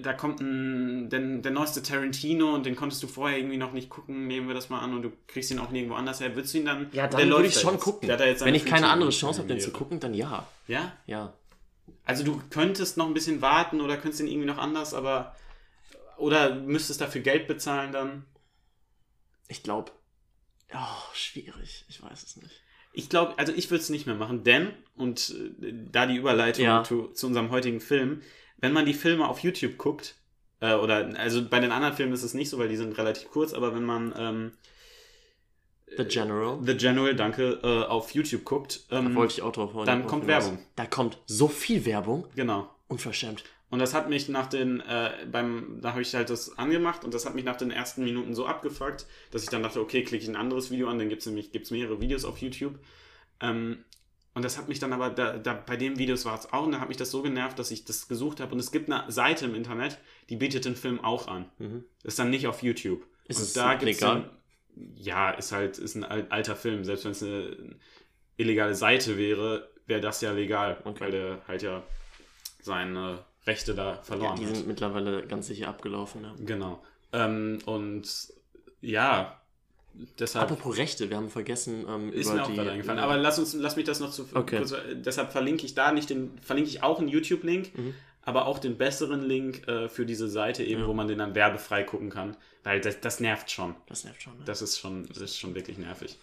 da 0.00 0.12
kommt 0.12 0.40
ein, 0.40 1.08
der, 1.10 1.20
der 1.20 1.50
neueste 1.50 1.82
Tarantino 1.82 2.54
und 2.54 2.66
den 2.66 2.76
konntest 2.76 3.02
du 3.02 3.06
vorher 3.06 3.38
irgendwie 3.38 3.56
noch 3.56 3.72
nicht 3.72 3.88
gucken, 3.88 4.26
nehmen 4.26 4.48
wir 4.48 4.54
das 4.54 4.68
mal 4.68 4.80
an 4.80 4.94
und 4.94 5.02
du 5.02 5.12
kriegst 5.26 5.50
ihn 5.50 5.58
auch 5.58 5.70
nirgendwo 5.70 5.96
anders 5.96 6.20
her. 6.20 6.34
Würdest 6.34 6.54
du 6.54 6.58
ihn 6.58 6.66
dann... 6.66 6.88
Ja, 6.92 7.06
dann 7.06 7.28
würde 7.28 7.46
ich 7.46 7.54
schon 7.54 7.74
jetzt. 7.74 7.82
gucken. 7.82 8.08
Wenn 8.08 8.54
ich 8.54 8.64
keine 8.64 8.88
andere 8.88 9.10
Chance 9.10 9.40
habe, 9.40 9.48
den 9.48 9.60
zu 9.60 9.70
gucken, 9.70 10.00
dann 10.00 10.14
ja. 10.14 10.46
Ja? 10.68 10.92
Ja. 11.06 11.34
Also 12.04 12.24
du 12.24 12.40
könntest 12.50 12.96
noch 12.96 13.06
ein 13.06 13.14
bisschen 13.14 13.40
warten 13.42 13.80
oder 13.80 13.96
könntest 13.96 14.20
ihn 14.20 14.28
irgendwie 14.28 14.46
noch 14.48 14.58
anders, 14.58 14.94
aber... 14.94 15.34
Oder 16.18 16.54
müsstest 16.54 17.00
dafür 17.00 17.20
Geld 17.20 17.46
bezahlen 17.46 17.92
dann? 17.92 18.24
Ich 19.48 19.62
glaube. 19.62 19.92
Oh, 20.72 21.14
schwierig. 21.14 21.84
Ich 21.88 22.02
weiß 22.02 22.22
es 22.22 22.36
nicht. 22.36 22.62
Ich 22.92 23.10
glaube, 23.10 23.38
also 23.38 23.52
ich 23.52 23.70
würde 23.70 23.82
es 23.82 23.90
nicht 23.90 24.06
mehr 24.06 24.14
machen, 24.14 24.42
denn, 24.42 24.72
und 24.96 25.34
äh, 25.60 25.74
da 25.92 26.06
die 26.06 26.16
Überleitung 26.16 26.64
Ja. 26.64 26.82
zu, 26.82 27.08
zu 27.08 27.26
unserem 27.26 27.50
heutigen 27.50 27.80
Film, 27.80 28.22
wenn 28.58 28.72
man 28.72 28.86
die 28.86 28.94
Filme 28.94 29.28
auf 29.28 29.40
YouTube 29.40 29.76
guckt, 29.78 30.16
äh, 30.60 30.74
oder, 30.74 31.12
also 31.18 31.46
bei 31.46 31.60
den 31.60 31.72
anderen 31.72 31.94
Filmen 31.94 32.12
ist 32.12 32.22
es 32.22 32.34
nicht 32.34 32.48
so, 32.48 32.58
weil 32.58 32.68
die 32.68 32.76
sind 32.76 32.96
relativ 32.96 33.30
kurz, 33.30 33.52
aber 33.52 33.74
wenn 33.74 33.84
man 33.84 34.14
ähm, 34.16 34.52
The 35.96 36.04
General. 36.04 36.58
The 36.62 36.76
General, 36.76 37.14
danke, 37.14 37.60
äh, 37.62 37.84
auf 37.84 38.12
YouTube 38.12 38.44
guckt, 38.44 38.84
Da 38.90 38.98
ähm, 38.98 39.14
wollte 39.14 39.34
ich 39.34 39.42
auch 39.42 39.52
drauf 39.52 39.74
hauen. 39.74 39.86
dann 39.86 40.06
kommt. 40.06 40.26
Werbung. 40.26 40.58
Da 40.74 40.86
kommt 40.86 41.18
so 41.26 41.48
viel 41.48 41.84
Werbung. 41.84 42.26
genau. 42.34 42.70
Unverschämt. 42.88 43.44
Und 43.68 43.80
das 43.80 43.94
hat 43.94 44.08
mich 44.08 44.28
nach 44.28 44.46
den, 44.46 44.80
äh, 44.80 45.10
beim, 45.30 45.80
da 45.80 45.90
habe 45.90 46.02
ich 46.02 46.14
halt 46.14 46.30
das 46.30 46.56
angemacht 46.56 47.04
und 47.04 47.12
das 47.12 47.26
hat 47.26 47.34
mich 47.34 47.44
nach 47.44 47.56
den 47.56 47.72
ersten 47.72 48.04
Minuten 48.04 48.32
so 48.32 48.46
abgefuckt, 48.46 49.06
dass 49.32 49.42
ich 49.42 49.48
dann 49.48 49.64
dachte, 49.64 49.80
okay, 49.80 50.04
klicke 50.04 50.22
ich 50.22 50.28
ein 50.28 50.36
anderes 50.36 50.70
Video 50.70 50.88
an, 50.88 51.00
dann 51.00 51.08
gibt 51.08 51.22
es 51.22 51.26
nämlich 51.26 51.50
gibt's 51.50 51.72
mehrere 51.72 52.00
Videos 52.00 52.24
auf 52.24 52.38
YouTube. 52.38 52.78
Ähm, 53.40 53.84
und 54.36 54.44
das 54.44 54.56
hat 54.58 54.68
mich 54.68 54.78
dann 54.78 54.92
aber, 54.92 55.10
da, 55.10 55.36
da, 55.38 55.54
bei 55.54 55.76
den 55.76 55.98
Videos 55.98 56.24
war 56.24 56.38
es 56.38 56.52
auch, 56.52 56.64
und 56.66 56.72
da 56.72 56.78
hat 56.80 56.88
mich 56.88 56.96
das 56.98 57.10
so 57.10 57.22
genervt, 57.22 57.58
dass 57.58 57.70
ich 57.72 57.84
das 57.84 58.06
gesucht 58.06 58.38
habe. 58.40 58.52
Und 58.52 58.60
es 58.60 58.70
gibt 58.70 58.88
eine 58.90 59.10
Seite 59.10 59.46
im 59.46 59.54
Internet, 59.56 59.98
die 60.28 60.36
bietet 60.36 60.64
den 60.66 60.76
Film 60.76 61.02
auch 61.02 61.26
an. 61.26 61.46
Mhm. 61.58 61.84
Ist 62.04 62.18
dann 62.18 62.30
nicht 62.30 62.46
auf 62.46 62.62
YouTube. 62.62 63.02
Ist 63.26 63.38
und 63.38 63.42
es 63.44 63.52
da 63.54 63.74
gibt's 63.74 64.00
legal? 64.00 64.30
Dann, 64.76 64.92
ja, 64.94 65.30
ist 65.30 65.50
halt, 65.52 65.78
ist 65.78 65.94
ein 65.96 66.04
al- 66.04 66.26
alter 66.28 66.54
Film. 66.54 66.84
Selbst 66.84 67.04
wenn 67.04 67.12
es 67.12 67.22
eine 67.22 67.76
illegale 68.36 68.74
Seite 68.74 69.16
wäre, 69.18 69.68
wäre 69.86 70.00
das 70.00 70.20
ja 70.20 70.32
legal, 70.32 70.80
Okay. 70.84 71.00
weil 71.00 71.10
der 71.10 71.42
halt 71.48 71.62
ja 71.62 71.82
seine 72.60 73.24
Rechte 73.46 73.74
da 73.74 73.94
Ja, 73.94 74.02
verloren 74.02 74.36
die 74.38 74.46
hat. 74.46 74.54
sind 74.56 74.66
mittlerweile 74.66 75.26
ganz 75.26 75.46
sicher 75.46 75.68
abgelaufen. 75.68 76.22
Ja. 76.24 76.34
Genau. 76.40 76.82
Ähm, 77.12 77.58
und 77.64 78.06
ja, 78.80 79.40
deshalb 80.18 80.50
Apropos 80.50 80.76
Rechte, 80.76 81.08
wir 81.10 81.16
haben 81.16 81.30
vergessen 81.30 81.84
ähm, 81.88 82.12
ist 82.12 82.26
über 82.26 82.34
mir 82.36 82.42
auch 82.42 82.46
die. 82.48 82.54
gerade 82.54 82.70
eingefallen. 82.72 82.98
Aber 82.98 83.16
lass 83.16 83.38
uns, 83.38 83.54
lass 83.54 83.76
mich 83.76 83.84
das 83.84 84.00
noch 84.00 84.10
zu. 84.10 84.28
Okay. 84.34 84.58
Kurz, 84.58 84.72
äh, 84.72 84.96
deshalb 84.96 85.32
verlinke 85.32 85.64
ich 85.66 85.74
da 85.74 85.92
nicht 85.92 86.10
den, 86.10 86.38
verlinke 86.40 86.70
ich 86.70 86.82
auch 86.82 86.98
einen 86.98 87.08
YouTube-Link, 87.08 87.76
Mhm. 87.76 87.94
aber 88.22 88.46
auch 88.46 88.58
den 88.58 88.76
besseren 88.76 89.22
Link 89.22 89.66
äh, 89.68 89.88
für 89.88 90.06
diese 90.06 90.28
Seite 90.28 90.64
eben, 90.64 90.82
Ja. 90.82 90.86
wo 90.88 90.94
man 90.94 91.08
den 91.08 91.18
dann 91.18 91.34
werbefrei 91.34 91.82
gucken 91.82 92.10
kann, 92.10 92.36
weil 92.64 92.80
das, 92.80 93.00
das 93.00 93.20
nervt 93.20 93.50
schon. 93.50 93.74
das 93.86 94.04
nervt 94.04 94.22
schon. 94.22 94.36
Ne? 94.38 94.44
Das 94.44 94.62
ist 94.62 94.78
schon, 94.78 95.06
das 95.08 95.18
ist 95.18 95.38
schon 95.38 95.54
wirklich 95.54 95.78
nervig. 95.78 96.18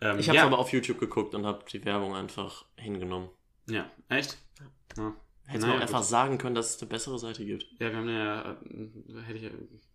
Ähm, 0.00 0.18
ich 0.18 0.28
habe 0.28 0.36
ja, 0.36 0.44
aber 0.46 0.58
auf 0.58 0.72
YouTube 0.72 1.00
geguckt 1.00 1.34
und 1.34 1.44
habe 1.44 1.64
die 1.72 1.84
Werbung 1.84 2.14
einfach 2.14 2.64
hingenommen. 2.76 3.28
ja, 3.68 3.90
echt? 4.08 4.38
Ja. 4.96 5.12
Hätte 5.46 5.60
Naja, 5.60 5.66
man 5.72 5.78
auch 5.78 5.82
einfach 5.82 6.00
gut. 6.00 6.08
sagen 6.08 6.38
können, 6.38 6.54
dass 6.56 6.74
es 6.76 6.82
eine 6.82 6.88
bessere 6.90 7.18
Seite 7.18 7.44
gibt. 7.44 7.64
Ja, 7.78 7.90
wir 7.90 7.96
haben 7.96 8.08
ja, 8.08 8.52
äh, 8.52 9.22
hätte 9.26 9.38
ich, 9.38 9.44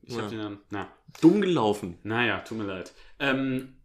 ich 0.03 0.15
Ja. 0.15 0.21
hab 0.23 0.29
den 0.29 0.39
dann, 0.39 0.57
na, 0.69 0.87
Dumm 1.21 1.41
gelaufen. 1.41 1.97
naja, 2.03 2.39
tut 2.39 2.57
mir 2.57 2.63
leid. 2.65 2.93
Ähm, 3.19 3.75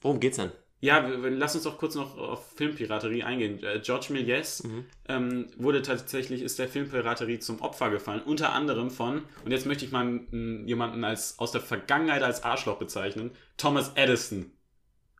Worum 0.00 0.18
geht's 0.18 0.36
denn? 0.38 0.50
Ja, 0.80 1.08
wir, 1.22 1.30
lass 1.30 1.54
uns 1.54 1.62
doch 1.62 1.78
kurz 1.78 1.94
noch 1.94 2.18
auf 2.18 2.54
Filmpiraterie 2.56 3.22
eingehen. 3.22 3.62
Äh, 3.62 3.78
George 3.84 4.06
Méliès 4.10 4.66
ähm, 5.08 5.46
wurde 5.56 5.80
tatsächlich, 5.82 6.42
ist 6.42 6.58
der 6.58 6.66
Filmpiraterie 6.68 7.38
zum 7.38 7.60
Opfer 7.60 7.88
gefallen, 7.90 8.20
unter 8.20 8.52
anderem 8.52 8.90
von, 8.90 9.22
und 9.44 9.52
jetzt 9.52 9.64
möchte 9.64 9.84
ich 9.84 9.92
mal 9.92 10.04
m, 10.04 10.66
jemanden 10.66 11.04
als, 11.04 11.38
aus 11.38 11.52
der 11.52 11.60
Vergangenheit 11.60 12.24
als 12.24 12.42
Arschloch 12.42 12.78
bezeichnen, 12.80 13.30
Thomas 13.56 13.92
Edison 13.94 14.50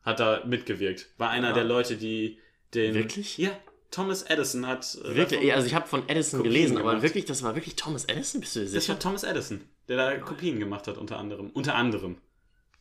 hat 0.03 0.19
da 0.19 0.43
mitgewirkt. 0.45 1.11
War 1.17 1.31
einer 1.31 1.51
Ja. 1.51 1.55
der 1.55 1.65
Leute, 1.65 1.97
die 1.97 2.41
den... 2.75 2.95
Wirklich? 2.95 3.39
Ja, 3.39 3.53
Thomas 3.93 4.23
Edison 4.25 4.67
hat... 4.67 4.99
äh, 5.05 5.15
Wirklich? 5.15 5.53
also 5.55 5.67
ich 5.67 5.75
habe 5.75 5.87
von 5.87 6.09
Edison 6.09 6.39
Kopien 6.41 6.53
gelesen, 6.53 6.77
aber 6.79 6.91
gemacht. 6.91 7.03
wirklich, 7.05 7.25
das 7.27 7.45
war 7.45 7.55
wirklich 7.55 7.77
Thomas 7.77 8.05
Edison? 8.07 8.41
Bist 8.41 8.57
du 8.57 8.61
dir 8.61 8.65
das 8.65 8.73
sicher? 8.73 8.95
war 8.95 8.99
Thomas 8.99 9.23
Edison, 9.23 9.61
der 9.89 9.97
da 9.97 10.17
Kopien 10.19 10.59
gemacht 10.59 10.89
hat, 10.89 10.99
unter 10.99 11.19
anderem. 11.19 11.51
Unter 11.51 11.77
anderem. 11.77 12.17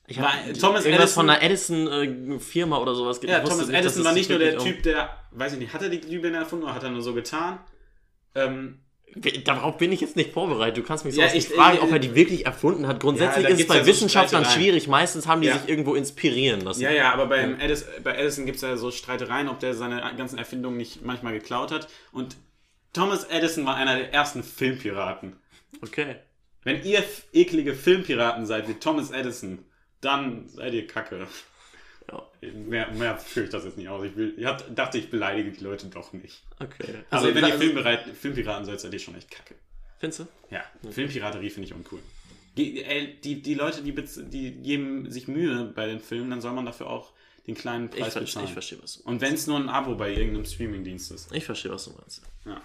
Ich 0.08 0.20
war- 0.20 0.34
hab 0.34 0.54
Thomas 0.58 0.84
irgendwas 0.86 1.12
Edison- 1.12 1.14
von 1.14 1.30
einer 1.30 1.42
Edison-Firma 1.44 2.78
oder 2.80 2.96
sowas 2.96 3.20
Ja, 3.24 3.40
Thomas 3.42 3.68
nicht, 3.68 3.78
Edison 3.78 4.00
es 4.02 4.06
war 4.06 4.14
nicht 4.14 4.30
nur 4.30 4.40
der 4.40 4.58
Typ, 4.58 4.82
der, 4.84 5.10
weiß 5.32 5.54
ich 5.54 5.60
nicht, 5.60 5.74
hat 5.74 5.82
er 5.84 5.90
die 5.90 6.02
Glühbirne 6.02 6.38
erfunden 6.38 6.66
oder 6.66 6.74
hat 6.74 6.84
er 6.84 6.90
nur 6.90 7.02
so 7.04 7.14
getan? 7.14 7.60
Ähm, 8.34 8.80
Darauf 9.44 9.78
bin 9.78 9.92
ich 9.92 10.00
jetzt 10.00 10.16
nicht 10.16 10.32
vorbereitet. 10.32 10.78
Du 10.78 10.84
kannst 10.84 11.04
mich 11.04 11.16
Ja, 11.16 11.24
sonst 11.26 11.34
nicht 11.36 11.50
ich- 11.50 11.56
fragen, 11.56 11.78
äh, 11.78 11.82
ob 11.82 11.92
er 11.92 12.00
die 12.00 12.16
wirklich 12.16 12.46
erfunden 12.46 12.88
hat. 12.88 13.00
Grundsätzlich 13.02 13.46
da 13.46 13.52
ist 13.52 13.60
es 13.60 13.68
bei 13.68 13.76
ja 13.78 13.82
so 13.84 13.88
Wissenschaftlern 13.88 14.46
schwierig. 14.46 14.88
Meistens 14.88 15.28
haben 15.28 15.42
die 15.42 15.48
Ja. 15.48 15.58
sich 15.58 15.68
irgendwo 15.70 15.96
inspirieren 15.96 16.62
lassen. 16.62 16.82
ja, 16.82 16.92
ja, 16.92 17.12
aber 17.12 17.26
beim 17.26 17.60
Edison, 17.60 17.88
bei 18.04 18.16
Edison 18.16 18.46
gibt 18.46 18.56
es 18.58 18.62
ja 18.62 18.78
so 18.78 18.90
Streitereien, 18.90 19.50
ob 19.50 19.60
der 19.60 19.74
seine 19.74 20.02
ganzen 20.16 20.38
Erfindungen 20.38 20.78
nicht 20.78 21.04
manchmal 21.04 21.34
geklaut 21.34 21.72
hat. 21.72 21.90
Und 22.14 22.38
Thomas 22.94 23.26
Edison 23.26 23.66
war 23.66 23.76
einer 23.76 23.96
der 23.98 24.14
ersten 24.14 24.44
Filmpiraten. 24.44 25.36
Okay. 25.82 26.16
Wenn 26.64 26.84
ihr 26.84 27.04
eklige 27.34 27.74
Filmpiraten 27.74 28.46
seid 28.46 28.68
wie 28.70 28.76
Thomas 28.76 29.12
Edison, 29.12 29.60
dann 30.00 30.48
seid 30.48 30.74
ihr 30.74 30.88
kacke. 30.88 31.28
Ja. 32.10 32.28
Mehr, 32.54 32.92
mehr 32.92 33.18
führe 33.18 33.46
ich 33.46 33.52
das 33.52 33.66
jetzt 33.66 33.78
nicht 33.78 33.90
aus. 33.90 34.04
Ich, 34.04 34.16
will, 34.16 34.34
ich 34.38 34.46
hab, 34.46 34.64
dachte, 34.76 34.98
ich 34.98 35.10
beleidige 35.10 35.52
die 35.52 35.64
Leute 35.64 35.88
doch 35.88 36.14
nicht. 36.14 36.42
Okay. 36.60 36.96
Also, 37.10 37.28
Also, 37.28 37.36
wenn 37.36 37.46
ihr 37.48 37.54
Filmbereit, 37.58 38.06
Filmpiraten 38.20 38.66
seid, 38.66 38.80
seid 38.80 38.94
ihr 38.94 39.00
schon 39.00 39.16
echt 39.16 39.30
kacke. 39.30 39.56
findest 40.00 40.22
du? 40.22 40.28
Ja, 40.50 40.64
Filmpiraterie 40.90 41.50
finde 41.50 41.68
ich 41.68 41.74
uncool. 41.74 42.00
Die, 42.58 42.82
äh, 42.84 43.08
die, 43.24 43.42
die 43.42 43.54
Leute, 43.54 43.82
die, 43.82 43.94
die 43.94 44.52
geben 44.52 45.10
sich 45.10 45.28
Mühe 45.28 45.72
bei 45.76 45.86
den 45.86 46.00
Filmen, 46.00 46.32
dann 46.32 46.42
soll 46.42 46.54
man 46.54 46.66
dafür 46.66 46.90
auch 46.90 47.12
den 47.48 47.56
kleinen 47.56 47.90
Ich, 47.94 48.00
Preis 48.00 48.14
ver 48.14 48.22
bezahlen. 48.22 48.48
ich 48.48 48.54
verstehe, 48.54 48.80
was 48.82 48.98
du 48.98 49.04
Und 49.10 49.22
wenn 49.22 49.34
es 49.34 49.48
nur 49.48 49.58
ein 49.58 49.70
Abo 49.70 49.96
bei 49.96 50.12
irgendeinem 50.12 50.46
Streamingdienst 50.46 51.12
ist. 51.12 51.34
Ich 51.34 51.46
verstehe, 51.46 51.72
was 51.72 51.86
du 51.86 51.92
meinst. 51.92 52.22
Ja. 52.46 52.62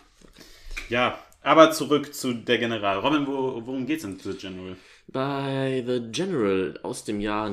ja, 0.89 1.19
aber 1.43 1.71
zurück 1.71 2.15
zu 2.15 2.35
der 2.35 2.59
General. 2.59 2.99
Robin, 2.99 3.27
wo, 3.27 3.65
worum 3.65 3.87
geht's 3.87 4.05
in 4.05 4.19
The 4.19 4.35
General? 4.35 4.77
Bei 5.09 5.85
The 5.87 6.01
General 6.11 6.79
aus 6.83 7.05
dem 7.05 7.21
Jahr 7.21 7.49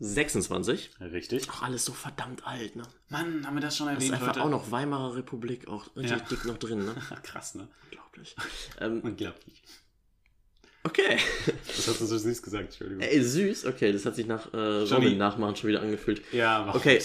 1926. 0.00 0.90
Richtig. 1.12 1.46
Ach, 1.50 1.62
alles 1.62 1.84
so 1.84 1.92
verdammt 1.92 2.46
alt, 2.46 2.74
ne? 2.76 2.82
Mann, 3.08 3.46
haben 3.46 3.54
wir 3.54 3.60
das 3.60 3.76
schon 3.76 3.86
Das 3.86 3.96
ist 3.98 4.04
erwähnt 4.10 4.22
einfach 4.22 4.34
heute? 4.36 4.42
auch 4.44 4.50
noch 4.50 4.70
Weimarer 4.70 5.14
Republik, 5.16 5.68
auch 5.68 5.94
richtig 5.94 6.18
Ja. 6.18 6.24
dick 6.30 6.44
noch 6.46 6.56
drin, 6.58 6.84
ne? 6.86 6.94
Krass, 7.22 7.54
ne? 7.54 7.68
Unglaublich. 7.90 8.34
Ähm, 8.80 9.00
Unglaublich. 9.02 9.62
okay. 10.84 11.18
Das 11.66 11.86
hast 11.86 12.00
du 12.00 12.06
so 12.06 12.16
süß 12.18 12.42
gesagt, 12.42 12.64
Entschuldigung. 12.64 13.02
Ey, 13.02 13.22
süß. 13.22 13.66
Okay, 13.66 13.92
das 13.92 14.06
hat 14.06 14.16
sich 14.16 14.26
nach 14.26 14.52
äh. 14.54 14.56
Robin 14.56 15.18
nachmachen 15.18 15.56
schon 15.56 15.68
wieder 15.68 15.82
angefühlt. 15.82 16.22
Ja, 16.32 16.64
mach. 16.66 16.74
Okay. 16.76 17.00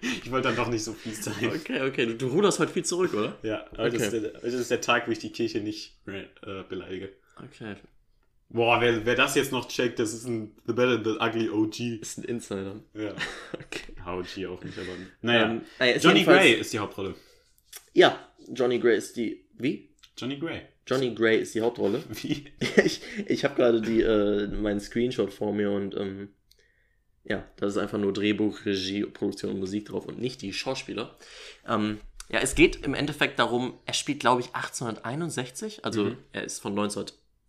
Ich 0.00 0.30
wollte 0.32 0.48
dann 0.48 0.56
doch 0.56 0.68
nicht 0.68 0.82
so 0.82 0.92
fies 0.94 1.22
sein. 1.24 1.34
Okay, 1.54 1.82
okay. 1.82 2.06
Du, 2.06 2.14
du 2.16 2.26
ruderst 2.28 2.58
heute 2.58 2.72
viel 2.72 2.84
zurück, 2.84 3.12
oder? 3.14 3.36
Ja, 3.42 3.64
heute, 3.76 3.96
Okay. 3.96 4.04
ist 4.04 4.12
der, 4.12 4.32
heute 4.42 4.46
ist 4.56 4.70
der 4.70 4.80
Tag, 4.80 5.06
wo 5.06 5.12
ich 5.12 5.18
die 5.20 5.30
Kirche 5.30 5.60
nicht 5.60 5.94
äh, 6.06 6.24
beleidige. 6.68 7.10
Okay. 7.36 7.76
Boah, 8.52 8.80
wer, 8.80 9.04
wer 9.06 9.14
das 9.14 9.34
jetzt 9.34 9.50
noch 9.50 9.66
checkt, 9.68 9.98
das 9.98 10.12
ist 10.12 10.26
ein 10.26 10.54
The 10.66 10.74
Better 10.74 10.92
and 10.96 11.04
the 11.06 11.16
Ugly 11.20 11.48
OG. 11.50 12.00
Ist 12.02 12.18
ein 12.18 12.24
Insider. 12.24 12.76
Ja. 12.94 13.14
Okay. 13.54 13.92
OG 14.04 14.46
auch 14.50 14.62
nicht, 14.64 14.76
aber. 14.78 14.88
Naja. 15.22 15.50
Ähm, 15.50 15.62
naja, 15.78 15.92
ist 15.94 16.04
Johnny 16.04 16.24
Gray 16.24 16.54
ist 16.54 16.72
die 16.72 16.78
Hauptrolle. 16.78 17.14
Ja, 17.94 18.18
Johnny 18.48 18.78
Gray 18.78 18.96
ist 18.98 19.16
die. 19.16 19.44
Wie? 19.56 19.90
Johnny 20.18 20.38
Gray. 20.38 20.62
Johnny 20.86 21.14
Gray 21.14 21.40
ist 21.40 21.54
die 21.54 21.60
Hauptrolle. 21.62 22.02
Wie? 22.22 22.44
ich 22.84 23.00
ich 23.26 23.44
habe 23.44 23.54
gerade 23.54 23.80
die 23.80 24.02
äh, 24.02 24.48
meinen 24.48 24.80
Screenshot 24.80 25.32
vor 25.32 25.52
mir 25.54 25.70
und 25.70 25.94
ähm, 25.96 26.30
ja, 27.24 27.44
das 27.56 27.74
ist 27.74 27.78
einfach 27.78 27.98
nur 27.98 28.12
Drehbuch, 28.12 28.66
Regie, 28.66 29.04
Produktion 29.04 29.52
und 29.52 29.60
Musik 29.60 29.86
drauf 29.86 30.06
und 30.06 30.20
nicht 30.20 30.42
die 30.42 30.52
Schauspieler. 30.52 31.16
Ähm, 31.66 32.00
ja, 32.28 32.40
es 32.40 32.54
geht 32.56 32.84
im 32.84 32.94
Endeffekt 32.94 33.38
darum, 33.38 33.74
er 33.86 33.94
spielt, 33.94 34.20
glaube 34.20 34.40
ich, 34.40 34.48
1861, 34.54 35.84
also 35.84 36.04
Mhm. 36.06 36.16
er 36.32 36.44
ist 36.44 36.58
von 36.60 36.74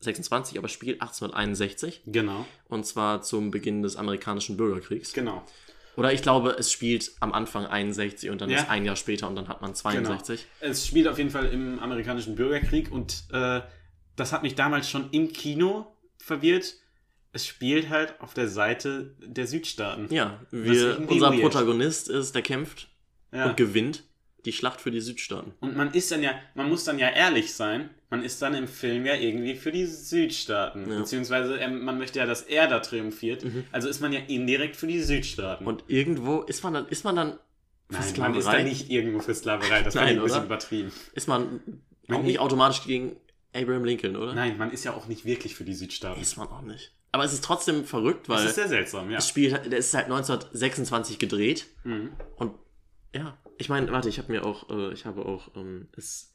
1926, 0.07 0.57
aber 0.57 0.67
spielt 0.67 1.01
1861 1.01 2.01
Genau. 2.05 2.45
und 2.67 2.85
zwar 2.85 3.21
zum 3.21 3.51
Beginn 3.51 3.81
des 3.81 3.95
amerikanischen 3.95 4.57
Bürgerkriegs. 4.57 5.13
Genau. 5.13 5.43
Oder 5.95 6.11
ich 6.11 6.21
glaube, 6.23 6.55
es 6.57 6.71
spielt 6.71 7.11
am 7.19 7.33
Anfang 7.33 7.65
61 7.67 8.29
und 8.31 8.41
dann 8.41 8.49
Ja. 8.49 8.59
ist 8.61 8.69
ein 8.69 8.83
Jahr 8.83 8.95
später 8.95 9.27
und 9.27 9.35
dann 9.35 9.47
hat 9.47 9.61
man 9.61 9.75
62. 9.75 10.45
Es 10.59 10.87
spielt 10.87 11.07
auf 11.07 11.17
jeden 11.19 11.29
Fall 11.29 11.45
im 11.47 11.79
amerikanischen 11.79 12.35
Bürgerkrieg 12.35 12.91
und 12.91 13.25
äh, 13.31 13.61
das 14.15 14.31
hat 14.33 14.41
mich 14.43 14.55
damals 14.55 14.89
schon 14.89 15.09
im 15.11 15.31
Kino 15.31 15.85
verwirrt. 16.17 16.75
Es 17.31 17.45
spielt 17.47 17.89
halt 17.89 18.19
auf 18.21 18.33
der 18.33 18.47
Seite 18.47 19.15
der 19.19 19.45
Südstaaten. 19.47 20.07
Ja, 20.13 20.39
wir, 20.51 20.99
unser 21.07 21.31
weird. 21.31 21.41
Protagonist 21.41 22.09
ist, 22.09 22.33
der 22.35 22.41
kämpft 22.41 22.89
Ja. 23.31 23.45
und 23.49 23.57
gewinnt 23.57 24.03
die 24.45 24.53
Schlacht 24.53 24.81
für 24.81 24.91
die 24.91 24.99
Südstaaten. 25.01 25.53
Und 25.61 25.75
man 25.77 25.93
ist 25.93 26.11
dann 26.11 26.21
ja, 26.23 26.31
man 26.55 26.69
muss 26.69 26.83
dann 26.83 26.99
ja 26.99 27.09
ehrlich 27.09 27.53
sein, 27.53 27.89
man 28.09 28.23
ist 28.23 28.41
dann 28.41 28.53
im 28.55 28.67
Film 28.67 29.05
ja 29.05 29.15
irgendwie 29.15 29.55
für 29.55 29.71
die 29.71 29.85
Südstaaten. 29.85 30.89
Ja. 30.91 30.99
Beziehungsweise 30.99 31.59
er, 31.59 31.69
man 31.69 31.97
möchte 31.97 32.19
ja, 32.19 32.25
dass 32.25 32.41
er 32.43 32.67
da 32.67 32.79
triumphiert. 32.79 33.45
Also 33.71 33.87
ist 33.89 34.01
man 34.01 34.11
ja 34.13 34.19
indirekt 34.27 34.75
für 34.75 34.87
die 34.87 35.01
Südstaaten. 35.01 35.65
Und 35.65 35.83
irgendwo 35.87 36.41
ist 36.41 36.63
man 36.63 36.73
dann, 36.73 36.87
ist 36.87 37.03
man 37.03 37.15
dann 37.15 37.39
für 37.89 37.99
Nein, 37.99 38.13
man 38.17 38.35
ist 38.35 38.45
da 38.45 38.51
Sklaverei? 38.51 38.63
nicht 38.63 38.89
irgendwo 38.89 39.19
für 39.19 39.33
Sklaverei. 39.33 39.81
Das 39.83 39.95
war 39.95 40.03
Nein, 40.03 40.17
ein 40.17 40.23
bisschen 40.23 40.37
oder? 40.39 40.45
übertrieben. 40.45 40.91
Ist 41.13 41.27
man 41.27 41.61
Man 42.07 42.19
auch 42.19 42.23
nicht 42.23 42.39
automatisch 42.39 42.83
gegen 42.85 43.15
Abraham 43.55 43.85
Lincoln, 43.85 44.15
oder? 44.15 44.33
Nein, 44.33 44.57
man 44.57 44.71
ist 44.71 44.83
ja 44.83 44.93
auch 44.93 45.07
nicht 45.07 45.25
wirklich 45.25 45.55
für 45.55 45.63
die 45.63 45.73
Südstaaten. 45.73 46.21
Ist 46.21 46.37
man 46.37 46.47
auch 46.47 46.61
nicht. 46.61 46.91
Aber 47.11 47.23
es 47.23 47.33
ist 47.33 47.43
trotzdem 47.43 47.85
verrückt, 47.85 48.27
weil 48.29 48.37
Das 48.37 48.47
ist 48.47 48.55
sehr 48.55 48.67
seltsam, 48.67 49.09
ja. 49.11 49.17
das 49.17 49.27
Spiel, 49.29 49.51
der 49.51 49.77
ist 49.77 49.93
halt 49.93 50.05
1926 50.05 51.19
gedreht 51.19 51.67
Mhm. 51.83 52.11
und 52.37 52.53
ja, 53.13 53.37
ich 53.57 53.69
meine, 53.69 53.91
warte, 53.91 54.09
ich 54.09 54.17
habe 54.19 54.31
mir 54.31 54.45
auch, 54.45 54.69
äh, 54.69 54.93
ich 54.93 55.05
habe 55.05 55.25
auch, 55.25 55.55
ähm, 55.55 55.87
es 55.95 56.31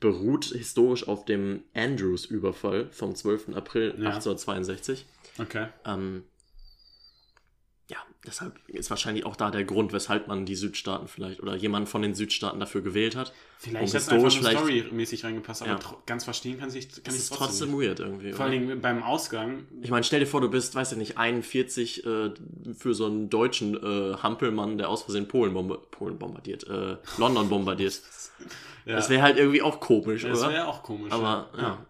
beruht 0.00 0.46
historisch 0.46 1.06
auf 1.08 1.24
dem 1.24 1.62
Andrews-Überfall 1.74 2.90
vom 2.90 3.14
12. 3.14 3.54
April 3.54 3.88
Ja. 3.98 4.10
1862. 4.10 5.04
Okay. 5.38 5.68
Ähm, 5.84 6.24
deshalb 8.26 8.58
ist 8.68 8.90
wahrscheinlich 8.90 9.26
auch 9.26 9.36
da 9.36 9.50
der 9.50 9.64
Grund, 9.64 9.92
weshalb 9.92 10.28
man 10.28 10.46
die 10.46 10.54
Südstaaten 10.56 11.08
vielleicht 11.08 11.40
oder 11.42 11.54
jemand 11.54 11.88
von 11.88 12.02
den 12.02 12.14
Südstaaten 12.14 12.58
dafür 12.60 12.80
gewählt 12.82 13.16
hat. 13.16 13.32
Vielleicht 13.58 13.76
Um 13.82 13.88
hat 13.88 13.94
es 14.02 14.08
einfach 14.08 14.32
vielleicht- 14.32 14.58
storymäßig 14.58 15.24
reingepasst, 15.24 15.62
aber 15.62 15.72
Ja. 15.72 15.78
ganz 16.06 16.24
verstehen 16.24 16.58
kann, 16.58 16.70
sich, 16.70 16.88
kann 16.90 17.00
Das 17.04 17.14
ich 17.14 17.20
ist 17.20 17.28
trotzdem. 17.34 17.68
trotzdem 17.70 17.80
weird 17.80 18.00
irgendwie. 18.00 18.30
Vor 18.32 18.46
oder? 18.46 18.52
allen 18.52 18.66
Dingen 18.68 18.80
beim 18.80 19.02
Ausgang. 19.02 19.66
Ich 19.82 19.90
meine, 19.90 20.04
stell 20.04 20.20
dir 20.20 20.26
vor, 20.26 20.40
du 20.40 20.48
bist, 20.50 20.74
weiß 20.74 20.92
ich 20.92 20.98
nicht, 20.98 21.18
41 21.18 22.04
äh, 22.06 22.30
für 22.76 22.94
so 22.94 23.06
einen 23.06 23.30
deutschen 23.30 23.74
äh, 23.76 24.16
Hampelmann, 24.16 24.78
der 24.78 24.88
aus 24.88 25.02
Versehen 25.02 25.28
Polen, 25.28 25.54
bomba 25.54 25.76
Polen 25.90 26.18
bombardiert, 26.18 26.66
äh, 26.68 26.96
London 27.18 27.48
bombardiert. 27.48 28.00
Ja, 28.86 28.96
Das 28.96 29.08
wäre 29.08 29.22
halt 29.22 29.38
irgendwie 29.38 29.62
auch 29.62 29.80
komisch, 29.80 30.24
das 30.24 30.40
oder? 30.40 30.50
wäre 30.50 30.68
auch 30.68 30.82
komisch. 30.82 31.10
Aber 31.10 31.48
ja. 31.56 31.86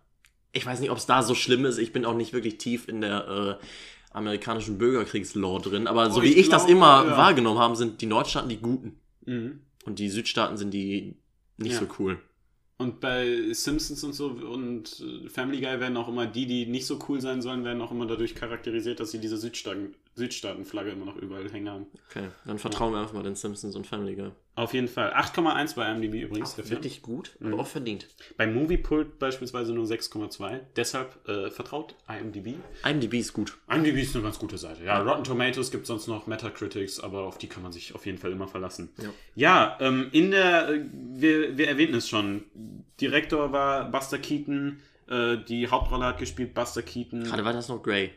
Ich 0.52 0.64
weiß 0.64 0.78
nicht, 0.78 0.90
ob 0.92 0.98
es 0.98 1.06
da 1.06 1.24
so 1.24 1.34
schlimm 1.34 1.64
ist. 1.64 1.78
Ich 1.78 1.92
bin 1.92 2.04
auch 2.04 2.14
nicht 2.14 2.32
wirklich 2.32 2.58
tief 2.58 2.86
in 2.86 3.00
der 3.00 3.58
äh, 3.60 3.64
amerikanischen 4.14 4.78
Bürgerkriegslore 4.78 5.60
drin. 5.60 5.86
Aber 5.86 6.10
so 6.10 6.20
Oh, 6.20 6.22
wie 6.22 6.28
ich 6.28 6.38
ich 6.38 6.48
das 6.48 6.64
glaube, 6.66 6.72
immer 6.78 7.04
ja. 7.06 7.16
wahrgenommen 7.18 7.58
habe, 7.58 7.76
sind 7.76 8.00
die 8.00 8.06
Nordstaaten 8.06 8.48
die 8.48 8.56
Guten. 8.58 9.00
Mhm. 9.26 9.60
Und 9.84 9.98
die 9.98 10.08
Südstaaten 10.08 10.56
sind 10.56 10.72
die 10.72 11.16
nicht 11.58 11.72
Ja. 11.74 11.80
so 11.80 11.86
cool. 11.98 12.18
Und 12.76 13.00
bei 13.00 13.52
Simpsons 13.52 14.02
und 14.02 14.14
so 14.14 14.26
und 14.28 15.00
äh, 15.00 15.28
Family 15.28 15.60
Guy 15.60 15.78
werden 15.78 15.96
auch 15.96 16.08
immer 16.08 16.26
die, 16.26 16.46
die 16.46 16.66
nicht 16.66 16.86
so 16.86 16.98
cool 17.08 17.20
sein 17.20 17.40
sollen, 17.42 17.64
werden 17.64 17.80
auch 17.82 17.92
immer 17.92 18.06
dadurch 18.06 18.34
charakterisiert, 18.34 18.98
dass 18.98 19.10
sie 19.12 19.20
diese 19.20 19.36
Südstaaten, 19.36 19.94
Südstaatenflagge 20.16 20.90
immer 20.90 21.06
noch 21.06 21.16
überall 21.16 21.50
hängen 21.50 21.68
haben. 21.68 21.86
Okay, 22.10 22.28
dann 22.44 22.58
vertrauen 22.58 22.92
wir 22.92 23.00
einfach 23.00 23.14
mal 23.14 23.22
den 23.22 23.34
Simpsons 23.34 23.74
und 23.76 23.86
Family 23.86 24.14
Guy. 24.14 24.30
Auf 24.56 24.72
jeden 24.72 24.86
Fall. 24.86 25.12
8,1 25.12 25.74
bei 25.74 25.90
IMDb 25.90 26.22
übrigens. 26.22 26.54
Film. 26.54 26.70
Wirklich 26.70 27.02
gut, 27.02 27.34
Mhm. 27.40 27.52
aber 27.54 27.62
auch 27.62 27.66
verdient. 27.66 28.06
Bei 28.36 28.46
Moviepult 28.46 29.18
beispielsweise 29.18 29.72
nur 29.74 29.84
6,2. 29.86 30.60
Deshalb 30.76 31.28
äh, 31.28 31.50
vertraut 31.50 31.96
IMDb. 32.08 32.54
IMDb 32.88 33.14
ist 33.14 33.32
gut. 33.32 33.56
IMDb 33.68 33.96
ist 34.00 34.14
eine 34.14 34.22
ganz 34.22 34.38
gute 34.38 34.56
Seite. 34.56 34.84
Ja, 34.84 35.02
Rotten 35.02 35.24
Tomatoes 35.24 35.72
gibt 35.72 35.86
sonst 35.86 36.06
noch 36.06 36.28
Metacritics, 36.28 37.00
aber 37.00 37.22
auf 37.24 37.36
die 37.38 37.48
kann 37.48 37.64
man 37.64 37.72
sich 37.72 37.94
auf 37.96 38.06
jeden 38.06 38.18
Fall 38.18 38.30
immer 38.30 38.46
verlassen. 38.46 38.90
Ja. 38.98 39.10
Ja, 39.34 39.78
ähm, 39.80 40.08
in 40.12 40.30
der, 40.30 40.68
äh, 40.68 40.84
wir, 40.92 41.58
wir 41.58 41.66
erwähnten 41.68 41.96
es 41.96 42.08
schon, 42.08 42.44
Direktor 43.00 43.50
war 43.50 43.90
Buster 43.90 44.18
Keaton, 44.18 44.78
äh, 45.08 45.36
die 45.38 45.66
Hauptrolle 45.68 46.04
hat 46.04 46.18
gespielt 46.18 46.54
Buster 46.54 46.82
Keaton. 46.82 47.24
Gerade 47.24 47.44
war 47.44 47.52
das 47.52 47.68
noch 47.68 47.82
Grey. 47.82 48.12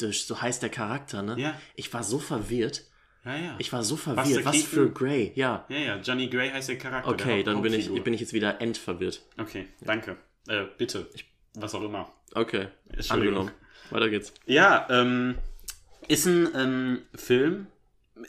So 0.00 0.40
heißt 0.40 0.62
der 0.62 0.70
Charakter, 0.70 1.22
ne? 1.22 1.36
Ja. 1.38 1.60
Ich 1.74 1.92
war 1.92 2.02
so 2.02 2.18
verwirrt. 2.18 2.84
Ja, 3.24 3.36
ja. 3.36 3.56
Ich 3.58 3.72
war 3.72 3.82
so 3.82 3.96
verwirrt. 3.96 4.44
Was 4.44 4.52
Keaton? 4.52 4.68
für 4.70 4.90
Grey? 4.90 5.32
Ja. 5.34 5.66
ja, 5.68 5.78
ja, 5.78 5.96
Johnny 5.98 6.28
Gray 6.28 6.50
heißt 6.50 6.68
der 6.68 6.78
Charakter. 6.78 7.12
der 7.14 7.26
Okay, 7.26 7.38
Haupt- 7.38 7.46
dann 7.48 7.62
bin 7.62 7.72
ich, 7.74 8.02
bin 8.02 8.14
ich 8.14 8.20
jetzt 8.20 8.32
wieder 8.32 8.60
entverwirrt. 8.60 9.22
Okay, 9.38 9.66
danke. 9.80 10.16
Äh, 10.48 10.64
bitte. 10.78 11.08
was 11.54 11.74
auch 11.74 11.82
immer. 11.82 12.12
Okay, 12.34 12.68
angenommen. 13.08 13.50
Weiter 13.90 14.08
geht's. 14.08 14.32
Ja, 14.46 14.86
ähm, 14.90 15.36
ist 16.08 16.26
ein 16.26 16.48
ähm, 16.54 17.02
Film, 17.14 17.66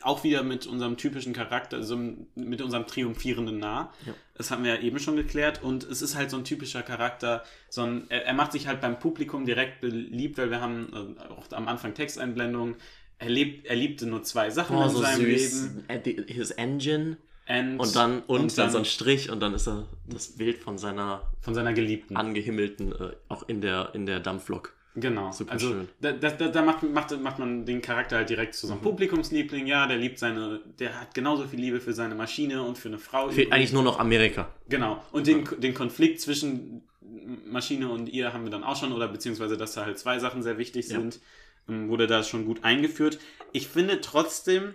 auch 0.01 0.23
wieder 0.23 0.43
mit 0.43 0.67
unserem 0.67 0.97
typischen 0.97 1.33
Charakter, 1.33 1.77
also 1.77 1.97
mit 2.35 2.61
unserem 2.61 2.85
triumphierenden 2.87 3.59
Nah. 3.59 3.91
Ja. 4.05 4.13
Das 4.35 4.51
haben 4.51 4.63
wir 4.63 4.75
ja 4.75 4.81
eben 4.81 4.99
schon 4.99 5.15
geklärt. 5.15 5.61
Und 5.63 5.83
es 5.83 6.01
ist 6.01 6.15
halt 6.15 6.29
so 6.29 6.37
ein 6.37 6.43
typischer 6.45 6.81
Charakter. 6.81 7.43
So 7.69 7.81
ein, 7.83 8.05
er, 8.09 8.25
er 8.25 8.33
macht 8.33 8.51
sich 8.51 8.67
halt 8.67 8.81
beim 8.81 8.99
Publikum 8.99 9.45
direkt 9.45 9.81
beliebt, 9.81 10.37
weil 10.37 10.49
wir 10.51 10.61
haben 10.61 11.17
äh, 11.19 11.23
auch 11.31 11.45
am 11.51 11.67
Anfang 11.67 11.93
Texteinblendungen. 11.93 12.75
Er, 13.17 13.29
lebt, 13.29 13.65
er 13.67 13.75
liebte 13.75 14.05
nur 14.05 14.23
zwei 14.23 14.49
Sachen 14.49 14.77
Oh, 14.77 14.83
in 14.83 14.89
so 14.89 15.01
seinem 15.01 15.25
süß. 15.25 15.69
Leben. 15.89 16.25
His 16.27 16.51
Engine 16.51 17.17
And, 17.45 17.79
und 17.79 17.95
dann 17.95 18.19
und, 18.21 18.41
und 18.41 18.57
dann, 18.59 18.65
dann 18.65 18.71
so 18.71 18.77
ein 18.77 18.85
Strich 18.85 19.31
und 19.31 19.39
dann 19.39 19.55
ist 19.55 19.67
er 19.67 19.87
das 20.07 20.37
Bild 20.37 20.59
von 20.59 20.77
seiner 20.77 21.23
von 21.41 21.55
seiner 21.55 21.73
Geliebten. 21.73 22.15
angehimmelten 22.15 22.91
äh, 22.91 23.13
auch 23.27 23.41
in 23.49 23.59
der 23.61 23.89
in 23.95 24.05
der 24.05 24.19
Dampflok. 24.19 24.75
Genau. 24.95 25.31
Super 25.31 25.51
also 25.53 25.69
schön. 25.69 25.87
da, 26.01 26.11
da, 26.13 26.29
da 26.29 26.61
macht, 26.61 26.83
macht, 26.83 27.17
macht 27.21 27.39
man 27.39 27.65
den 27.65 27.81
Charakter 27.81 28.17
halt 28.17 28.29
direkt 28.29 28.55
zu 28.55 28.67
so 28.67 28.73
Mhm. 28.73 28.79
einem 28.79 28.83
Publikumsliebling. 28.83 29.67
Ja, 29.67 29.87
der 29.87 29.97
liebt 29.97 30.17
seine, 30.19 30.59
der 30.79 30.99
hat 30.99 31.13
genauso 31.13 31.45
viel 31.47 31.59
Liebe 31.59 31.79
für 31.79 31.93
seine 31.93 32.15
Maschine 32.15 32.63
und 32.63 32.77
für 32.77 32.87
eine 32.89 32.97
Frau. 32.99 33.29
Fehlt 33.29 33.51
eigentlich 33.51 33.71
nur 33.73 33.83
noch 33.83 33.99
Amerika. 33.99 34.49
Genau. 34.67 35.01
Und 35.11 35.27
den, 35.27 35.47
den 35.59 35.73
Konflikt 35.73 36.19
zwischen 36.21 36.83
Maschine 37.45 37.89
und 37.89 38.09
ihr 38.09 38.33
haben 38.33 38.43
wir 38.43 38.51
dann 38.51 38.63
auch 38.63 38.75
schon, 38.75 38.91
oder 38.91 39.07
beziehungsweise, 39.07 39.57
dass 39.57 39.73
da 39.73 39.85
halt 39.85 39.97
zwei 39.99 40.19
Sachen 40.19 40.41
sehr 40.43 40.57
wichtig 40.57 40.87
Ja. 40.89 40.99
sind, 40.99 41.19
ähm, 41.67 41.89
wurde 41.89 42.07
da 42.07 42.23
schon 42.23 42.45
gut 42.45 42.63
eingeführt. 42.63 43.19
Ich 43.51 43.67
finde 43.67 44.01
trotzdem 44.01 44.73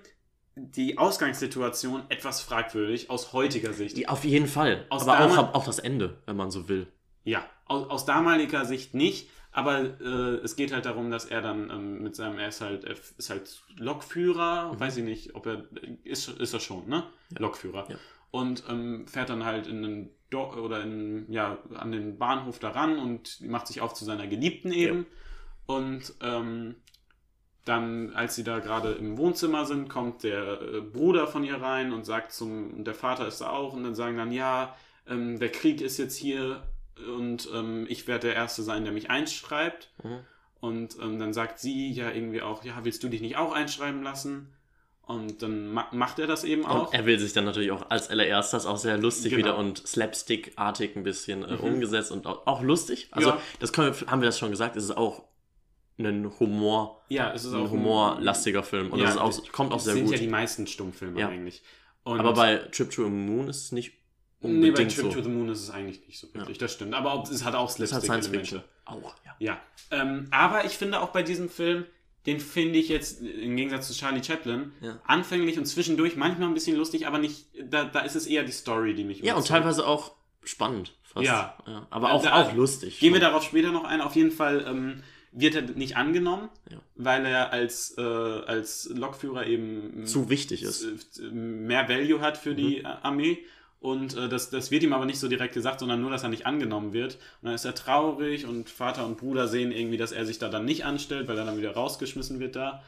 die 0.57 0.99
Ausgangssituation 0.99 2.03
etwas 2.09 2.41
fragwürdig 2.41 3.11
aus 3.11 3.33
heutiger 3.33 3.73
Sicht. 3.73 3.97
Die, 3.97 4.09
auf 4.09 4.25
jeden 4.25 4.47
Fall. 4.47 4.87
Aus 4.89 5.07
Aber 5.07 5.25
auch, 5.27 5.55
auch 5.55 5.65
das 5.65 5.81
Ende, 5.81 6.19
wenn 6.27 6.37
man 6.37 6.51
so 6.53 6.69
will. 6.69 6.87
Ja, 7.25 7.45
aus, 7.67 7.91
aus 7.91 8.05
damaliger 8.05 8.65
Sicht 8.65 8.95
nicht, 8.95 9.29
aber 9.55 10.01
äh, 10.01 10.35
es 10.43 10.57
geht 10.57 10.73
halt 10.73 10.85
darum, 10.85 11.13
dass 11.13 11.27
er 11.27 11.41
dann 11.41 11.71
ähm, 11.71 12.03
mit 12.03 12.17
seinem, 12.17 12.41
er 12.41 12.49
ist 12.49 12.61
halt, 12.61 12.83
er 12.83 12.97
ist 13.17 13.31
halt 13.31 13.63
Lokführer, 13.79 14.73
weiß 14.79 14.97
ich 14.97 15.05
nicht, 15.05 15.37
ob 15.37 15.47
er, 15.47 15.65
ist, 16.03 16.29
ist 16.29 16.55
er 16.55 16.61
schon, 16.61 16.89
ne? 16.89 17.05
Lokführer. 17.39 17.85
Mhm. 17.85 17.91
Ja. 17.93 17.97
Und 18.33 18.65
ähm, 18.69 19.07
fährt 19.07 19.31
dann 19.31 19.45
halt 19.45 19.69
in 19.69 19.85
einen 19.85 20.11
Do 20.31 20.53
oder 20.55 20.83
in, 20.83 21.31
ja, 21.31 21.59
an 21.77 21.93
den 21.93 22.19
Bahnhof 22.19 22.59
daran 22.59 22.99
und 22.99 23.43
macht 23.43 23.69
sich 23.69 23.81
auf 23.81 23.95
zu 23.95 24.05
seiner 24.05 24.27
Geliebten 24.27 24.73
eben. 24.73 25.07
Und 25.67 26.13
ähm, 26.21 26.75
dann, 27.65 28.13
als 28.13 28.35
sie 28.35 28.43
da 28.43 28.59
gerade 28.59 28.91
im 28.95 29.17
Wohnzimmer 29.19 29.67
sind, 29.67 29.89
kommt 29.89 30.25
der 30.25 30.61
äh, 30.63 30.81
Bruder 30.81 31.29
von 31.29 31.45
ihr 31.45 31.63
rein 31.63 31.93
und 31.93 32.05
sagt 32.05 32.33
zum, 32.33 32.75
und 32.75 32.85
der 32.89 32.95
Vater 32.95 33.29
ist 33.29 33.41
da 33.41 33.51
auch, 33.51 33.73
und 33.73 33.85
dann 33.85 33.95
sagen 33.95 34.17
dann, 34.17 34.33
ja, 34.33 34.75
ähm, 35.09 35.39
der 35.39 35.51
Krieg 35.51 35.81
ist 35.81 35.99
jetzt 35.99 36.17
hier 36.17 36.65
und 37.17 37.49
ähm, 37.53 37.87
ich 37.89 38.07
werde 38.07 38.29
der 38.29 38.37
Erste 38.37 38.63
sein, 38.63 38.85
der 38.85 38.93
mich 38.93 39.11
einschreibt. 39.11 39.91
Mhm. 40.03 40.19
Und 40.61 40.97
ähm, 41.03 41.19
dann 41.19 41.33
sagt 41.35 41.59
sie 41.59 41.91
ja 41.93 42.11
irgendwie 42.11 42.41
auch, 42.41 42.65
ja, 42.65 42.85
willst 42.85 43.03
du 43.03 43.09
dich 43.09 43.21
nicht 43.21 43.37
auch 43.37 43.53
einschreiben 43.53 44.03
lassen? 44.03 44.51
Und 45.03 45.43
dann 45.43 45.71
ma 45.71 45.87
macht 45.93 46.19
er 46.19 46.27
das 46.27 46.45
eben 46.45 46.65
auch. 46.65 46.87
Und 46.89 46.95
er 46.95 47.05
will 47.05 47.19
sich 47.19 47.35
dann 47.35 47.45
natürlich 47.45 47.71
auch 47.73 47.91
als 47.91 48.09
allererstes 48.09 48.65
auch 48.65 48.79
sehr 48.79 48.97
lustig 48.97 49.33
Genau. 49.33 49.39
wieder 49.45 49.59
und 49.59 49.87
slapstick-artig 49.87 50.97
ein 50.97 51.03
bisschen 51.03 51.43
äh, 51.43 51.57
umgesetzt 51.57 52.11
und 52.11 52.27
auch, 52.27 52.47
auch 52.47 52.63
lustig. 52.63 53.09
Also, 53.11 53.31
Ja. 53.31 53.41
das 53.61 53.75
können 53.75 53.95
wir, 54.01 54.07
haben 54.11 54.23
wir 54.23 54.27
das 54.27 54.39
schon 54.39 54.51
gesagt, 54.51 54.77
es 54.77 54.85
ist 54.85 54.97
auch 54.97 55.25
ein 55.99 56.33
Humor, 56.41 57.03
ja, 57.09 57.33
es 57.35 57.45
ist 57.45 57.53
ein 57.53 57.67
auch 57.67 57.71
humorlastiger 57.71 58.63
Film. 58.63 58.91
Und 58.93 58.99
Ja, 59.01 59.05
das 59.05 59.15
ist 59.17 59.21
auch, 59.21 59.53
kommt 59.53 59.73
auch 59.73 59.77
das 59.77 59.85
sehr 59.85 59.95
sind 59.95 60.05
gut. 60.07 60.15
ja 60.15 60.19
die 60.21 60.27
meisten 60.29 60.67
Stummfilme 60.67 61.21
Ja. 61.21 61.29
eigentlich. 61.29 61.63
Und 62.03 62.21
Aber 62.21 62.33
bei 62.33 62.57
Trip 62.73 62.91
to 62.91 63.05
the 63.05 63.11
Moon 63.11 63.49
ist 63.49 63.65
es 63.67 63.73
nicht 63.73 63.93
nee, 64.49 64.71
bei 64.71 64.85
Trip 64.85 64.91
so. 64.91 65.09
to 65.11 65.23
the 65.23 65.29
Moon 65.29 65.49
ist 65.49 65.61
es 65.63 65.71
eigentlich 65.71 66.07
nicht 66.07 66.19
so 66.19 66.33
wirklich, 66.35 66.59
das 66.59 66.73
stimmt. 66.73 66.95
Aber 66.95 67.23
es 67.31 67.45
hat 67.45 67.55
auch. 67.55 67.71
Slapstick-Elemente. 67.71 68.65
Auch, 68.85 69.15
ja. 69.25 69.35
Ja, 69.41 69.61
ähm, 69.91 70.29
aber 70.31 70.65
ich 70.65 70.73
finde 70.73 71.01
auch 71.01 71.09
bei 71.11 71.23
diesem 71.23 71.49
Film, 71.49 71.85
den 72.27 72.41
finde 72.41 72.79
ich 72.79 72.89
jetzt 72.89 73.21
im 73.21 73.57
Gegensatz 73.57 73.89
zu 73.89 73.95
Charlie 73.95 74.23
Chaplin 74.23 74.73
Ja. 74.81 75.01
anfänglich 75.07 75.59
und 75.59 75.67
zwischendurch 75.67 76.17
manchmal 76.17 76.49
ein 76.49 76.55
bisschen 76.55 76.77
lustig, 76.77 77.07
aber 77.07 77.19
nicht, 77.19 77.47
da, 77.69 77.85
da 77.85 78.01
ist 78.01 78.15
es 78.17 78.27
eher 78.27 78.45
die 78.45 78.53
Story, 78.53 78.95
die 78.95 79.05
mich 79.05 79.21
Ja, 79.21 79.35
und 79.35 79.47
teilweise 79.47 79.87
auch 79.87 80.13
spannend. 80.45 80.95
Fast. 81.03 81.27
Ja. 81.27 81.57
ja. 81.67 81.87
Aber 81.91 82.13
auch, 82.13 82.23
Da- 82.23 82.43
auch 82.43 82.55
lustig. 82.55 82.99
Gehen 83.01 83.13
wir 83.13 83.21
darauf 83.21 83.43
später 83.45 83.73
noch 83.73 83.85
ein. 83.85 84.01
Auf 84.01 84.17
jeden 84.17 84.31
Fall 84.31 84.65
ähm, 84.67 85.03
wird 85.33 85.55
er 85.55 85.63
nicht 85.63 85.97
angenommen, 85.97 86.49
Ja. 86.71 86.79
weil 86.97 87.27
er 87.27 87.53
als, 87.53 87.95
äh, 87.99 88.01
als 88.03 88.89
Lokführer 88.95 89.47
eben 89.47 90.07
Zu 90.07 90.31
wichtig 90.31 90.63
ist. 90.63 90.85
äh, 91.19 91.23
mehr 91.31 91.89
Value 91.89 92.21
hat 92.21 92.37
für 92.39 92.55
die 92.55 92.79
äh, 92.79 92.85
Armee. 92.85 93.39
Und 93.85 94.17
äh, 94.17 94.31
das, 94.31 94.49
das 94.49 94.71
wird 94.71 94.83
ihm 94.83 94.95
aber 94.95 95.05
nicht 95.05 95.19
so 95.19 95.29
direkt 95.29 95.53
gesagt, 95.53 95.81
sondern 95.81 96.01
nur, 96.01 96.11
dass 96.11 96.23
er 96.23 96.31
nicht 96.31 96.47
angenommen 96.47 96.95
wird. 96.95 97.17
Und 97.43 97.49
dann 97.49 97.55
ist 97.55 97.67
er 97.67 97.75
traurig 97.75 98.47
und 98.47 98.71
Vater 98.71 99.05
und 99.05 99.19
Bruder 99.19 99.47
sehen 99.47 99.73
irgendwie, 99.73 99.99
dass 99.99 100.11
er 100.11 100.25
sich 100.25 100.39
da 100.39 100.49
dann 100.49 100.65
nicht 100.65 100.87
anstellt, 100.87 101.29
weil 101.29 101.37
er 101.37 101.45
dann 101.45 101.59
wieder 101.59 101.73
rausgeschmissen 101.73 102.41
wird 102.41 102.57
da. 102.57 102.83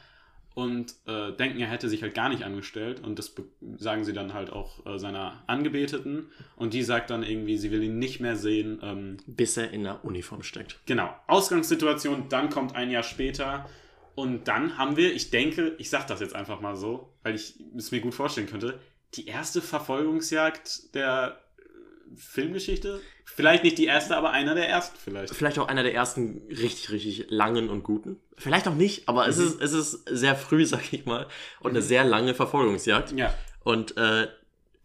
Und 0.54 0.94
äh, 1.04 1.32
denken, 1.32 1.60
er 1.60 1.66
hätte 1.66 1.90
sich 1.90 2.00
halt 2.00 2.14
gar 2.14 2.30
nicht 2.30 2.44
angestellt. 2.44 3.04
Und 3.04 3.18
das 3.18 3.34
sagen 3.76 4.06
sie 4.06 4.14
dann 4.14 4.32
halt 4.32 4.48
auch 4.48 4.86
äh, 4.86 4.98
seiner 4.98 5.42
Angebeteten. 5.46 6.30
Und 6.56 6.72
die 6.72 6.82
sagt 6.82 7.10
dann 7.10 7.22
irgendwie, 7.22 7.58
sie 7.58 7.70
will 7.70 7.82
ihn 7.82 7.98
nicht 7.98 8.20
mehr 8.20 8.36
sehen. 8.36 8.80
Ähm, 8.82 9.18
Bis 9.26 9.58
er 9.58 9.72
in 9.72 9.82
der 9.82 10.02
Uniform 10.02 10.42
steckt. 10.42 10.78
Genau, 10.86 11.14
Ausgangssituation, 11.26 12.30
dann 12.30 12.48
kommt 12.48 12.74
ein 12.74 12.88
Jahr 12.88 13.02
später 13.02 13.66
und 14.14 14.48
dann 14.48 14.78
haben 14.78 14.96
wir, 14.96 15.14
ich 15.14 15.28
denke, 15.28 15.74
ich 15.76 15.90
sag 15.90 16.06
das 16.06 16.20
jetzt 16.20 16.34
einfach 16.34 16.62
mal 16.62 16.74
so, 16.74 17.12
weil 17.22 17.34
ich 17.34 17.62
es 17.76 17.90
mir 17.90 18.00
gut 18.00 18.14
vorstellen 18.14 18.46
könnte, 18.46 18.80
die 19.14 19.26
erste 19.26 19.62
Verfolgungsjagd 19.62 20.94
der 20.94 21.38
äh, 21.58 22.16
Filmgeschichte. 22.16 23.00
Vielleicht 23.24 23.64
nicht 23.64 23.78
die 23.78 23.86
erste, 23.86 24.16
aber 24.16 24.30
einer 24.30 24.54
der 24.54 24.68
ersten 24.68 24.96
vielleicht. 24.98 25.34
Vielleicht 25.34 25.58
auch 25.58 25.68
einer 25.68 25.82
der 25.82 25.94
ersten 25.94 26.42
richtig, 26.48 26.90
richtig 26.90 27.26
langen 27.28 27.68
und 27.68 27.82
guten. 27.82 28.20
Vielleicht 28.38 28.68
auch 28.68 28.74
nicht, 28.74 29.08
aber 29.08 29.28
es, 29.28 29.38
ist, 29.38 29.60
es 29.60 29.72
ist 29.72 30.04
sehr 30.08 30.36
früh, 30.36 30.64
sag 30.66 30.92
ich 30.92 31.04
mal. 31.04 31.26
Und 31.60 31.70
eine 31.70 31.82
sehr 31.82 32.04
lange 32.04 32.34
Verfolgungsjagd. 32.34 33.12
Ja, 33.12 33.34
Und 33.64 33.96
äh, 33.96 34.28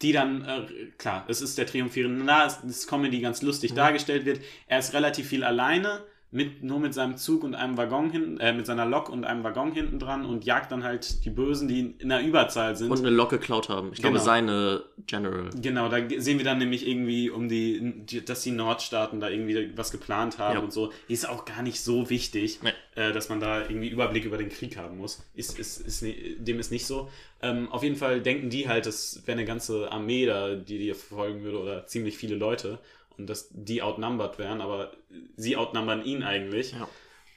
die 0.01 0.11
dann, 0.11 0.43
äh, 0.43 0.65
klar, 0.97 1.25
es 1.27 1.41
ist 1.41 1.57
der 1.57 1.67
triumphierende 1.67 2.23
Nah, 2.23 2.45
es 2.45 2.57
ist 2.63 2.87
Comedy 2.87 3.21
ganz 3.21 3.41
lustig 3.41 3.73
dargestellt 3.73 4.25
wird. 4.25 4.41
Er 4.67 4.79
ist 4.79 4.93
relativ 4.93 5.27
viel 5.27 5.43
alleine, 5.43 6.03
mit, 6.33 6.63
nur 6.63 6.79
mit 6.79 6.93
seinem 6.93 7.17
Zug 7.17 7.43
und 7.43 7.55
einem 7.55 7.75
Waggon 7.75 8.09
hinten, 8.09 8.37
äh, 8.39 8.53
mit 8.53 8.65
seiner 8.65 8.85
Lok 8.85 9.09
und 9.09 9.25
einem 9.25 9.43
Waggon 9.43 9.73
hinten 9.73 9.99
dran 9.99 10.25
und 10.25 10.45
jagt 10.45 10.71
dann 10.71 10.81
halt 10.83 11.25
die 11.25 11.29
Bösen, 11.29 11.67
die 11.67 11.93
in 11.99 12.07
der 12.07 12.21
Überzahl 12.21 12.75
sind. 12.77 12.89
und 12.89 12.99
eine 12.99 13.09
Lok 13.09 13.31
geklaut 13.31 13.67
haben. 13.67 13.89
Ich 13.91 13.99
glaube, 13.99 14.13
Genau. 14.13 14.23
seine 14.25 14.83
General. 15.07 15.49
Genau, 15.61 15.89
da 15.89 15.97
sehen 16.19 16.37
wir 16.37 16.45
dann 16.45 16.57
nämlich 16.59 16.87
irgendwie 16.87 17.29
um 17.29 17.49
die, 17.49 17.93
die 18.05 18.23
dass 18.23 18.43
die 18.43 18.51
Nordstaaten 18.51 19.19
da 19.19 19.29
irgendwie 19.29 19.71
was 19.75 19.91
geplant 19.91 20.37
haben 20.37 20.55
Ja. 20.55 20.59
und 20.61 20.71
so. 20.71 20.93
Ist 21.09 21.27
auch 21.27 21.43
gar 21.43 21.63
nicht 21.63 21.81
so 21.81 22.09
wichtig, 22.09 22.59
Nee. 22.63 22.71
äh, 22.95 23.11
dass 23.11 23.27
man 23.27 23.41
da 23.41 23.61
irgendwie 23.63 23.89
Überblick 23.89 24.23
über 24.23 24.37
den 24.37 24.47
Krieg 24.49 24.77
haben 24.77 24.97
muss. 24.97 25.21
Ist, 25.35 25.59
ist, 25.59 25.81
ist, 25.81 26.01
ni- 26.01 26.37
dem 26.39 26.59
ist 26.59 26.71
nicht 26.71 26.85
so. 26.85 27.09
Ähm, 27.41 27.67
auf 27.71 27.83
jeden 27.83 27.95
Fall 27.97 28.21
denken 28.21 28.49
die 28.49 28.69
halt, 28.69 28.85
das 28.85 29.23
wäre 29.25 29.37
eine 29.37 29.45
ganze 29.45 29.91
Armee 29.91 30.25
da, 30.27 30.55
die 30.55 30.77
die 30.77 30.93
verfolgen 30.93 31.43
würde 31.43 31.59
oder 31.59 31.87
ziemlich 31.87 32.15
viele 32.17 32.35
Leute 32.35 32.79
und 33.17 33.27
dass 33.29 33.47
die 33.51 33.81
outnumbered 33.81 34.37
wären, 34.39 34.61
aber 34.61 34.91
sie 35.35 35.57
outnumbern 35.57 36.03
ihn 36.03 36.23
eigentlich. 36.23 36.73
Ja. 36.73 36.87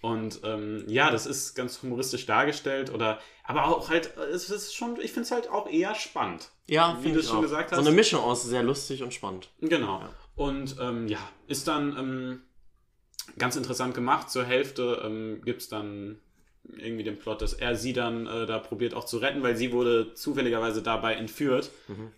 Und 0.00 0.40
ähm, 0.44 0.84
ja, 0.86 1.10
das 1.10 1.24
ist 1.24 1.54
ganz 1.54 1.82
humoristisch 1.82 2.26
dargestellt 2.26 2.92
oder 2.92 3.18
aber 3.42 3.64
auch 3.66 3.88
halt, 3.88 4.14
es 4.32 4.50
ist 4.50 4.74
schon, 4.74 5.00
ich 5.00 5.12
finde 5.12 5.22
es 5.22 5.30
halt 5.30 5.48
auch 5.50 5.66
eher 5.68 5.94
spannend. 5.94 6.50
Ja, 6.66 6.98
Wie 7.00 7.12
du 7.12 7.20
ich 7.20 7.26
schon 7.26 7.40
gesagt 7.42 7.70
So 7.70 7.76
hast. 7.76 7.86
eine 7.86 7.94
Mischung 7.96 8.22
aus 8.22 8.42
sehr 8.42 8.62
lustig 8.62 9.02
und 9.02 9.14
spannend. 9.14 9.48
Genau. 9.60 10.02
Und 10.36 10.76
ähm, 10.80 11.08
ja, 11.08 11.18
ist 11.46 11.68
dann 11.68 11.96
ähm, 11.98 12.42
ganz 13.38 13.56
interessant 13.56 13.94
gemacht. 13.94 14.30
Zur 14.30 14.44
Hälfte 14.44 15.02
ähm, 15.04 15.40
gibt 15.42 15.62
es 15.62 15.68
dann 15.68 16.18
irgendwie 16.76 17.04
den 17.04 17.18
Plot, 17.18 17.40
dass 17.42 17.52
er 17.52 17.76
sie 17.76 17.92
dann 17.92 18.26
äh, 18.26 18.46
da 18.46 18.58
probiert 18.58 18.94
auch 18.94 19.04
zu 19.04 19.18
retten, 19.18 19.42
weil 19.42 19.56
sie 19.56 19.72
wurde 19.72 20.14
zufälligerweise 20.14 20.82
dabei 20.82 21.14
entführt, 21.14 21.70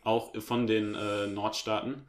auch 0.02 0.32
von 0.40 0.66
den 0.66 0.94
äh, 0.94 1.26
Nordstaaten. 1.26 2.04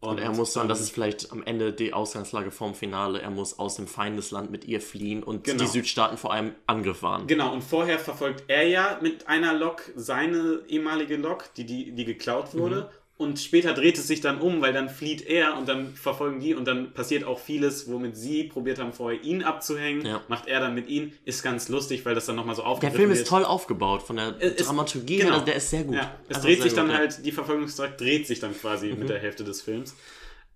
Und 0.00 0.20
er 0.20 0.30
muss 0.30 0.52
dann, 0.52 0.68
das 0.68 0.80
ist 0.80 0.90
vielleicht 0.92 1.32
am 1.32 1.42
Ende 1.42 1.72
die 1.72 1.92
Ausgangslage 1.92 2.52
vorm 2.52 2.74
Finale, 2.74 3.20
er 3.20 3.30
muss 3.30 3.58
aus 3.58 3.74
dem 3.76 3.88
Feindesland 3.88 4.48
mit 4.50 4.64
ihr 4.64 4.80
fliehen 4.80 5.24
und 5.24 5.42
Genau. 5.42 5.58
die 5.58 5.66
Südstaaten 5.66 6.16
vor 6.16 6.32
einem 6.32 6.54
Angriff 6.66 7.02
waren. 7.02 7.26
Genau, 7.26 7.52
und 7.52 7.64
vorher 7.64 7.98
verfolgt 7.98 8.44
er 8.46 8.68
ja 8.68 8.98
mit 9.02 9.26
einer 9.26 9.54
Lok 9.54 9.82
seine 9.96 10.60
ehemalige 10.68 11.16
Lok, 11.16 11.52
die, 11.56 11.66
die, 11.66 11.90
die 11.92 12.04
geklaut 12.04 12.54
wurde. 12.54 12.82
Mhm. 12.82 12.97
Und 13.18 13.40
später 13.40 13.74
dreht 13.74 13.98
es 13.98 14.06
sich 14.06 14.20
dann 14.20 14.40
um, 14.40 14.60
weil 14.62 14.72
dann 14.72 14.88
flieht 14.88 15.22
er 15.26 15.58
und 15.58 15.68
dann 15.68 15.92
verfolgen 15.96 16.38
die 16.38 16.54
und 16.54 16.66
dann 16.66 16.94
passiert 16.94 17.24
auch 17.24 17.40
vieles, 17.40 17.90
womit 17.90 18.16
sie 18.16 18.44
probiert 18.44 18.78
haben, 18.78 18.92
vorher 18.92 19.20
ihn 19.24 19.42
abzuhängen. 19.42 20.06
Ja. 20.06 20.22
Macht 20.28 20.46
er 20.46 20.60
dann 20.60 20.72
mit 20.72 20.88
ihnen. 20.88 21.12
Ist 21.24 21.42
ganz 21.42 21.68
lustig, 21.68 22.06
weil 22.06 22.14
das 22.14 22.26
dann 22.26 22.36
nochmal 22.36 22.54
so 22.54 22.62
Der 22.62 22.70
aufgegriffen 22.70 22.96
Film 22.96 23.08
wird. 23.10 23.18
ist 23.18 23.26
toll 23.28 23.44
aufgebaut 23.44 24.02
von 24.04 24.14
der 24.16 24.36
Es- 24.38 24.64
Dramaturgie, 24.64 25.16
genau. 25.18 25.32
also 25.32 25.44
der 25.46 25.56
ist 25.56 25.68
sehr 25.68 25.82
gut. 25.82 25.96
Ja, 25.96 26.14
es 26.28 26.36
Einfach 26.36 26.42
dreht 26.48 26.62
sich 26.62 26.74
dann 26.74 26.86
gut, 26.86 26.92
ja. 26.94 26.98
halt, 27.00 27.26
die 27.26 27.32
Verfolgungsjagd 27.32 28.00
dreht 28.00 28.26
sich 28.28 28.38
dann 28.38 28.54
quasi 28.56 28.92
Mhm. 28.92 29.00
mit 29.00 29.08
der 29.08 29.18
Hälfte 29.18 29.42
des 29.42 29.62
Films. 29.62 29.96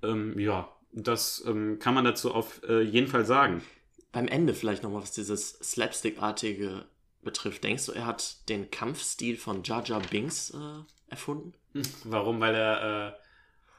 Ähm, 0.05 0.39
ja, 0.39 0.69
das 0.93 1.43
ähm, 1.45 1.81
kann 1.81 1.95
man 1.95 2.05
dazu 2.05 2.33
auf 2.33 2.61
äh, 2.69 2.83
jeden 2.83 3.09
Fall 3.09 3.27
sagen. 3.27 3.63
Beim 4.13 4.29
Ende 4.29 4.55
vielleicht 4.55 4.85
nochmal, 4.85 5.03
was 5.03 5.11
dieses 5.11 5.59
Slapstick-artige 5.61 6.85
betrifft. 7.23 7.65
Denkst 7.65 7.87
du, 7.87 7.93
er 7.93 8.07
hat 8.07 8.49
den 8.49 8.71
Kampfstil 8.71 9.37
von 9.37 9.63
Jar 9.65 9.83
Binks 10.11 10.51
äh, 10.51 10.57
erfunden? 11.13 11.53
Warum? 12.05 12.41
Weil 12.41 12.55
er. 12.55 13.19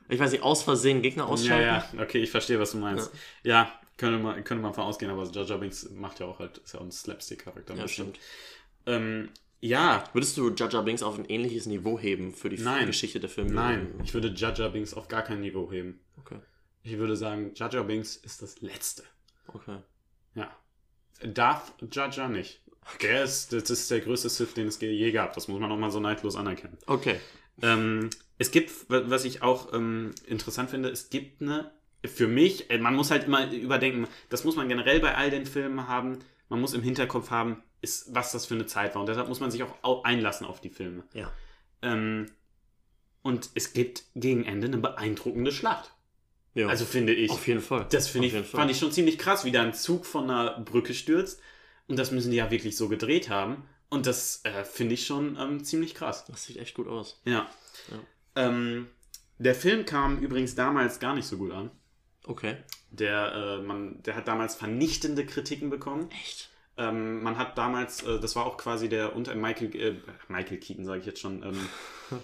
Ich 0.10 0.20
weiß 0.20 0.32
nicht, 0.32 0.44
aus 0.44 0.64
Versehen 0.64 1.02
Gegner 1.02 1.24
Äh, 1.24 1.28
ja, 1.28 1.32
ausschalten? 1.32 1.98
ja, 1.98 2.04
okay, 2.04 2.20
ich 2.22 2.32
verstehe, 2.32 2.60
was 2.60 2.72
du 2.72 2.78
meinst. 2.78 3.12
Ja, 3.44 3.72
könnte, 3.98 4.20
man, 4.20 4.44
könnte 4.44 4.62
man 4.62 4.74
von 4.74 4.84
ausgehen, 4.84 5.12
aber 5.12 5.24
Jar 5.32 5.58
Binks 5.60 5.90
macht 5.92 6.20
ja 6.20 6.26
auch 6.26 6.40
halt, 6.40 6.58
ist 6.60 6.74
ja 6.74 6.80
auch 6.80 6.84
ein 6.84 6.92
Slapstick-Charakter. 6.92 7.76
Ja, 7.76 7.84
bisschen. 7.84 8.14
stimmt. 8.14 8.20
Ähm, 8.86 9.30
ja, 9.62 10.04
Würdest 10.12 10.36
du 10.38 10.50
Jar 10.50 10.84
Binks 10.84 11.04
auf 11.04 11.18
ein 11.18 11.26
ähnliches 11.26 11.68
Niveau 11.68 11.98
heben 11.98 12.34
für 12.34 12.50
die 12.50 12.62
Nein. 12.62 12.88
Geschichte 12.88 13.20
der 13.22 13.30
Filme? 13.30 13.52
nein, 13.54 13.94
ich 14.04 14.14
würde 14.14 14.34
Jar 14.36 14.70
Binks 14.70 14.94
auf 14.94 15.08
gar 15.08 15.22
kein 15.22 15.40
Niveau 15.40 15.72
heben. 15.72 16.02
Okay, 16.20 16.40
Ich 16.84 16.98
würde 16.98 17.16
sagen, 17.16 17.54
Jar 17.56 17.70
Binks 17.86 18.18
ist 18.18 18.42
das 18.42 18.60
Letzte. 18.62 19.04
okay. 19.48 19.78
Ja. 20.36 20.52
Darth 21.24 21.74
Jar 21.92 22.10
Jar 22.10 22.28
nicht. 22.28 22.62
Der 23.02 23.24
ist, 23.24 23.54
das 23.54 23.70
ist 23.70 23.90
der 23.92 24.00
größte 24.02 24.30
Sith, 24.30 24.54
den 24.54 24.68
es 24.68 24.80
je 24.80 25.12
gab. 25.12 25.34
Das 25.34 25.48
muss 25.48 25.60
man 25.60 25.72
auch 25.72 25.78
mal 25.78 25.92
so 25.92 26.00
neidlos 26.00 26.36
anerkennen. 26.36 26.78
Okay. 26.86 27.16
Ähm, 27.62 28.10
es 28.38 28.52
gibt, 28.52 28.90
wa- 28.90 29.04
was 29.06 29.26
ich 29.26 29.42
auch 29.42 29.74
ähm, 29.74 30.14
interessant 30.26 30.70
finde, 30.70 30.90
es 30.90 31.10
gibt 31.10 31.42
eine, 31.42 31.72
für 32.06 32.28
mich, 32.28 32.70
äh, 32.70 32.78
man 32.80 32.96
muss 32.96 33.12
halt 33.12 33.26
immer 33.26 33.52
überdenken, 33.52 34.08
das 34.30 34.44
muss 34.44 34.56
man 34.56 34.68
generell 34.68 35.00
bei 35.00 35.16
all 35.16 35.30
den 35.30 35.46
Filmen 35.46 35.88
haben, 35.88 36.20
man 36.50 36.60
muss 36.60 36.74
im 36.74 36.82
Hinterkopf 36.82 37.30
haben, 37.30 37.62
ist, 37.82 38.14
was 38.16 38.32
das 38.32 38.46
für 38.46 38.56
eine 38.56 38.66
Zeit 38.66 38.96
war. 38.96 39.02
Und 39.02 39.08
deshalb 39.08 39.28
muss 39.28 39.40
man 39.40 39.52
sich 39.52 39.64
auch 39.64 39.76
au- 39.84 40.02
einlassen 40.04 40.46
auf 40.48 40.62
die 40.62 40.70
Filme. 40.70 41.04
Ja. 41.14 41.32
Ähm, 41.82 42.32
und 43.22 43.50
es 43.56 43.74
gibt 43.74 44.04
gegen 44.16 44.44
Ende 44.46 44.68
eine 44.68 44.78
beeindruckende 44.78 45.52
Schlacht. 45.52 45.92
ja. 46.56 46.68
Also 46.68 46.86
finde 46.86 47.14
ich. 47.14 47.32
auf 47.32 47.48
jeden 47.48 47.62
Fall. 47.62 47.88
Das 47.92 48.08
finde 48.08 48.28
ich, 48.28 48.34
fand 48.48 48.70
ich 48.72 48.78
schon 48.80 48.92
ziemlich 48.92 49.18
krass, 49.18 49.46
wie 49.46 49.52
da 49.52 49.62
ein 49.62 49.74
Zug 49.74 50.06
von 50.06 50.30
einer 50.30 50.60
Brücke 50.60 50.94
stürzt. 50.94 51.40
Und 51.88 51.98
das 51.98 52.12
müssen 52.12 52.32
die 52.32 52.38
ja 52.38 52.52
wirklich 52.52 52.78
so 52.78 52.90
gedreht 52.90 53.30
haben. 53.30 53.64
Und 53.90 54.08
das 54.08 54.42
äh, 54.44 54.64
finde 54.64 54.96
ich 54.96 55.06
schon 55.06 55.38
ähm, 55.40 55.64
ziemlich 55.64 55.94
krass. 55.94 56.26
Das 56.26 56.46
sieht 56.46 56.58
echt 56.58 56.76
gut 56.76 56.88
aus. 56.88 57.22
Ja. 57.26 57.48
Ja. 57.92 58.48
Ähm, 58.48 58.88
der 59.38 59.56
Film 59.56 59.86
kam 59.86 60.20
übrigens 60.20 60.56
damals 60.56 61.00
gar 61.00 61.14
nicht 61.14 61.28
so 61.28 61.38
gut 61.38 61.52
an. 61.52 61.72
Okay. 62.26 62.58
Der, 62.90 63.34
äh, 63.34 63.62
man, 63.62 64.02
der 64.04 64.16
hat 64.16 64.28
damals 64.28 64.56
vernichtende 64.56 65.26
Kritiken 65.26 65.70
bekommen. 65.70 66.10
Echt? 66.12 66.50
Ähm, 66.78 67.22
man 67.22 67.38
hat 67.38 67.58
damals, 67.58 68.02
äh, 68.04 68.20
das 68.20 68.36
war 68.36 68.46
auch 68.46 68.58
quasi 68.58 68.90
der 68.90 69.16
unter 69.16 69.36
Michael, 69.36 69.76
äh, 69.76 69.96
Michael 70.28 70.58
Keaton, 70.58 70.86
sage 70.86 71.02
ich 71.02 71.06
jetzt 71.06 71.20
schon. 71.20 71.44
Ähm, 71.44 71.70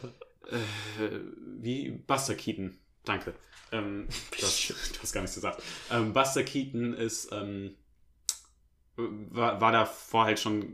äh, 0.50 1.20
wie 1.60 1.92
Buster 1.92 2.36
Keaton. 2.36 2.80
Danke. 3.04 3.36
Ähm, 3.72 4.08
du, 4.40 4.46
hast, 4.46 4.70
du 4.70 5.02
hast 5.02 5.14
gar 5.14 5.22
nichts 5.22 5.36
gesagt. 5.36 5.62
Ähm, 5.92 6.14
Buster 6.14 6.44
Keaton 6.44 6.94
ist 6.94 7.32
ähm, 7.32 7.76
war, 9.32 9.62
war 9.62 9.72
davor 9.72 10.26
halt 10.26 10.40
schon 10.40 10.66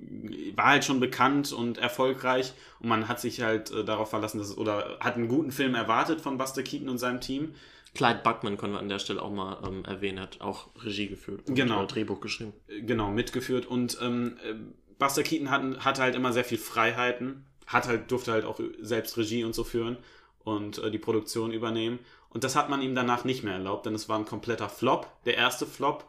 war 0.55 0.67
halt 0.67 0.85
schon 0.85 0.99
bekannt 0.99 1.51
und 1.51 1.77
erfolgreich 1.77 2.53
und 2.79 2.89
man 2.89 3.07
hat 3.07 3.19
sich 3.19 3.41
halt 3.41 3.71
äh, 3.71 3.83
darauf 3.83 4.09
verlassen, 4.09 4.37
dass 4.39 4.49
es, 4.49 4.57
oder 4.57 4.97
hat 4.99 5.15
einen 5.15 5.27
guten 5.27 5.51
Film 5.51 5.75
erwartet 5.75 6.21
von 6.21 6.37
Buster 6.37 6.63
Keaton 6.63 6.89
und 6.89 6.97
seinem 6.97 7.21
Team. 7.21 7.53
Clyde 7.93 8.19
Buckman 8.23 8.57
können 8.57 8.73
wir 8.73 8.79
an 8.79 8.89
der 8.89 8.99
Stelle 8.99 9.21
auch 9.21 9.31
mal 9.31 9.57
ähm, 9.65 9.85
erwähnen, 9.85 10.19
hat 10.19 10.41
auch 10.41 10.67
Regie 10.83 11.07
geführt 11.07 11.47
und 11.47 11.55
Genau. 11.55 11.83
äh, 11.83 11.87
Drehbuch 11.87 12.19
geschrieben. 12.19 12.53
genau, 12.81 13.09
mitgeführt. 13.09 13.65
Und 13.65 13.97
ähm, 14.01 14.37
äh, 14.43 14.53
Buster 14.99 15.23
Keaton 15.23 15.49
hat, 15.49 15.85
hatte 15.85 16.01
halt 16.01 16.15
immer 16.15 16.33
sehr 16.33 16.43
viel 16.43 16.57
Freiheiten, 16.57 17.45
hat 17.67 17.87
halt, 17.87 18.11
durfte 18.11 18.31
halt 18.33 18.43
auch 18.45 18.59
selbst 18.81 19.17
Regie 19.17 19.43
und 19.45 19.55
so 19.55 19.63
führen 19.63 19.97
und 20.43 20.77
äh, 20.79 20.91
die 20.91 20.99
Produktion 20.99 21.51
übernehmen. 21.53 21.99
Und 22.29 22.43
das 22.43 22.57
hat 22.57 22.69
man 22.69 22.81
ihm 22.81 22.95
danach 22.95 23.23
nicht 23.23 23.43
mehr 23.45 23.53
erlaubt, 23.53 23.85
denn 23.85 23.95
es 23.95 24.09
war 24.09 24.19
ein 24.19 24.25
kompletter 24.25 24.67
Flop, 24.67 25.07
der 25.25 25.37
erste 25.37 25.65
Flop. 25.65 26.05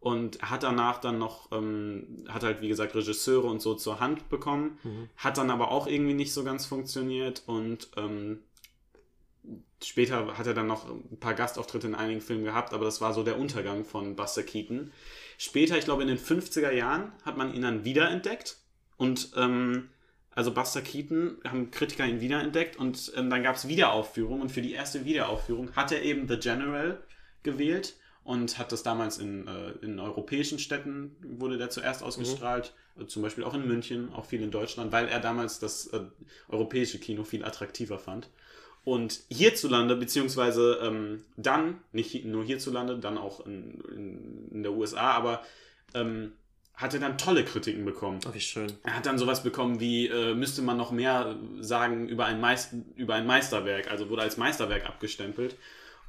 Und 0.00 0.40
hat 0.42 0.62
danach 0.62 0.98
dann 0.98 1.18
noch, 1.18 1.50
ähm, 1.50 2.24
hat 2.28 2.44
halt 2.44 2.60
wie 2.60 2.68
gesagt 2.68 2.94
Regisseure 2.94 3.48
und 3.48 3.60
so 3.60 3.74
zur 3.74 3.98
Hand 3.98 4.28
bekommen, 4.28 4.78
hat 5.16 5.38
dann 5.38 5.50
aber 5.50 5.72
auch 5.72 5.88
irgendwie 5.88 6.14
nicht 6.14 6.32
so 6.32 6.44
ganz 6.44 6.66
funktioniert. 6.66 7.42
Und 7.46 7.88
ähm, 7.96 8.38
später 9.82 10.38
hat 10.38 10.46
er 10.46 10.54
dann 10.54 10.68
noch 10.68 10.88
ein 10.88 11.18
paar 11.18 11.34
Gastauftritte 11.34 11.88
in 11.88 11.94
einigen 11.96 12.20
Filmen 12.20 12.44
gehabt, 12.44 12.72
aber 12.74 12.84
das 12.84 13.00
war 13.00 13.12
so 13.12 13.22
der 13.24 13.38
Untergang 13.38 13.84
von 13.84 14.14
Buster 14.14 14.44
Keaton. 14.44 14.92
Später, 15.36 15.76
ich 15.76 15.84
glaube 15.84 16.02
in 16.02 16.08
den 16.08 16.18
50er 16.18 16.70
Jahren, 16.70 17.12
hat 17.24 17.36
man 17.36 17.52
ihn 17.52 17.62
dann 17.62 17.84
wiederentdeckt. 17.84 18.56
Und 18.96 19.32
ähm, 19.36 19.88
also 20.30 20.52
Buster 20.52 20.82
Keaton, 20.82 21.38
haben 21.44 21.70
Kritiker 21.72 22.06
ihn 22.06 22.20
wiederentdeckt. 22.20 22.76
Und 22.76 23.12
ähm, 23.16 23.30
dann 23.30 23.42
gab 23.42 23.56
es 23.56 23.66
Wiederaufführungen 23.66 24.42
und 24.42 24.52
für 24.52 24.62
die 24.62 24.72
erste 24.72 25.04
Wiederaufführung 25.04 25.74
hat 25.74 25.90
er 25.90 26.02
eben 26.02 26.28
The 26.28 26.38
General 26.38 27.02
gewählt 27.42 27.94
und 28.28 28.58
hat 28.58 28.72
das 28.72 28.82
damals 28.82 29.16
in, 29.16 29.48
äh, 29.48 29.70
in 29.80 29.98
europäischen 29.98 30.58
Städten, 30.58 31.16
wurde 31.22 31.56
der 31.56 31.70
zuerst 31.70 32.02
ausgestrahlt, 32.02 32.74
mhm. 32.94 33.08
zum 33.08 33.22
Beispiel 33.22 33.42
auch 33.42 33.54
in 33.54 33.66
München, 33.66 34.12
auch 34.12 34.26
viel 34.26 34.42
in 34.42 34.50
Deutschland, 34.50 34.92
weil 34.92 35.08
er 35.08 35.18
damals 35.18 35.60
das 35.60 35.86
äh, 35.86 36.00
europäische 36.50 36.98
Kino 36.98 37.24
viel 37.24 37.42
attraktiver 37.42 37.98
fand. 37.98 38.28
Und 38.84 39.20
hierzulande, 39.30 39.96
beziehungsweise 39.96 40.78
ähm, 40.82 41.24
dann, 41.38 41.80
nicht 41.92 42.26
nur 42.26 42.44
hierzulande, 42.44 42.98
dann 42.98 43.16
auch 43.16 43.46
in, 43.46 43.80
in, 43.96 44.48
in 44.50 44.62
der 44.62 44.72
USA, 44.72 45.12
aber 45.12 45.42
ähm, 45.94 46.32
hat 46.74 46.92
er 46.92 47.00
dann 47.00 47.16
tolle 47.16 47.46
Kritiken 47.46 47.86
bekommen. 47.86 48.20
Oh, 48.28 48.34
wie 48.34 48.42
schön. 48.42 48.70
Er 48.82 48.94
hat 48.94 49.06
dann 49.06 49.16
sowas 49.16 49.42
bekommen 49.42 49.80
wie, 49.80 50.06
äh, 50.08 50.34
müsste 50.34 50.60
man 50.60 50.76
noch 50.76 50.92
mehr 50.92 51.34
sagen 51.60 52.06
über 52.06 52.26
ein, 52.26 52.42
Meist 52.42 52.74
über 52.94 53.14
ein 53.14 53.26
Meisterwerk, 53.26 53.90
also 53.90 54.10
wurde 54.10 54.20
als 54.20 54.36
Meisterwerk 54.36 54.84
abgestempelt. 54.84 55.56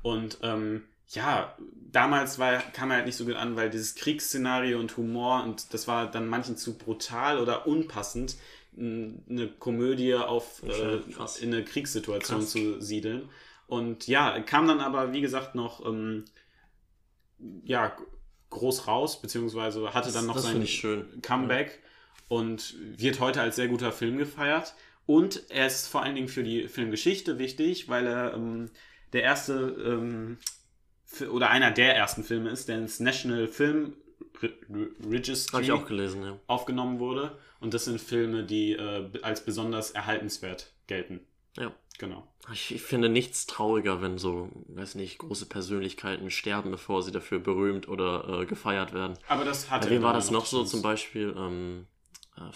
Und 0.01 0.39
ähm, 0.41 0.84
ja, 1.10 1.55
damals 1.91 2.38
war, 2.38 2.60
kam 2.60 2.91
er 2.91 2.97
halt 2.97 3.05
nicht 3.05 3.16
so 3.16 3.26
gut 3.26 3.36
an, 3.36 3.55
weil 3.55 3.70
dieses 3.70 3.95
Kriegsszenario 3.95 4.80
und 4.80 4.95
Humor 4.95 5.43
und 5.43 5.74
das 5.74 5.88
war 5.88 6.10
dann 6.10 6.28
manchen 6.28 6.55
zu 6.55 6.78
brutal 6.78 7.39
oder 7.39 7.66
unpassend, 7.68 8.38
eine 8.78 9.51
Komödie 9.60 10.14
auf 10.14 10.64
äh, 10.64 10.99
in 11.41 11.53
eine 11.53 11.66
Kriegssituation 11.66 12.39
krass. 12.39 12.51
zu 12.51 12.80
siedeln. 12.80 13.30
Und 13.68 14.07
ja, 14.07 14.39
kam 14.41 14.68
dann 14.68 14.80
aber, 14.80 15.12
wie 15.12 15.22
gesagt, 15.22 15.55
noch 15.55 15.86
ähm, 15.86 16.26
ja, 17.64 17.95
groß 18.51 18.88
raus, 18.88 19.22
beziehungsweise 19.22 19.93
hatte 19.93 20.12
dann 20.12 20.28
noch 20.28 20.36
das 20.36 20.43
sein 20.43 21.22
Comeback 21.22 21.72
ja. 21.72 22.38
und 22.38 22.76
wird 22.97 23.20
heute 23.20 23.41
als 23.41 23.57
sehr 23.57 23.68
guter 23.68 23.91
Film 23.91 24.18
gefeiert. 24.18 24.76
Und 25.05 25.49
er 25.49 25.68
ist 25.68 25.88
vor 25.88 26.03
allen 26.03 26.16
Dingen 26.16 26.30
für 26.30 26.43
die 26.43 26.68
Filmgeschichte 26.68 27.39
wichtig, 27.39 27.89
weil 27.89 28.05
er 28.07 28.34
ähm, 28.34 28.70
der 29.12 29.24
erste 29.24 29.53
ähm, 29.53 30.38
oder 31.32 31.49
einer 31.49 31.72
der 31.72 31.95
ersten 31.95 32.24
Filme 32.24 32.49
ist, 32.49 32.70
der 32.70 32.78
ins 32.78 32.99
National 32.99 33.47
Film 33.47 33.93
Registry 35.10 35.68
gelesen, 35.86 36.39
aufgenommen 36.47 36.99
wurde. 36.99 37.38
Und 37.60 37.74
das 37.74 37.86
sind 37.86 37.99
Filme, 37.99 38.43
die 38.43 38.74
äh, 38.74 39.10
als 39.22 39.43
besonders 39.43 39.91
erhaltenswert 39.91 40.72
gelten. 40.88 41.20
Ja. 41.57 41.74
Genau. 41.99 42.26
Ich, 42.53 42.74
ich, 42.74 42.82
finde 42.82 43.10
nichts 43.10 43.45
trauriger, 43.45 44.01
wenn 44.01 44.18
so, 44.18 44.49
weiß 44.70 44.95
nicht, 44.95 45.18
große 45.18 45.47
Persönlichkeiten 45.47 46.32
sterben, 46.32 46.72
bevor 46.72 47.03
sie 47.03 47.12
dafür 47.12 47.39
berühmt 47.39 47.89
oder 47.89 48.41
äh, 48.41 48.45
gefeiert 48.45 48.93
werden. 48.93 49.18
Aber 49.28 49.43
das 49.43 49.70
hatte. 49.70 49.88
Bei 49.89 49.95
wem 49.95 50.03
war 50.03 50.14
das 50.14 50.32
noch 50.32 50.45
so 50.45 50.64
zum 50.64 50.82
Beispiel? 50.82 51.36
Ähm, 51.38 51.82
äh, 51.82 51.99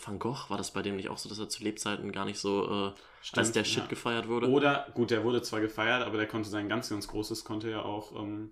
Van 0.04 0.20
Gogh, 0.20 0.50
war 0.50 0.58
das 0.58 0.72
bei 0.72 0.82
dem 0.82 0.96
nicht 0.96 1.10
auch 1.10 1.18
so, 1.18 1.30
dass 1.30 1.40
er 1.40 1.50
zu 1.50 1.64
Lebzeiten 1.64 2.12
gar 2.12 2.26
nicht 2.26 2.40
so 2.40 2.94
äh, 2.94 3.38
als 3.38 3.52
der 3.52 3.64
Shit 3.64 3.84
ja. 3.84 3.88
gefeiert 3.88 4.28
wurde? 4.28 4.50
Oder, 4.50 4.88
gut, 4.94 5.12
der 5.12 5.24
wurde 5.24 5.42
zwar 5.42 5.62
gefeiert, 5.62 6.04
aber 6.04 6.18
der 6.18 6.28
konnte 6.28 6.50
sein 6.50 6.70
ganz, 6.70 6.90
ganz 6.90 7.08
großes, 7.08 7.44
konnte 7.44 7.70
ja 7.70 7.84
auch 7.84 8.16
ähm, 8.16 8.52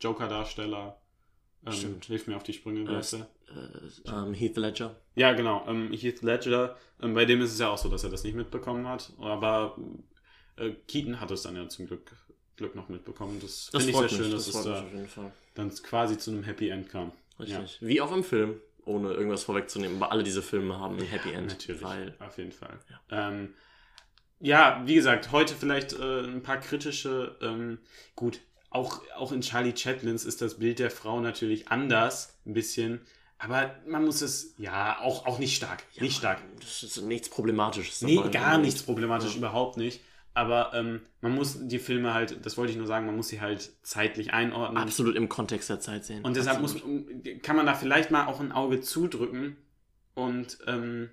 Joker-Darsteller 0.00 0.98
ähm, 1.66 1.72
Stimmt. 1.72 2.04
Hilf 2.04 2.26
mir 2.26 2.36
auf 2.36 2.44
die 2.44 2.52
Sprünge, 2.52 2.88
äh, 2.88 2.98
äh, 2.98 4.12
ähm, 4.12 4.34
Heath 4.34 4.56
Ledger. 4.56 4.96
Ja, 5.14 5.32
genau. 5.32 5.64
Ähm, 5.66 5.92
Heath 5.92 6.22
Ledger. 6.22 6.76
Ähm, 7.02 7.14
bei 7.14 7.24
dem 7.24 7.40
ist 7.40 7.52
es 7.52 7.58
ja 7.58 7.70
auch 7.70 7.78
so, 7.78 7.88
dass 7.88 8.04
er 8.04 8.10
das 8.10 8.22
nicht 8.22 8.36
mitbekommen 8.36 8.86
hat. 8.86 9.12
Aber 9.18 9.76
äh, 10.56 10.70
Keaton 10.86 11.20
hat 11.20 11.30
es 11.32 11.42
dann 11.42 11.56
ja 11.56 11.68
zum 11.68 11.86
Glück, 11.86 12.12
Glück 12.56 12.76
noch 12.76 12.88
mitbekommen. 12.88 13.38
Das, 13.40 13.70
das 13.72 13.84
finde 13.84 14.04
ich 14.04 14.10
sehr 14.10 14.18
schön, 14.18 14.30
dass 14.30 14.46
das 14.46 14.54
es 14.54 14.64
da 14.64 14.84
dann 15.54 15.70
quasi 15.70 16.18
zu 16.18 16.30
einem 16.30 16.44
Happy 16.44 16.68
End 16.68 16.88
kam. 16.88 17.12
Richtig. 17.40 17.80
Ja. 17.80 17.88
Wie 17.88 18.00
auch 18.00 18.12
im 18.12 18.22
Film, 18.22 18.60
ohne 18.86 19.12
irgendwas 19.12 19.42
vorwegzunehmen. 19.42 19.96
Aber 19.96 20.12
alle 20.12 20.22
diese 20.22 20.42
Filme 20.42 20.78
haben 20.80 20.96
ein 20.98 21.04
Happy 21.04 21.32
End. 21.32 21.48
Natürlich, 21.48 21.82
weil, 21.82 22.14
auf 22.18 22.38
jeden 22.38 22.52
Fall. 22.52 22.78
Ja. 23.10 23.28
Ähm, 23.28 23.54
ja, 24.40 24.82
wie 24.86 24.94
gesagt, 24.94 25.32
heute 25.32 25.54
vielleicht 25.54 25.92
äh, 25.92 26.20
ein 26.20 26.42
paar 26.42 26.58
kritische, 26.58 27.36
ähm, 27.42 27.78
gut, 28.14 28.40
auch, 28.70 29.00
auch 29.16 29.32
in 29.32 29.40
Charlie 29.40 29.76
Chaplins 29.76 30.24
ist 30.24 30.42
das 30.42 30.58
Bild 30.58 30.78
der 30.78 30.90
Frau 30.90 31.20
natürlich 31.20 31.68
anders, 31.68 32.38
ein 32.46 32.52
bisschen. 32.52 33.00
Aber 33.38 33.74
man 33.86 34.04
muss 34.04 34.22
es, 34.22 34.54
ja, 34.58 34.98
auch, 35.00 35.26
auch 35.26 35.38
nicht 35.38 35.56
stark. 35.56 35.84
Ja, 35.92 36.02
nicht 36.02 36.16
stark. 36.16 36.42
Das 36.58 36.82
ist 36.82 37.02
nichts 37.02 37.28
Problematisches. 37.28 38.02
Nee, 38.02 38.22
gar 38.30 38.58
nichts 38.58 38.82
problematisch, 38.82 39.32
ja. 39.32 39.38
überhaupt 39.38 39.76
nicht. 39.76 40.00
Aber 40.36 40.74
ähm, 40.74 41.00
man 41.22 41.34
muss 41.34 41.66
die 41.66 41.78
Filme 41.78 42.12
halt, 42.12 42.44
das 42.44 42.58
wollte 42.58 42.70
ich 42.70 42.76
nur 42.76 42.86
sagen, 42.86 43.06
man 43.06 43.16
muss 43.16 43.28
sie 43.28 43.40
halt 43.40 43.72
zeitlich 43.82 44.34
einordnen. 44.34 44.76
Absolut 44.82 45.16
im 45.16 45.30
Kontext 45.30 45.70
der 45.70 45.80
Zeit 45.80 46.04
sehen. 46.04 46.22
Und 46.26 46.36
deshalb 46.36 46.60
muss, 46.60 46.76
kann 47.42 47.56
man 47.56 47.64
da 47.64 47.72
vielleicht 47.72 48.10
mal 48.10 48.26
auch 48.26 48.38
ein 48.38 48.52
Auge 48.52 48.82
zudrücken 48.82 49.56
und 50.14 50.58
ähm, 50.66 51.08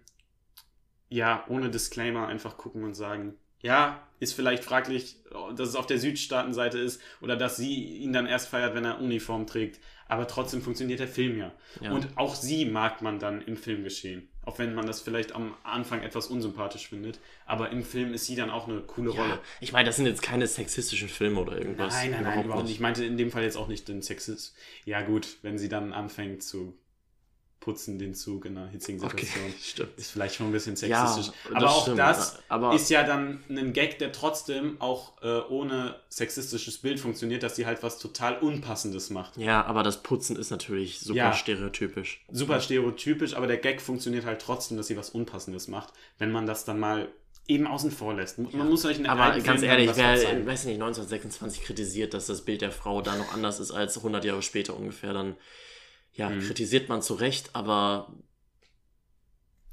ja, 1.08 1.46
ohne 1.48 1.70
Disclaimer 1.70 2.28
einfach 2.28 2.58
gucken 2.58 2.84
und 2.84 2.96
sagen, 2.96 3.36
ja, 3.64 4.00
ist 4.20 4.34
vielleicht 4.34 4.64
fraglich, 4.64 5.16
dass 5.56 5.70
es 5.70 5.76
auf 5.76 5.88
der 5.88 5.98
Südstaatenseite 5.98 6.78
ist 6.78 7.02
oder 7.22 7.36
dass 7.36 7.58
sie 7.58 7.98
ihn 7.98 8.14
dann 8.14 8.28
erst 8.28 8.50
feiert, 8.50 8.76
wenn 8.76 8.86
er 8.86 9.00
Uniform 9.00 9.48
trägt. 9.48 9.80
Aber 10.08 10.28
trotzdem 10.28 10.62
funktioniert 10.62 11.00
der 11.00 11.08
Film 11.08 11.40
ja. 11.40 11.52
ja. 11.82 11.92
Und 11.92 12.18
auch 12.18 12.36
sie 12.36 12.66
mag 12.66 13.02
man 13.02 13.20
dann 13.20 13.42
im 13.42 13.58
Film 13.58 13.84
geschehen. 13.84 14.28
Auch 14.44 14.60
wenn 14.60 14.76
man 14.76 14.86
das 14.86 15.02
vielleicht 15.02 15.34
am 15.34 15.56
Anfang 15.64 16.04
etwas 16.04 16.28
unsympathisch 16.28 16.90
findet. 16.90 17.20
Aber 17.46 17.70
im 17.72 17.84
Film 17.84 18.14
ist 18.14 18.26
sie 18.26 18.36
dann 18.36 18.50
auch 18.50 18.68
eine 18.68 18.82
coole 18.82 19.14
ja, 19.14 19.22
Rolle. 19.22 19.40
Ich 19.62 19.72
meine, 19.72 19.86
das 19.86 19.96
sind 19.96 20.06
jetzt 20.06 20.22
keine 20.22 20.46
sexistischen 20.46 21.08
Filme 21.08 21.40
oder 21.40 21.58
irgendwas. 21.58 21.94
Nein, 21.94 22.12
nein, 22.12 22.24
nein, 22.24 22.44
überhaupt 22.44 22.66
nicht. 22.66 22.76
Ich 22.76 22.82
meinte 22.82 23.06
in 23.06 23.18
dem 23.18 23.32
Fall 23.32 23.44
jetzt 23.44 23.56
auch 23.56 23.70
nicht 23.70 23.88
den 23.88 24.02
Sexist. 24.02 24.56
Ja, 24.84 25.02
gut, 25.02 25.38
wenn 25.42 25.58
sie 25.58 25.70
dann 25.70 25.94
anfängt 25.94 26.44
zu 26.44 26.78
putzen 27.64 27.98
den 27.98 28.14
Zug 28.14 28.44
in 28.46 28.58
einer 28.58 28.68
hitzigen 28.68 29.00
Situation. 29.00 29.46
Okay, 29.46 29.54
stimmt. 29.62 29.98
Ist 29.98 30.12
vielleicht 30.12 30.36
schon 30.36 30.48
ein 30.48 30.52
bisschen 30.52 30.76
sexistisch. 30.76 31.28
Ja, 31.28 31.56
aber 31.56 31.70
auch 31.70 31.84
stimmt. 31.84 32.00
das 32.00 32.40
aber 32.50 32.76
ist 32.76 32.90
ja 32.90 33.04
dann 33.04 33.42
ein 33.50 33.72
Gag, 33.72 34.00
der 34.00 34.12
trotzdem 34.12 34.82
auch 34.82 35.14
äh, 35.22 35.40
ohne 35.48 35.96
sexistisches 36.10 36.80
Bild 36.80 37.00
funktioniert, 37.00 37.42
dass 37.42 37.56
sie 37.56 37.66
halt 37.66 37.82
was 37.82 38.00
total 38.00 38.38
Unpassendes 38.40 39.12
macht. 39.12 39.38
Ja, 39.38 39.64
aber 39.66 39.82
das 39.82 40.04
Putzen 40.04 40.36
ist 40.36 40.52
natürlich 40.52 41.00
super 41.00 41.18
ja, 41.18 41.34
stereotypisch. 41.34 42.26
Super 42.30 42.60
stereotypisch, 42.60 43.34
aber 43.34 43.48
der 43.48 43.58
Gag 43.58 43.82
funktioniert 43.82 44.26
halt 44.26 44.42
trotzdem, 44.42 44.76
dass 44.76 44.88
sie 44.88 44.98
was 44.98 45.12
Unpassendes 45.12 45.70
macht, 45.70 45.94
wenn 46.18 46.34
man 46.34 46.46
das 46.46 46.66
dann 46.66 46.80
mal 46.80 47.08
eben 47.48 47.66
außen 47.66 47.92
vor 47.92 48.14
lässt. 48.14 48.40
Man 48.40 48.52
ja. 48.52 48.64
muss 48.66 48.84
nicht 48.84 49.08
Aber 49.08 49.32
ganz 49.40 49.62
Film 49.62 49.64
ehrlich, 49.64 49.92
wer, 49.96 50.16
weiß 50.46 50.66
nicht, 50.66 50.76
1926 50.76 51.64
kritisiert, 51.64 52.14
dass 52.14 52.28
das 52.28 52.42
Bild 52.42 52.62
der 52.62 52.72
Frau 52.72 53.02
da 53.02 53.16
noch 53.16 53.34
anders 53.34 53.62
ist 53.62 53.72
als 53.72 53.98
100 53.98 54.26
Jahre 54.26 54.42
später 54.42 54.76
ungefähr, 54.76 55.14
dann 55.14 55.36
ja, 56.14 56.30
mhm. 56.30 56.42
kritisiert 56.42 56.90
man 56.90 57.02
zu 57.02 57.16
Recht, 57.16 57.52
aber. 57.54 58.14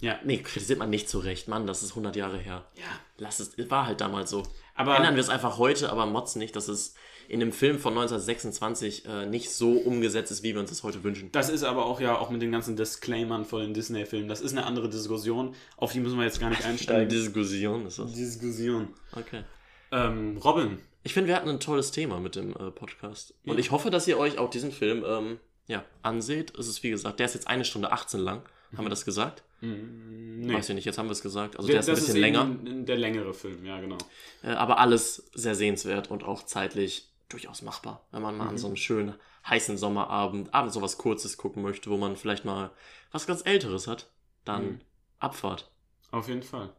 Ja. 0.00 0.18
Nee, 0.24 0.38
kritisiert 0.38 0.78
man 0.78 0.88
nicht 0.88 1.10
zu 1.10 1.18
Recht. 1.18 1.46
Mann, 1.48 1.66
das 1.66 1.82
ist 1.82 1.90
100 1.90 2.16
Jahre 2.16 2.38
her. 2.38 2.66
Ja. 2.74 2.86
Lass 3.18 3.38
es, 3.38 3.70
war 3.70 3.86
halt 3.86 4.00
damals 4.00 4.30
so. 4.30 4.42
Aber 4.74 4.96
Ändern 4.96 5.14
wir 5.14 5.20
es 5.20 5.28
einfach 5.28 5.58
heute, 5.58 5.92
aber 5.92 6.06
motzen 6.06 6.38
nicht, 6.38 6.56
dass 6.56 6.68
es 6.68 6.94
in 7.28 7.42
einem 7.42 7.52
Film 7.52 7.78
von 7.78 7.92
1926 7.92 9.04
äh, 9.04 9.26
nicht 9.26 9.50
so 9.50 9.72
umgesetzt 9.72 10.32
ist, 10.32 10.42
wie 10.42 10.54
wir 10.54 10.60
uns 10.60 10.70
das 10.70 10.82
heute 10.82 11.04
wünschen. 11.04 11.30
Das 11.30 11.50
ist 11.50 11.62
aber 11.62 11.84
auch 11.84 12.00
ja 12.00 12.18
auch 12.18 12.30
mit 12.30 12.40
den 12.40 12.50
ganzen 12.50 12.76
Disclaimern 12.76 13.44
von 13.44 13.60
den 13.60 13.74
Disney-Filmen. 13.74 14.26
Das 14.26 14.40
ist 14.40 14.52
eine 14.52 14.64
andere 14.66 14.88
Diskussion, 14.88 15.54
auf 15.76 15.92
die 15.92 16.00
müssen 16.00 16.16
wir 16.16 16.24
jetzt 16.24 16.40
gar 16.40 16.48
nicht 16.48 16.64
einsteigen. 16.66 17.08
Diskussion 17.08 17.86
ist 17.86 17.98
das. 17.98 18.12
Diskussion. 18.14 18.88
Okay. 19.12 19.44
Ähm, 19.92 20.38
Robin. 20.38 20.78
Ich 21.02 21.14
finde, 21.14 21.28
wir 21.28 21.36
hatten 21.36 21.48
ein 21.48 21.60
tolles 21.60 21.92
Thema 21.92 22.18
mit 22.18 22.36
dem 22.36 22.50
äh, 22.50 22.70
Podcast. 22.70 23.34
Ja. 23.44 23.52
Und 23.52 23.60
ich 23.60 23.70
hoffe, 23.70 23.90
dass 23.90 24.08
ihr 24.08 24.18
euch 24.18 24.38
auch 24.38 24.50
diesen 24.50 24.72
Film 24.72 25.04
ähm, 25.06 25.38
ja, 25.66 25.84
anseht, 26.02 26.50
ist 26.52 26.68
es 26.68 26.82
wie 26.82 26.90
gesagt, 26.90 27.18
der 27.20 27.26
ist 27.26 27.34
jetzt 27.34 27.46
eine 27.46 27.64
Stunde 27.64 27.92
18 27.92 28.20
lang. 28.20 28.42
Haben 28.76 28.84
wir 28.84 28.90
das 28.90 29.04
gesagt? 29.04 29.42
Mm, 29.60 30.40
nee. 30.40 30.54
Weiß 30.54 30.68
ich 30.68 30.74
nicht, 30.74 30.84
jetzt 30.84 30.96
haben 30.96 31.08
wir 31.08 31.12
es 31.12 31.22
gesagt. 31.22 31.56
Also 31.56 31.66
der, 31.66 31.74
der 31.74 31.80
ist 31.80 31.88
ein 31.88 31.94
bisschen 31.96 32.14
ist 32.14 32.20
länger. 32.20 32.56
Der 32.84 32.96
längere 32.96 33.34
Film, 33.34 33.64
ja, 33.64 33.80
genau. 33.80 33.98
Äh, 34.42 34.50
aber 34.50 34.78
alles 34.78 35.30
sehr 35.34 35.54
sehenswert 35.54 36.10
und 36.10 36.22
auch 36.24 36.44
zeitlich 36.44 37.08
durchaus 37.28 37.62
machbar. 37.62 38.06
Wenn 38.12 38.22
man 38.22 38.36
mal 38.36 38.44
mhm. 38.44 38.50
an 38.50 38.58
so 38.58 38.68
einem 38.68 38.76
schönen, 38.76 39.14
heißen 39.48 39.76
Sommerabend, 39.76 40.54
abends 40.54 40.74
so 40.74 40.82
was 40.82 40.98
Kurzes 40.98 41.36
gucken 41.36 41.62
möchte, 41.62 41.90
wo 41.90 41.96
man 41.96 42.16
vielleicht 42.16 42.44
mal 42.44 42.70
was 43.12 43.26
ganz 43.26 43.42
Älteres 43.44 43.86
hat, 43.86 44.10
dann 44.44 44.64
mhm. 44.64 44.80
Abfahrt. 45.18 45.70
Auf 46.10 46.28
jeden 46.28 46.42
Fall. 46.42 46.70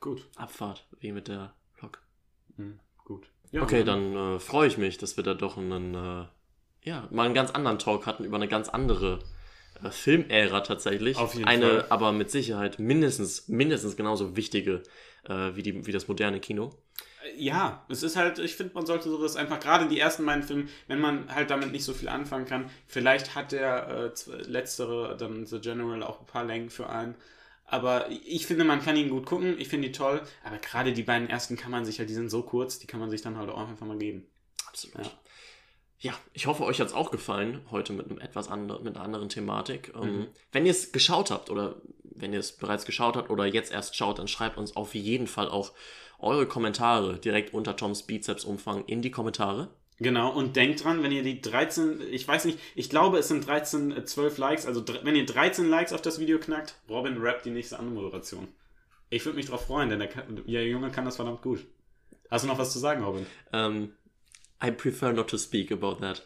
Gut. 0.00 0.28
Abfahrt, 0.36 0.86
wie 1.00 1.12
mit 1.12 1.28
der 1.28 1.54
Lok. 1.80 2.02
Mhm. 2.56 2.78
Gut. 3.04 3.26
Ja, 3.50 3.62
okay, 3.62 3.84
dann 3.84 4.16
äh, 4.16 4.38
freue 4.38 4.66
ich 4.68 4.78
mich, 4.78 4.98
dass 4.98 5.16
wir 5.16 5.24
da 5.24 5.34
doch 5.34 5.58
einen 5.58 5.94
äh, 5.94 6.24
ja, 6.82 7.08
mal 7.10 7.24
einen 7.24 7.34
ganz 7.34 7.50
anderen 7.50 7.78
Talk 7.78 8.06
hatten 8.06 8.24
über 8.24 8.36
eine 8.36 8.48
ganz 8.48 8.68
andere 8.68 9.20
äh, 9.82 9.90
Filmära 9.90 10.60
tatsächlich. 10.60 11.16
Auf 11.16 11.34
jeden 11.34 11.46
eine, 11.46 11.66
Fall. 11.66 11.86
aber 11.90 12.12
mit 12.12 12.30
Sicherheit 12.30 12.78
mindestens, 12.78 13.48
mindestens 13.48 13.96
genauso 13.96 14.36
wichtige 14.36 14.82
äh, 15.28 15.54
wie, 15.54 15.62
die, 15.62 15.86
wie 15.86 15.92
das 15.92 16.08
moderne 16.08 16.40
Kino. 16.40 16.70
Äh, 17.24 17.40
ja, 17.40 17.86
es 17.88 18.02
ist 18.02 18.16
halt, 18.16 18.38
ich 18.40 18.56
finde, 18.56 18.74
man 18.74 18.86
sollte 18.86 19.08
sowas 19.08 19.36
einfach, 19.36 19.60
gerade 19.60 19.88
die 19.88 20.00
ersten 20.00 20.26
beiden 20.26 20.42
Filme, 20.42 20.64
wenn 20.88 21.00
man 21.00 21.32
halt 21.32 21.50
damit 21.50 21.70
nicht 21.70 21.84
so 21.84 21.92
viel 21.92 22.08
anfangen 22.08 22.46
kann, 22.46 22.68
vielleicht 22.86 23.34
hat 23.36 23.52
der 23.52 24.12
äh, 24.12 24.42
letztere, 24.42 25.16
dann 25.16 25.46
The 25.46 25.60
General, 25.60 26.02
auch 26.02 26.20
ein 26.20 26.26
paar 26.26 26.44
Längen 26.44 26.70
für 26.70 26.88
einen. 26.88 27.14
Aber 27.64 28.10
ich 28.10 28.46
finde, 28.46 28.64
man 28.64 28.82
kann 28.82 28.96
ihn 28.96 29.08
gut 29.08 29.24
gucken, 29.24 29.58
ich 29.58 29.68
finde 29.68 29.88
die 29.88 29.92
toll, 29.92 30.20
aber 30.44 30.58
gerade 30.58 30.92
die 30.92 31.04
beiden 31.04 31.30
ersten 31.30 31.56
kann 31.56 31.70
man 31.70 31.86
sich 31.86 31.98
halt, 32.00 32.10
die 32.10 32.14
sind 32.14 32.28
so 32.28 32.42
kurz, 32.42 32.78
die 32.78 32.86
kann 32.86 33.00
man 33.00 33.08
sich 33.08 33.22
dann 33.22 33.38
halt 33.38 33.48
auch 33.48 33.68
einfach 33.68 33.86
mal 33.86 33.96
geben. 33.96 34.26
Absolut. 34.66 35.06
Ja 35.06 35.12
ja, 36.02 36.12
ich 36.32 36.46
hoffe, 36.46 36.64
euch 36.64 36.80
hat 36.80 36.88
es 36.88 36.94
auch 36.94 37.12
gefallen, 37.12 37.60
heute 37.70 37.92
mit 37.92 38.10
einem 38.10 38.18
etwas 38.18 38.50
anderen, 38.50 38.82
mit 38.82 38.96
einer 38.96 39.04
anderen 39.04 39.28
Thematik. 39.28 39.92
Ähm, 39.94 40.16
mhm. 40.16 40.26
wenn 40.50 40.66
ihr 40.66 40.72
es 40.72 40.90
geschaut 40.90 41.30
habt 41.30 41.48
oder 41.48 41.76
wenn 42.02 42.32
ihr 42.32 42.40
es 42.40 42.52
bereits 42.52 42.84
geschaut 42.84 43.16
habt 43.16 43.30
oder 43.30 43.46
jetzt 43.46 43.72
erst 43.72 43.96
schaut, 43.96 44.18
dann 44.18 44.26
schreibt 44.26 44.58
uns 44.58 44.74
auf 44.74 44.94
jeden 44.96 45.28
Fall 45.28 45.48
auch 45.48 45.72
eure 46.18 46.46
Kommentare 46.46 47.18
direkt 47.18 47.54
unter 47.54 47.76
Toms 47.76 48.02
Bizepsumfang 48.02 48.84
in 48.86 49.00
die 49.00 49.12
Kommentare. 49.12 49.68
Genau, 49.98 50.32
und 50.32 50.56
denkt 50.56 50.82
dran, 50.82 51.04
wenn 51.04 51.12
ihr 51.12 51.22
die 51.22 51.40
13, 51.40 52.00
ich 52.10 52.26
weiß 52.26 52.46
nicht, 52.46 52.58
ich 52.74 52.90
glaube, 52.90 53.18
es 53.18 53.28
sind 53.28 53.46
13, 53.46 54.04
12 54.04 54.36
äh, 54.36 54.40
Likes, 54.40 54.66
also 54.66 54.84
wenn 55.04 55.14
ihr 55.14 55.24
13 55.24 55.70
Likes 55.70 55.92
auf 55.92 56.02
das 56.02 56.18
Video 56.18 56.40
knackt, 56.40 56.74
Robin 56.88 57.16
rappt 57.18 57.44
die 57.44 57.50
nächste 57.50 57.78
Anmoderation. 57.78 58.48
Ich 59.08 59.24
würde 59.24 59.36
mich 59.36 59.46
drauf 59.46 59.66
freuen, 59.66 59.90
denn 59.90 60.00
der, 60.00 60.08
der, 60.08 60.66
Junge 60.66 60.90
kann 60.90 61.04
das 61.04 61.16
verdammt 61.16 61.42
gut. 61.42 61.64
Hast 62.28 62.44
du 62.44 62.48
noch 62.48 62.58
was 62.58 62.72
zu 62.72 62.80
sagen, 62.80 63.04
Robin? 63.04 63.26
Ähm, 63.52 63.92
I 64.62 64.70
prefer 64.70 65.12
not 65.12 65.28
to 65.28 65.38
speak 65.38 65.72
about 65.72 65.96
that. 65.96 66.22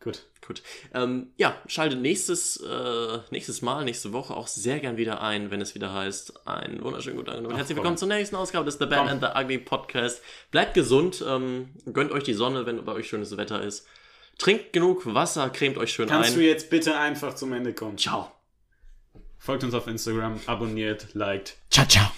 Gut. 0.00 0.26
Gut. 0.46 0.62
Ähm, 0.92 1.28
ja, 1.38 1.56
schaltet 1.66 2.00
nächstes, 2.00 2.58
äh, 2.58 3.18
nächstes 3.30 3.62
Mal, 3.62 3.84
nächste 3.84 4.12
Woche 4.12 4.34
auch 4.34 4.46
sehr 4.46 4.78
gern 4.78 4.98
wieder 4.98 5.22
ein, 5.22 5.50
wenn 5.50 5.62
es 5.62 5.74
wieder 5.74 5.94
heißt, 5.94 6.46
einen 6.46 6.84
wunderschönen 6.84 7.16
guten 7.16 7.30
Tag 7.30 7.38
und 7.38 7.56
herzlich 7.56 7.76
willkommen 7.76 7.96
zur 7.96 8.08
nächsten 8.08 8.36
Ausgabe 8.36 8.66
des 8.66 8.74
The 8.74 8.84
Bad 8.84 9.08
and 9.08 9.22
the 9.22 9.28
Ugly 9.34 9.58
Podcast. 9.58 10.20
Bleibt 10.50 10.74
gesund, 10.74 11.24
ähm, 11.26 11.70
gönnt 11.90 12.12
euch 12.12 12.24
die 12.24 12.34
Sonne, 12.34 12.66
wenn 12.66 12.84
bei 12.84 12.92
euch 12.92 13.08
schönes 13.08 13.34
Wetter 13.38 13.62
ist. 13.62 13.86
Trinkt 14.36 14.74
genug 14.74 15.14
Wasser, 15.14 15.48
cremt 15.48 15.78
euch 15.78 15.92
schön 15.92 16.08
Kannst 16.08 16.18
ein. 16.18 16.22
Kannst 16.24 16.36
du 16.36 16.42
jetzt 16.42 16.68
bitte 16.68 16.98
einfach 16.98 17.34
zum 17.34 17.54
Ende 17.54 17.72
kommen? 17.72 17.96
Ciao. 17.96 18.30
Folgt 19.38 19.64
uns 19.64 19.72
auf 19.72 19.86
Instagram, 19.86 20.40
abonniert, 20.46 21.14
liked. 21.14 21.56
Ciao, 21.70 21.86
ciao. 21.86 22.14